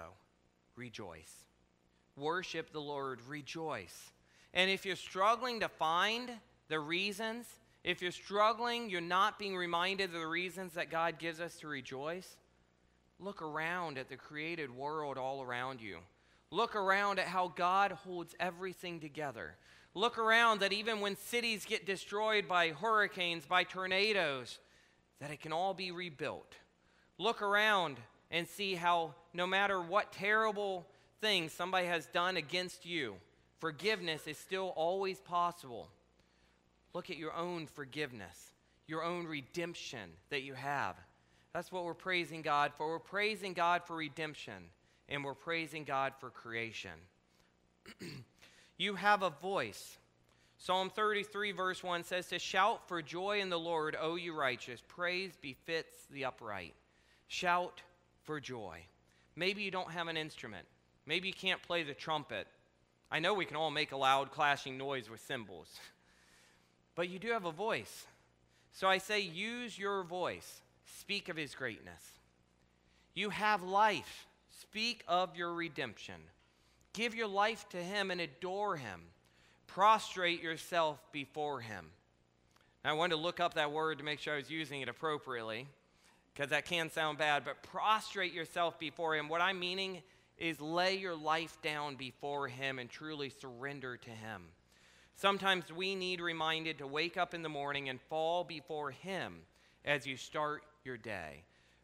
Rejoice. 0.76 1.46
Worship 2.18 2.72
the 2.72 2.82
Lord, 2.82 3.20
rejoice. 3.28 4.12
And 4.54 4.70
if 4.70 4.86
you're 4.86 4.96
struggling 4.96 5.62
to 5.62 5.70
find 5.70 6.30
the 6.68 6.80
reasons, 6.80 7.48
if 7.84 8.02
you're 8.02 8.12
struggling, 8.12 8.90
you're 8.90 9.02
not 9.02 9.40
being 9.40 9.56
reminded 9.56 10.14
of 10.14 10.20
the 10.20 10.28
reasons 10.28 10.74
that 10.74 10.92
God 10.92 11.20
gives 11.20 11.40
us 11.40 11.56
to 11.58 11.68
rejoice, 11.68 12.38
look 13.20 13.42
around 13.42 13.98
at 13.98 14.10
the 14.10 14.18
created 14.18 14.70
world 14.70 15.18
all 15.18 15.42
around 15.42 15.82
you. 15.82 16.00
Look 16.52 16.76
around 16.76 17.18
at 17.20 17.28
how 17.28 17.48
God 17.48 17.94
holds 17.94 18.36
everything 18.40 19.00
together. 19.00 19.56
Look 19.94 20.18
around 20.18 20.60
that 20.60 20.74
even 20.74 21.00
when 21.00 21.16
cities 21.16 21.66
get 21.66 21.86
destroyed 21.86 22.48
by 22.48 22.70
hurricanes, 22.70 23.46
by 23.46 23.64
tornadoes, 23.64 24.60
that 25.20 25.32
it 25.32 25.40
can 25.40 25.54
all 25.54 25.74
be 25.74 25.92
rebuilt. 25.92 26.56
Look 27.18 27.42
around 27.42 27.98
and 28.32 28.48
see 28.48 28.76
how 28.76 29.16
no 29.34 29.48
matter 29.48 29.82
what 29.82 30.12
terrible 30.12 30.88
thing 31.22 31.50
somebody 31.50 31.88
has 31.88 32.08
done 32.08 32.36
against 32.36 32.86
you, 32.86 33.16
forgiveness 33.60 34.28
is 34.28 34.38
still 34.38 34.74
always 34.76 35.20
possible. 35.20 35.88
Look 36.94 37.10
at 37.10 37.18
your 37.18 37.34
own 37.34 37.68
forgiveness, 37.68 38.52
your 38.88 39.04
own 39.04 39.26
redemption 39.26 40.10
that 40.30 40.42
you 40.42 40.54
have. 40.56 40.96
That's 41.54 41.72
what 41.72 41.86
we're 41.86 41.94
praising 41.94 42.42
God 42.42 42.72
for. 42.78 42.90
We're 42.90 43.00
praising 43.00 43.54
God 43.54 43.84
for 43.86 43.96
redemption, 43.96 44.64
and 45.08 45.24
we're 45.24 45.34
praising 45.34 45.84
God 45.84 46.14
for 46.20 46.30
creation. 46.30 46.92
you 48.78 48.96
have 48.96 49.22
a 49.22 49.30
voice. 49.30 49.98
Psalm 50.58 50.90
33, 50.90 51.52
verse 51.54 51.84
1 51.84 52.04
says, 52.04 52.28
To 52.28 52.40
shout 52.40 52.88
for 52.88 53.02
joy 53.02 53.42
in 53.42 53.50
the 53.50 53.60
Lord, 53.60 53.98
O 54.00 54.16
you 54.16 54.34
righteous. 54.34 54.82
Praise 54.88 55.32
befits 55.42 55.96
the 56.12 56.26
upright. 56.26 56.74
Shout 57.28 57.82
for 58.24 58.40
joy. 58.40 58.80
Maybe 59.36 59.64
you 59.64 59.72
don't 59.72 59.92
have 59.92 60.08
an 60.08 60.18
instrument. 60.18 60.68
Maybe 61.06 61.28
you 61.28 61.34
can't 61.34 61.62
play 61.62 61.84
the 61.84 61.94
trumpet. 61.94 62.48
I 63.12 63.20
know 63.20 63.34
we 63.34 63.46
can 63.46 63.58
all 63.58 63.72
make 63.72 63.92
a 63.92 63.98
loud 63.98 64.32
clashing 64.32 64.78
noise 64.78 65.10
with 65.10 65.20
cymbals, 65.22 65.68
but 66.96 67.10
you 67.10 67.20
do 67.20 67.32
have 67.32 67.46
a 67.46 67.52
voice. 67.52 68.06
So 68.72 68.88
I 68.88 69.00
say, 69.00 69.20
use 69.20 69.78
your 69.78 70.04
voice. 70.04 70.62
Speak 71.00 71.30
of 71.30 71.36
his 71.36 71.56
greatness. 71.56 72.02
You 73.14 73.30
have 73.30 73.64
life. 73.64 74.28
Speak 74.62 75.04
of 75.08 75.36
your 75.36 75.54
redemption. 75.54 76.16
Give 76.94 77.16
your 77.16 77.28
life 77.28 77.68
to 77.70 77.78
him 77.78 78.12
and 78.12 78.22
adore 78.22 78.78
him. 78.78 79.02
Prostrate 79.68 80.42
yourself 80.42 81.00
before 81.12 81.62
him. 81.62 81.88
Now, 82.84 82.92
I 82.92 82.94
wanted 82.94 83.16
to 83.16 83.22
look 83.22 83.40
up 83.40 83.56
that 83.56 83.72
word 83.72 83.98
to 84.00 84.04
make 84.04 84.20
sure 84.20 84.34
I 84.34 84.38
was 84.38 84.50
using 84.50 84.82
it 84.82 84.90
appropriately 84.90 85.68
because 86.34 86.50
that 86.50 86.66
can 86.66 86.90
sound 86.90 87.18
bad, 87.18 87.44
but 87.46 87.62
prostrate 87.64 88.34
yourself 88.34 88.80
before 88.80 89.16
him. 89.16 89.30
What 89.30 89.42
I'm 89.42 89.60
meaning 89.60 90.02
is 90.42 90.60
lay 90.60 90.98
your 90.98 91.16
life 91.16 91.58
down 91.62 91.96
before 91.96 92.48
him 92.48 92.80
and 92.80 92.90
truly 92.90 93.30
surrender 93.30 93.96
to 93.96 94.10
him. 94.10 94.44
Sometimes 95.16 95.72
we 95.72 95.94
need 95.94 96.20
reminded 96.20 96.80
to 96.80 96.88
wake 96.88 97.16
up 97.16 97.34
in 97.34 97.44
the 97.44 97.50
morning 97.50 97.90
and 97.90 98.02
fall 98.02 98.44
before 98.44 98.92
him 98.92 99.42
as 99.86 100.06
you 100.06 100.18
start 100.18 100.64
your 100.84 100.98
day. 100.98 101.44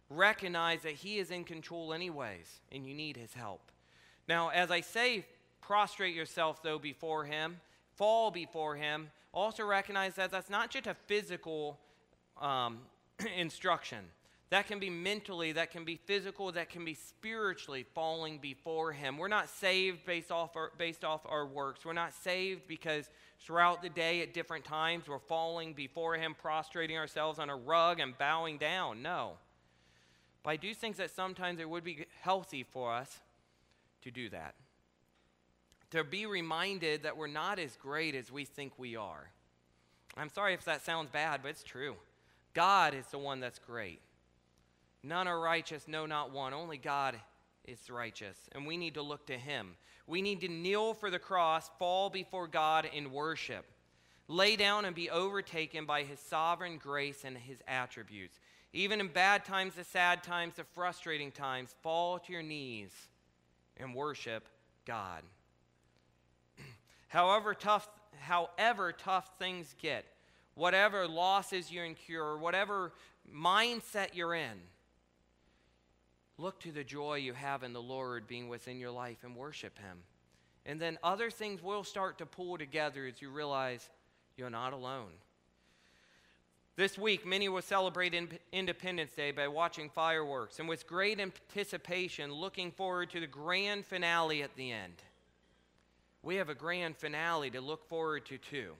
Recognize 0.09 0.83
that 0.83 0.93
He 0.93 1.17
is 1.17 1.31
in 1.31 1.43
control, 1.43 1.93
anyways, 1.93 2.61
and 2.71 2.85
you 2.85 2.93
need 2.93 3.17
His 3.17 3.33
help. 3.33 3.71
Now, 4.27 4.49
as 4.49 4.71
I 4.71 4.81
say, 4.81 5.25
prostrate 5.61 6.15
yourself, 6.15 6.63
though, 6.63 6.79
before 6.79 7.25
Him, 7.25 7.59
fall 7.95 8.31
before 8.31 8.75
Him, 8.75 9.09
also 9.33 9.65
recognize 9.65 10.15
that 10.15 10.31
that's 10.31 10.49
not 10.49 10.69
just 10.69 10.87
a 10.87 10.95
physical 11.07 11.77
um, 12.39 12.79
instruction. 13.37 13.99
That 14.49 14.67
can 14.67 14.79
be 14.79 14.89
mentally, 14.89 15.51
that 15.53 15.71
can 15.71 15.83
be 15.83 15.97
physical, 15.97 16.53
that 16.53 16.69
can 16.69 16.85
be 16.85 16.93
spiritually 16.93 17.85
falling 17.93 18.37
before 18.37 18.93
Him. 18.93 19.17
We're 19.17 19.27
not 19.27 19.49
saved 19.49 20.05
based 20.05 20.31
off 20.31 20.55
our, 20.55 20.71
based 20.77 21.03
off 21.03 21.21
our 21.25 21.45
works. 21.45 21.83
We're 21.83 21.91
not 21.91 22.13
saved 22.13 22.61
because 22.65 23.09
throughout 23.39 23.81
the 23.81 23.89
day 23.89 24.21
at 24.21 24.33
different 24.33 24.63
times 24.63 25.09
we're 25.09 25.19
falling 25.19 25.73
before 25.73 26.15
Him, 26.15 26.33
prostrating 26.33 26.97
ourselves 26.97 27.39
on 27.39 27.49
a 27.49 27.57
rug 27.57 27.99
and 27.99 28.17
bowing 28.17 28.57
down. 28.57 29.01
No. 29.01 29.33
But 30.43 30.51
I 30.51 30.55
do 30.55 30.73
think 30.73 30.95
that 30.95 31.11
sometimes 31.11 31.59
it 31.59 31.69
would 31.69 31.83
be 31.83 32.05
healthy 32.21 32.63
for 32.63 32.93
us 32.93 33.19
to 34.03 34.11
do 34.11 34.29
that. 34.29 34.55
To 35.91 36.05
be 36.05 36.25
reminded 36.25 37.03
that 37.03 37.17
we're 37.17 37.27
not 37.27 37.59
as 37.59 37.75
great 37.75 38.15
as 38.15 38.31
we 38.31 38.45
think 38.45 38.71
we 38.77 38.95
are. 38.95 39.29
I'm 40.15 40.29
sorry 40.29 40.53
if 40.53 40.63
that 40.63 40.85
sounds 40.85 41.09
bad, 41.09 41.41
but 41.43 41.49
it's 41.49 41.63
true. 41.63 41.97
God 42.53 42.93
is 42.93 43.05
the 43.07 43.17
one 43.17 43.41
that's 43.41 43.59
great. 43.59 43.99
None 45.03 45.27
are 45.27 45.39
righteous, 45.39 45.87
no, 45.87 46.05
not 46.05 46.31
one. 46.31 46.53
Only 46.53 46.77
God 46.77 47.15
is 47.65 47.89
righteous, 47.89 48.37
and 48.53 48.65
we 48.65 48.77
need 48.77 48.95
to 48.95 49.01
look 49.01 49.27
to 49.27 49.37
Him. 49.37 49.75
We 50.07 50.21
need 50.21 50.41
to 50.41 50.47
kneel 50.47 50.93
for 50.93 51.09
the 51.09 51.19
cross, 51.19 51.69
fall 51.77 52.09
before 52.09 52.47
God 52.47 52.89
in 52.91 53.11
worship, 53.11 53.65
lay 54.27 54.55
down 54.55 54.85
and 54.85 54.95
be 54.95 55.09
overtaken 55.09 55.85
by 55.85 56.03
His 56.03 56.19
sovereign 56.19 56.77
grace 56.77 57.23
and 57.25 57.37
His 57.37 57.59
attributes. 57.67 58.39
Even 58.73 58.99
in 58.99 59.07
bad 59.07 59.45
times, 59.45 59.75
the 59.75 59.83
sad 59.83 60.23
times, 60.23 60.55
the 60.55 60.63
frustrating 60.63 61.31
times, 61.31 61.75
fall 61.81 62.19
to 62.19 62.31
your 62.31 62.43
knees 62.43 62.91
and 63.77 63.93
worship 63.93 64.47
God. 64.85 65.23
however 67.07 67.53
tough, 67.53 67.87
however 68.19 68.91
tough 68.91 69.31
things 69.39 69.75
get, 69.81 70.05
whatever 70.55 71.07
losses 71.07 71.71
you 71.71 71.81
incur, 71.81 72.37
whatever 72.37 72.93
mindset 73.33 74.09
you're 74.13 74.35
in, 74.35 74.59
Look 76.37 76.59
to 76.61 76.71
the 76.71 76.83
joy 76.83 77.15
you 77.15 77.33
have 77.33 77.63
in 77.63 77.73
the 77.73 77.81
Lord 77.81 78.27
being 78.27 78.47
within 78.47 78.79
your 78.79 78.91
life 78.91 79.23
and 79.23 79.35
worship 79.35 79.79
Him. 79.79 80.03
And 80.65 80.79
then 80.79 80.99
other 81.01 81.31
things 81.31 81.63
will 81.63 81.83
start 81.83 82.17
to 82.19 82.25
pull 82.25 82.57
together 82.57 83.07
as 83.07 83.21
you 83.21 83.29
realize 83.29 83.89
you're 84.35 84.49
not 84.49 84.73
alone. 84.73 85.13
This 86.75 86.95
week, 86.95 87.25
many 87.25 87.49
will 87.49 87.63
celebrate 87.63 88.13
Independence 88.51 89.11
Day 89.13 89.31
by 89.31 89.47
watching 89.47 89.89
fireworks 89.89 90.59
and 90.59 90.69
with 90.69 90.85
great 90.85 91.19
anticipation 91.19 92.31
looking 92.31 92.71
forward 92.71 93.09
to 93.11 93.19
the 93.19 93.25
grand 93.25 93.83
finale 93.83 94.43
at 94.43 94.55
the 94.55 94.71
end. 94.71 94.93
We 96.21 96.35
have 96.35 96.49
a 96.49 96.55
grand 96.55 96.97
finale 96.97 97.49
to 97.49 97.61
look 97.61 97.89
forward 97.89 98.27
to, 98.27 98.37
too. 98.37 98.73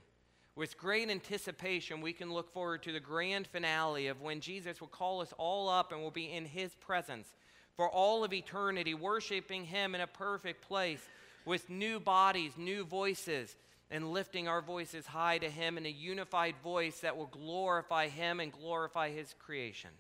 With 0.56 0.78
great 0.78 1.10
anticipation, 1.10 2.02
we 2.02 2.14
can 2.14 2.32
look 2.32 2.54
forward 2.54 2.84
to 2.84 2.92
the 2.92 3.00
grand 3.00 3.48
finale 3.48 4.08
of 4.08 4.22
when 4.22 4.42
Jesus 4.42 4.80
will 4.80 4.88
call 4.88 5.22
us 5.22 5.34
all 5.40 5.68
up 5.68 5.92
and 5.92 6.02
we'll 6.02 6.12
be 6.12 6.32
in 6.32 6.46
His 6.46 6.76
presence 6.76 7.34
for 7.78 7.88
all 7.88 8.24
of 8.24 8.34
eternity, 8.34 8.96
worshiping 8.96 9.64
Him 9.64 9.94
in 9.96 10.02
a 10.02 10.08
perfect 10.08 10.68
place 10.68 11.08
with 11.46 11.70
new 11.70 12.00
bodies, 12.00 12.52
new 12.58 12.84
voices, 12.84 13.56
and 13.92 14.12
lifting 14.12 14.48
our 14.48 14.62
voices 14.62 15.06
high 15.06 15.38
to 15.38 15.50
Him 15.50 15.78
in 15.78 15.86
a 15.86 15.90
unified 15.90 16.56
voice 16.64 17.00
that 17.02 17.16
will 17.16 17.28
glorify 17.28 18.08
Him 18.08 18.40
and 18.40 18.52
glorify 18.52 19.12
His 19.12 19.34
creation. 19.38 19.92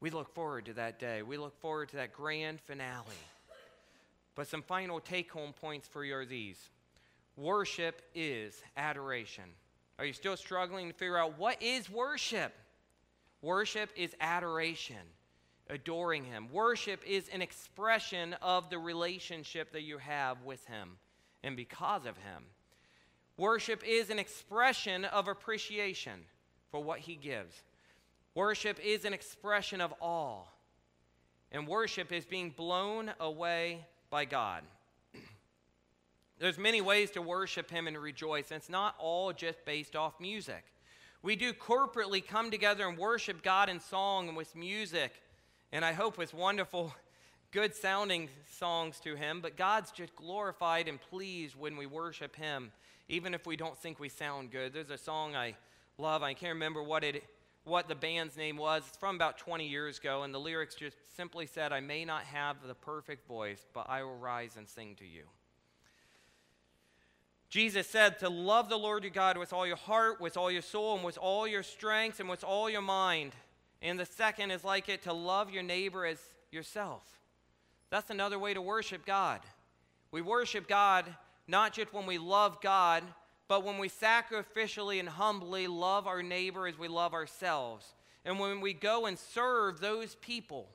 We 0.00 0.10
look 0.10 0.34
forward 0.34 0.64
to 0.66 0.72
that 0.74 0.98
day. 0.98 1.22
We 1.22 1.36
look 1.36 1.60
forward 1.60 1.90
to 1.90 1.96
that 1.96 2.12
grand 2.12 2.60
finale. 2.60 3.04
But 4.34 4.48
some 4.48 4.62
final 4.62 5.00
take 5.00 5.30
home 5.30 5.52
points 5.52 5.86
for 5.86 6.04
you 6.04 6.16
are 6.16 6.26
these 6.26 6.58
worship 7.36 8.00
is 8.14 8.62
adoration. 8.76 9.44
Are 9.98 10.04
you 10.04 10.12
still 10.12 10.36
struggling 10.36 10.88
to 10.88 10.94
figure 10.94 11.18
out 11.18 11.38
what 11.38 11.62
is 11.62 11.90
worship? 11.90 12.52
Worship 13.42 13.90
is 13.96 14.14
adoration 14.20 14.96
adoring 15.68 16.24
Him. 16.24 16.48
Worship 16.52 17.02
is 17.06 17.28
an 17.28 17.42
expression 17.42 18.34
of 18.42 18.70
the 18.70 18.78
relationship 18.78 19.72
that 19.72 19.82
you 19.82 19.98
have 19.98 20.42
with 20.42 20.64
Him 20.66 20.98
and 21.42 21.56
because 21.56 22.04
of 22.06 22.16
Him. 22.16 22.44
Worship 23.36 23.82
is 23.86 24.10
an 24.10 24.18
expression 24.18 25.04
of 25.04 25.28
appreciation 25.28 26.20
for 26.70 26.82
what 26.82 27.00
He 27.00 27.16
gives. 27.16 27.62
Worship 28.34 28.78
is 28.84 29.04
an 29.04 29.12
expression 29.12 29.80
of 29.80 29.94
awe. 30.00 30.42
And 31.50 31.68
worship 31.68 32.12
is 32.12 32.24
being 32.24 32.50
blown 32.50 33.12
away 33.20 33.86
by 34.10 34.24
God. 34.24 34.62
There's 36.38 36.58
many 36.58 36.80
ways 36.80 37.12
to 37.12 37.22
worship 37.22 37.70
Him 37.70 37.86
and 37.86 37.96
rejoice, 37.96 38.50
and 38.50 38.58
it's 38.58 38.68
not 38.68 38.96
all 38.98 39.32
just 39.32 39.64
based 39.64 39.94
off 39.94 40.20
music. 40.20 40.64
We 41.22 41.36
do 41.36 41.52
corporately 41.52 42.26
come 42.26 42.50
together 42.50 42.86
and 42.86 42.98
worship 42.98 43.42
God 43.42 43.68
in 43.68 43.80
song 43.80 44.28
and 44.28 44.36
with 44.36 44.54
music 44.54 45.12
and 45.74 45.84
I 45.84 45.92
hope 45.92 46.16
with 46.16 46.32
wonderful, 46.32 46.94
good 47.50 47.74
sounding 47.74 48.28
songs 48.48 49.00
to 49.00 49.16
Him. 49.16 49.40
But 49.40 49.56
God's 49.56 49.90
just 49.90 50.14
glorified 50.14 50.86
and 50.86 51.00
pleased 51.00 51.56
when 51.58 51.76
we 51.76 51.84
worship 51.84 52.36
Him, 52.36 52.70
even 53.08 53.34
if 53.34 53.44
we 53.44 53.56
don't 53.56 53.76
think 53.76 53.98
we 53.98 54.08
sound 54.08 54.52
good. 54.52 54.72
There's 54.72 54.90
a 54.90 54.96
song 54.96 55.34
I 55.34 55.56
love. 55.98 56.22
I 56.22 56.32
can't 56.32 56.54
remember 56.54 56.80
what 56.80 57.02
it 57.02 57.24
what 57.64 57.88
the 57.88 57.94
band's 57.94 58.36
name 58.36 58.56
was. 58.56 58.84
It's 58.86 58.98
from 58.98 59.16
about 59.16 59.38
20 59.38 59.66
years 59.66 59.98
ago, 59.98 60.22
and 60.22 60.32
the 60.32 60.38
lyrics 60.38 60.76
just 60.76 60.96
simply 61.16 61.46
said, 61.46 61.72
I 61.72 61.80
may 61.80 62.04
not 62.04 62.22
have 62.24 62.56
the 62.64 62.74
perfect 62.74 63.26
voice, 63.26 63.66
but 63.72 63.86
I 63.88 64.02
will 64.04 64.18
rise 64.18 64.56
and 64.56 64.68
sing 64.68 64.94
to 64.96 65.06
you. 65.06 65.22
Jesus 67.48 67.88
said 67.88 68.18
to 68.18 68.28
love 68.28 68.68
the 68.68 68.76
Lord 68.76 69.02
your 69.02 69.12
God 69.12 69.38
with 69.38 69.54
all 69.54 69.66
your 69.66 69.76
heart, 69.76 70.20
with 70.20 70.36
all 70.36 70.50
your 70.50 70.60
soul, 70.60 70.96
and 70.96 71.04
with 71.04 71.16
all 71.16 71.48
your 71.48 71.62
strength, 71.62 72.20
and 72.20 72.28
with 72.28 72.44
all 72.44 72.68
your 72.68 72.82
mind. 72.82 73.32
And 73.84 74.00
the 74.00 74.06
second 74.06 74.50
is 74.50 74.64
like 74.64 74.88
it 74.88 75.02
to 75.02 75.12
love 75.12 75.50
your 75.50 75.62
neighbor 75.62 76.06
as 76.06 76.18
yourself. 76.50 77.02
That's 77.90 78.10
another 78.10 78.38
way 78.38 78.54
to 78.54 78.62
worship 78.62 79.04
God. 79.04 79.40
We 80.10 80.22
worship 80.22 80.66
God 80.66 81.04
not 81.46 81.74
just 81.74 81.92
when 81.92 82.06
we 82.06 82.16
love 82.16 82.62
God, 82.62 83.04
but 83.46 83.62
when 83.62 83.76
we 83.76 83.90
sacrificially 83.90 84.98
and 84.98 85.08
humbly 85.08 85.66
love 85.66 86.06
our 86.06 86.22
neighbor 86.22 86.66
as 86.66 86.78
we 86.78 86.88
love 86.88 87.12
ourselves. 87.12 87.94
And 88.24 88.40
when 88.40 88.62
we 88.62 88.72
go 88.72 89.04
and 89.04 89.18
serve 89.18 89.80
those 89.80 90.14
people 90.16 90.70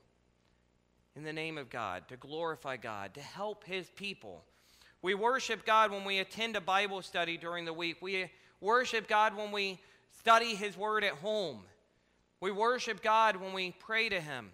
in 1.15 1.23
the 1.23 1.33
name 1.33 1.57
of 1.57 1.71
God, 1.71 2.07
to 2.09 2.15
glorify 2.15 2.77
God, 2.77 3.15
to 3.15 3.21
help 3.21 3.63
his 3.63 3.89
people. 3.89 4.43
We 5.01 5.15
worship 5.15 5.65
God 5.65 5.91
when 5.91 6.05
we 6.05 6.19
attend 6.19 6.55
a 6.55 6.61
Bible 6.61 7.01
study 7.01 7.37
during 7.37 7.65
the 7.65 7.73
week. 7.73 7.97
We 8.01 8.29
worship 8.61 9.07
God 9.07 9.35
when 9.35 9.51
we 9.51 9.79
study 10.19 10.55
His 10.55 10.77
Word 10.77 11.03
at 11.03 11.13
home. 11.13 11.61
We 12.41 12.51
worship 12.51 13.01
God 13.01 13.35
when 13.35 13.53
we 13.53 13.75
pray 13.79 14.09
to 14.09 14.19
Him. 14.19 14.51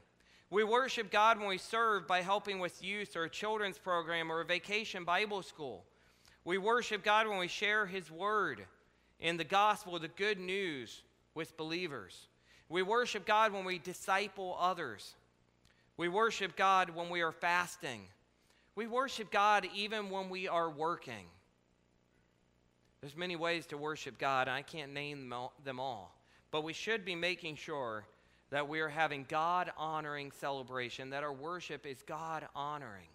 We 0.50 0.64
worship 0.64 1.12
God 1.12 1.40
when 1.40 1.48
we 1.48 1.58
serve 1.58 2.08
by 2.08 2.22
helping 2.22 2.60
with 2.60 2.84
youth 2.84 3.16
or 3.16 3.26
a 3.26 3.30
children's 3.30 3.78
program 3.78 4.32
or 4.32 4.42
a 4.42 4.46
vacation 4.46 5.04
Bible 5.04 5.44
school. 5.44 5.84
We 6.44 6.58
worship 6.58 7.04
God 7.04 7.28
when 7.28 7.38
we 7.38 7.48
share 7.48 7.86
His 7.86 8.10
Word 8.10 8.66
in 9.20 9.38
the 9.38 9.44
gospel, 9.44 9.98
the 10.00 10.08
good 10.08 10.40
news 10.40 11.02
with 11.34 11.58
believers. 11.58 12.28
We 12.70 12.82
worship 12.84 13.26
God 13.26 13.54
when 13.54 13.66
we 13.66 13.80
disciple 13.80 14.58
others. 14.60 15.16
We 15.98 16.10
worship 16.10 16.56
God 16.56 16.90
when 16.92 17.10
we 17.10 17.22
are 17.22 17.32
fasting. 17.32 18.02
We 18.76 18.88
worship 18.88 19.32
God 19.32 19.68
even 19.74 20.10
when 20.10 20.30
we 20.30 20.48
are 20.48 20.70
working. 20.70 21.28
There's 23.02 23.16
many 23.16 23.36
ways 23.36 23.66
to 23.68 23.78
worship 23.78 24.18
God, 24.18 24.48
and 24.48 24.56
I 24.56 24.62
can't 24.62 24.94
name 24.94 25.34
them 25.64 25.80
all. 25.80 26.16
But 26.52 26.64
we 26.64 26.74
should 26.74 27.06
be 27.06 27.16
making 27.16 27.56
sure 27.56 28.06
that 28.50 28.68
we 28.70 28.80
are 28.80 28.90
having 28.90 29.26
God 29.28 29.72
honoring 29.78 30.32
celebration, 30.32 31.10
that 31.10 31.24
our 31.24 31.34
worship 31.34 31.86
is 31.86 32.02
God 32.04 32.48
honoring. 32.56 33.08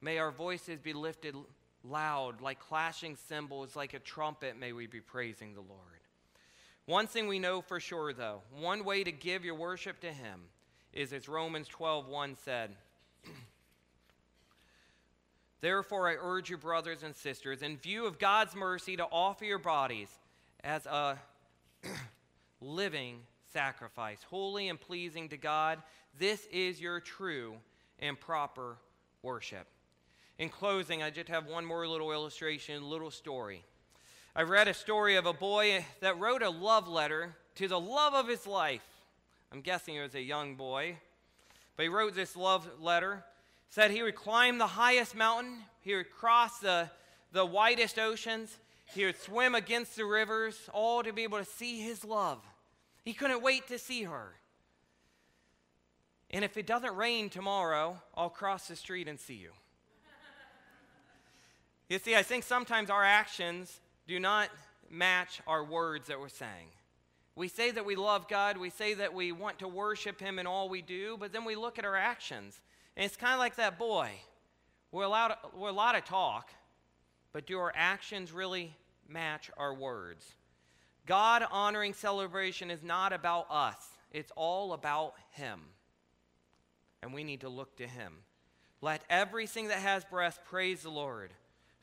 May 0.00 0.18
our 0.18 0.30
voices 0.30 0.78
be 0.80 0.92
lifted 0.92 1.34
loud, 1.82 2.40
like 2.40 2.60
clashing 2.60 3.16
cymbals, 3.28 3.76
like 3.76 3.94
a 3.94 3.98
trumpet, 3.98 4.58
may 4.58 4.72
we 4.72 4.86
be 4.86 5.00
praising 5.00 5.54
the 5.54 5.60
Lord. 5.60 6.00
One 6.86 7.06
thing 7.06 7.26
we 7.26 7.38
know 7.38 7.60
for 7.60 7.80
sure, 7.80 8.12
though, 8.12 8.42
one 8.52 8.84
way 8.84 9.02
to 9.02 9.10
give 9.10 9.44
your 9.44 9.56
worship 9.56 10.00
to 10.00 10.12
Him 10.12 10.42
is 10.92 11.12
as 11.12 11.28
Romans 11.28 11.68
12:1 11.68 12.36
said. 12.38 12.76
Therefore, 15.60 16.08
I 16.08 16.16
urge 16.20 16.48
you, 16.48 16.56
brothers 16.56 17.02
and 17.02 17.14
sisters, 17.14 17.62
in 17.62 17.76
view 17.76 18.06
of 18.06 18.18
God's 18.18 18.54
mercy, 18.54 18.96
to 18.96 19.04
offer 19.04 19.44
your 19.44 19.58
bodies 19.58 20.08
as 20.62 20.86
a 20.86 21.18
living 22.60 23.20
sacrifice, 23.52 24.18
holy 24.28 24.68
and 24.68 24.80
pleasing 24.80 25.28
to 25.30 25.36
God. 25.36 25.82
This 26.18 26.46
is 26.52 26.80
your 26.80 27.00
true 27.00 27.54
and 27.98 28.18
proper 28.18 28.76
worship. 29.22 29.66
In 30.38 30.48
closing, 30.48 31.02
I 31.02 31.10
just 31.10 31.28
have 31.28 31.46
one 31.46 31.64
more 31.64 31.88
little 31.88 32.12
illustration, 32.12 32.88
little 32.88 33.10
story. 33.10 33.64
I 34.34 34.42
read 34.42 34.68
a 34.68 34.74
story 34.74 35.16
of 35.16 35.24
a 35.24 35.32
boy 35.32 35.84
that 36.00 36.18
wrote 36.18 36.42
a 36.42 36.50
love 36.50 36.88
letter 36.88 37.34
to 37.54 37.68
the 37.68 37.80
love 37.80 38.12
of 38.12 38.28
his 38.28 38.46
life. 38.46 38.84
I'm 39.50 39.62
guessing 39.62 39.94
he 39.94 40.00
was 40.00 40.14
a 40.14 40.20
young 40.20 40.56
boy. 40.56 40.98
But 41.76 41.84
he 41.84 41.88
wrote 41.88 42.14
this 42.14 42.36
love 42.36 42.68
letter, 42.80 43.24
said 43.70 43.90
he 43.90 44.02
would 44.02 44.14
climb 44.14 44.58
the 44.58 44.66
highest 44.66 45.14
mountain, 45.14 45.60
he 45.80 45.94
would 45.94 46.10
cross 46.10 46.58
the, 46.58 46.90
the 47.32 47.46
widest 47.46 47.98
oceans, 47.98 48.58
he 48.94 49.04
would 49.04 49.20
swim 49.20 49.54
against 49.54 49.96
the 49.96 50.04
rivers, 50.04 50.68
all 50.72 51.02
to 51.02 51.12
be 51.12 51.24
able 51.24 51.38
to 51.38 51.44
see 51.44 51.80
his 51.80 52.04
love. 52.04 52.38
He 53.04 53.12
couldn't 53.12 53.42
wait 53.42 53.68
to 53.68 53.78
see 53.78 54.04
her. 54.04 54.34
And 56.30 56.44
if 56.44 56.56
it 56.56 56.66
doesn't 56.66 56.96
rain 56.96 57.28
tomorrow, 57.28 58.00
I'll 58.14 58.30
cross 58.30 58.68
the 58.68 58.76
street 58.76 59.08
and 59.08 59.18
see 59.18 59.34
you. 59.34 59.50
you 61.88 61.98
see, 61.98 62.16
I 62.16 62.22
think 62.22 62.44
sometimes 62.44 62.90
our 62.90 63.04
actions 63.04 63.80
do 64.08 64.18
not 64.18 64.50
match 64.90 65.40
our 65.46 65.64
words 65.64 66.08
that 66.08 66.18
we're 66.20 66.28
saying. 66.28 66.68
We 67.36 67.48
say 67.48 67.70
that 67.70 67.84
we 67.84 67.96
love 67.96 68.28
God, 68.28 68.56
we 68.56 68.70
say 68.70 68.94
that 68.94 69.12
we 69.12 69.30
want 69.30 69.58
to 69.58 69.68
worship 69.68 70.20
Him 70.20 70.38
in 70.38 70.46
all 70.46 70.68
we 70.68 70.80
do, 70.80 71.16
but 71.18 71.32
then 71.32 71.44
we 71.44 71.54
look 71.54 71.78
at 71.78 71.84
our 71.84 71.96
actions. 71.96 72.60
And 72.96 73.04
it's 73.04 73.16
kind 73.16 73.34
of 73.34 73.38
like 73.38 73.56
that 73.56 73.78
boy. 73.78 74.10
We're, 74.90 75.04
allowed, 75.04 75.36
we're 75.54 75.68
a 75.68 75.72
lot 75.72 75.96
of 75.96 76.04
talk, 76.04 76.50
but 77.36 77.44
do 77.44 77.58
our 77.58 77.72
actions 77.76 78.32
really 78.32 78.74
match 79.06 79.50
our 79.58 79.74
words? 79.74 80.24
God 81.04 81.44
honoring 81.50 81.92
celebration 81.92 82.70
is 82.70 82.82
not 82.82 83.12
about 83.12 83.46
us, 83.50 83.76
it's 84.10 84.32
all 84.36 84.72
about 84.72 85.12
Him. 85.32 85.60
And 87.02 87.12
we 87.12 87.24
need 87.24 87.42
to 87.42 87.50
look 87.50 87.76
to 87.76 87.86
Him. 87.86 88.14
Let 88.80 89.02
everything 89.10 89.68
that 89.68 89.80
has 89.80 90.02
breath 90.02 90.40
praise 90.46 90.84
the 90.84 90.88
Lord. 90.88 91.30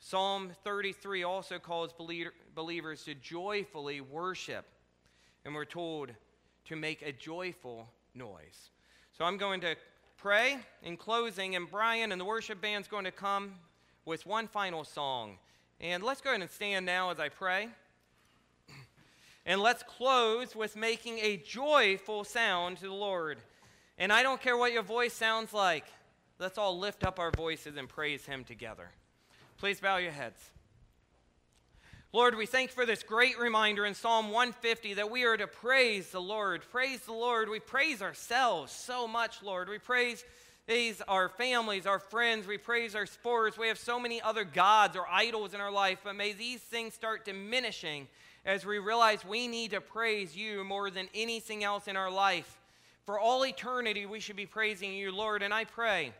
Psalm 0.00 0.50
33 0.64 1.22
also 1.22 1.60
calls 1.60 1.94
believers 2.56 3.04
to 3.04 3.14
joyfully 3.14 4.00
worship, 4.00 4.66
and 5.44 5.54
we're 5.54 5.64
told 5.64 6.10
to 6.64 6.74
make 6.74 7.00
a 7.02 7.12
joyful 7.12 7.88
noise. 8.12 8.70
So 9.16 9.24
I'm 9.24 9.38
going 9.38 9.60
to 9.60 9.76
pray 10.16 10.58
in 10.82 10.96
closing, 10.96 11.54
and 11.54 11.70
Brian 11.70 12.10
and 12.10 12.20
the 12.20 12.24
worship 12.24 12.60
band's 12.60 12.88
going 12.88 13.04
to 13.04 13.12
come 13.12 13.52
with 14.04 14.26
one 14.26 14.48
final 14.48 14.84
song. 14.84 15.38
And 15.80 16.02
let's 16.02 16.20
go 16.20 16.30
ahead 16.30 16.40
and 16.40 16.50
stand 16.50 16.86
now 16.86 17.10
as 17.10 17.18
I 17.18 17.28
pray. 17.28 17.68
And 19.46 19.60
let's 19.60 19.82
close 19.82 20.56
with 20.56 20.74
making 20.74 21.18
a 21.18 21.36
joyful 21.36 22.24
sound 22.24 22.78
to 22.78 22.86
the 22.86 22.94
Lord. 22.94 23.38
And 23.98 24.12
I 24.12 24.22
don't 24.22 24.40
care 24.40 24.56
what 24.56 24.72
your 24.72 24.82
voice 24.82 25.12
sounds 25.12 25.52
like, 25.52 25.84
let's 26.38 26.56
all 26.56 26.78
lift 26.78 27.04
up 27.04 27.18
our 27.18 27.30
voices 27.30 27.76
and 27.76 27.88
praise 27.88 28.24
Him 28.24 28.44
together. 28.44 28.88
Please 29.58 29.80
bow 29.80 29.98
your 29.98 30.12
heads. 30.12 30.40
Lord, 32.12 32.36
we 32.36 32.46
thank 32.46 32.70
you 32.70 32.74
for 32.74 32.86
this 32.86 33.02
great 33.02 33.38
reminder 33.40 33.84
in 33.84 33.94
Psalm 33.94 34.30
150 34.30 34.94
that 34.94 35.10
we 35.10 35.24
are 35.24 35.36
to 35.36 35.48
praise 35.48 36.10
the 36.10 36.20
Lord. 36.20 36.62
Praise 36.70 37.00
the 37.00 37.12
Lord. 37.12 37.48
We 37.48 37.58
praise 37.58 38.00
ourselves 38.00 38.72
so 38.72 39.08
much, 39.08 39.42
Lord. 39.42 39.68
We 39.68 39.78
praise 39.78 40.24
these 40.66 41.02
our 41.08 41.28
families, 41.28 41.86
our 41.86 41.98
friends, 41.98 42.46
we 42.46 42.56
praise 42.56 42.94
our 42.94 43.06
sports. 43.06 43.58
We 43.58 43.68
have 43.68 43.78
so 43.78 44.00
many 44.00 44.22
other 44.22 44.44
gods 44.44 44.96
or 44.96 45.06
idols 45.10 45.52
in 45.52 45.60
our 45.60 45.70
life, 45.70 45.98
but 46.02 46.16
may 46.16 46.32
these 46.32 46.60
things 46.60 46.94
start 46.94 47.24
diminishing 47.24 48.08
as 48.46 48.64
we 48.64 48.78
realize 48.78 49.24
we 49.24 49.46
need 49.46 49.72
to 49.72 49.80
praise 49.80 50.36
you 50.36 50.64
more 50.64 50.90
than 50.90 51.08
anything 51.14 51.64
else 51.64 51.86
in 51.86 51.96
our 51.96 52.10
life. 52.10 52.58
For 53.04 53.18
all 53.18 53.44
eternity, 53.44 54.06
we 54.06 54.20
should 54.20 54.36
be 54.36 54.46
praising 54.46 54.94
you, 54.94 55.12
Lord. 55.12 55.42
And 55.42 55.52
I 55.52 55.64
pray, 55.64 56.12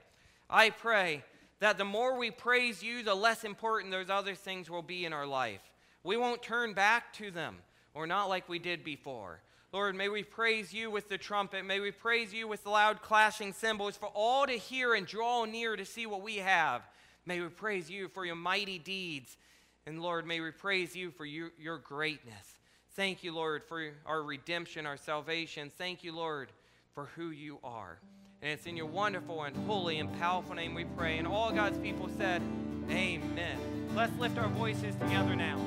I 0.51 0.71
pray 0.71 1.23
that 1.61 1.79
the 1.79 1.85
more 1.85 2.19
we 2.19 2.31
praise 2.31 2.83
you, 2.83 3.03
the 3.03 3.15
less 3.15 3.45
important 3.45 3.93
those 3.93 4.11
other 4.11 4.35
things 4.35 4.69
will 4.69 4.83
be 4.83 5.07
in 5.07 5.15
our 5.15 5.27
life. 5.27 5.63
We 6.03 6.19
won't 6.19 6.43
turn 6.43 6.75
back 6.75 7.15
to 7.15 7.31
them, 7.31 7.57
or 7.95 8.07
not 8.07 8.29
like 8.29 8.47
we 8.47 8.59
did 8.59 8.85
before. 8.85 9.41
Lord, 9.75 9.97
may 9.97 10.09
we 10.09 10.23
praise 10.23 10.73
you 10.73 10.89
with 10.89 11.09
the 11.09 11.19
trumpet. 11.19 11.65
May 11.65 11.81
we 11.81 11.91
praise 11.91 12.33
you 12.33 12.47
with 12.47 12.65
loud 12.65 13.03
clashing 13.03 13.53
cymbals 13.53 13.97
for 13.97 14.07
all 14.15 14.47
to 14.47 14.53
hear 14.53 14.95
and 14.95 15.05
draw 15.05 15.47
near 15.47 15.75
to 15.75 15.85
see 15.85 16.07
what 16.07 16.23
we 16.23 16.37
have. 16.37 16.83
May 17.27 17.41
we 17.41 17.49
praise 17.49 17.91
you 17.91 18.07
for 18.07 18.25
your 18.25 18.37
mighty 18.37 18.79
deeds. 18.79 19.37
And 19.85 20.01
Lord, 20.01 20.29
may 20.29 20.39
we 20.39 20.53
praise 20.53 20.95
you 20.95 21.11
for 21.11 21.25
your 21.25 21.79
greatness. 21.79 22.55
Thank 22.93 23.25
you, 23.25 23.35
Lord, 23.35 23.65
for 23.65 23.91
our 24.07 24.23
redemption, 24.23 24.87
our 24.87 24.97
salvation. 24.97 25.73
Thank 25.77 26.05
you, 26.05 26.15
Lord, 26.15 26.51
for 26.95 27.07
who 27.17 27.31
you 27.31 27.59
are. 27.65 27.99
And 28.43 28.53
it's 28.53 28.67
in 28.67 28.77
your 28.77 28.87
wonderful 28.87 29.43
and 29.43 29.57
holy 29.67 29.99
and 29.99 30.17
powerful 30.21 30.55
name 30.55 30.75
we 30.75 30.85
pray. 30.85 31.19
And 31.19 31.27
all 31.27 31.51
God's 31.51 31.79
people 31.79 32.09
said, 32.17 32.43
Amen. 32.91 33.59
Let's 33.93 34.17
lift 34.21 34.39
our 34.39 34.47
voices 34.51 34.95
together 34.95 35.35
now. 35.35 35.59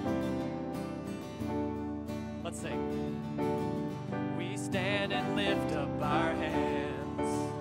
Let's 2.41 2.61
sing. 2.61 3.86
Stand 4.67 5.13
and 5.13 5.37
lift 5.37 5.71
up 5.77 6.01
our 6.01 6.33
hands, 6.33 7.51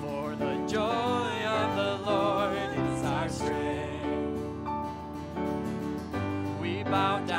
for 0.00 0.36
the 0.36 0.54
joy 0.68 1.44
of 1.44 1.74
the 1.74 1.98
Lord 2.08 2.52
is 2.52 3.04
our 3.04 3.28
strength. 3.28 4.70
We 6.60 6.84
bow 6.84 7.18
down 7.26 7.35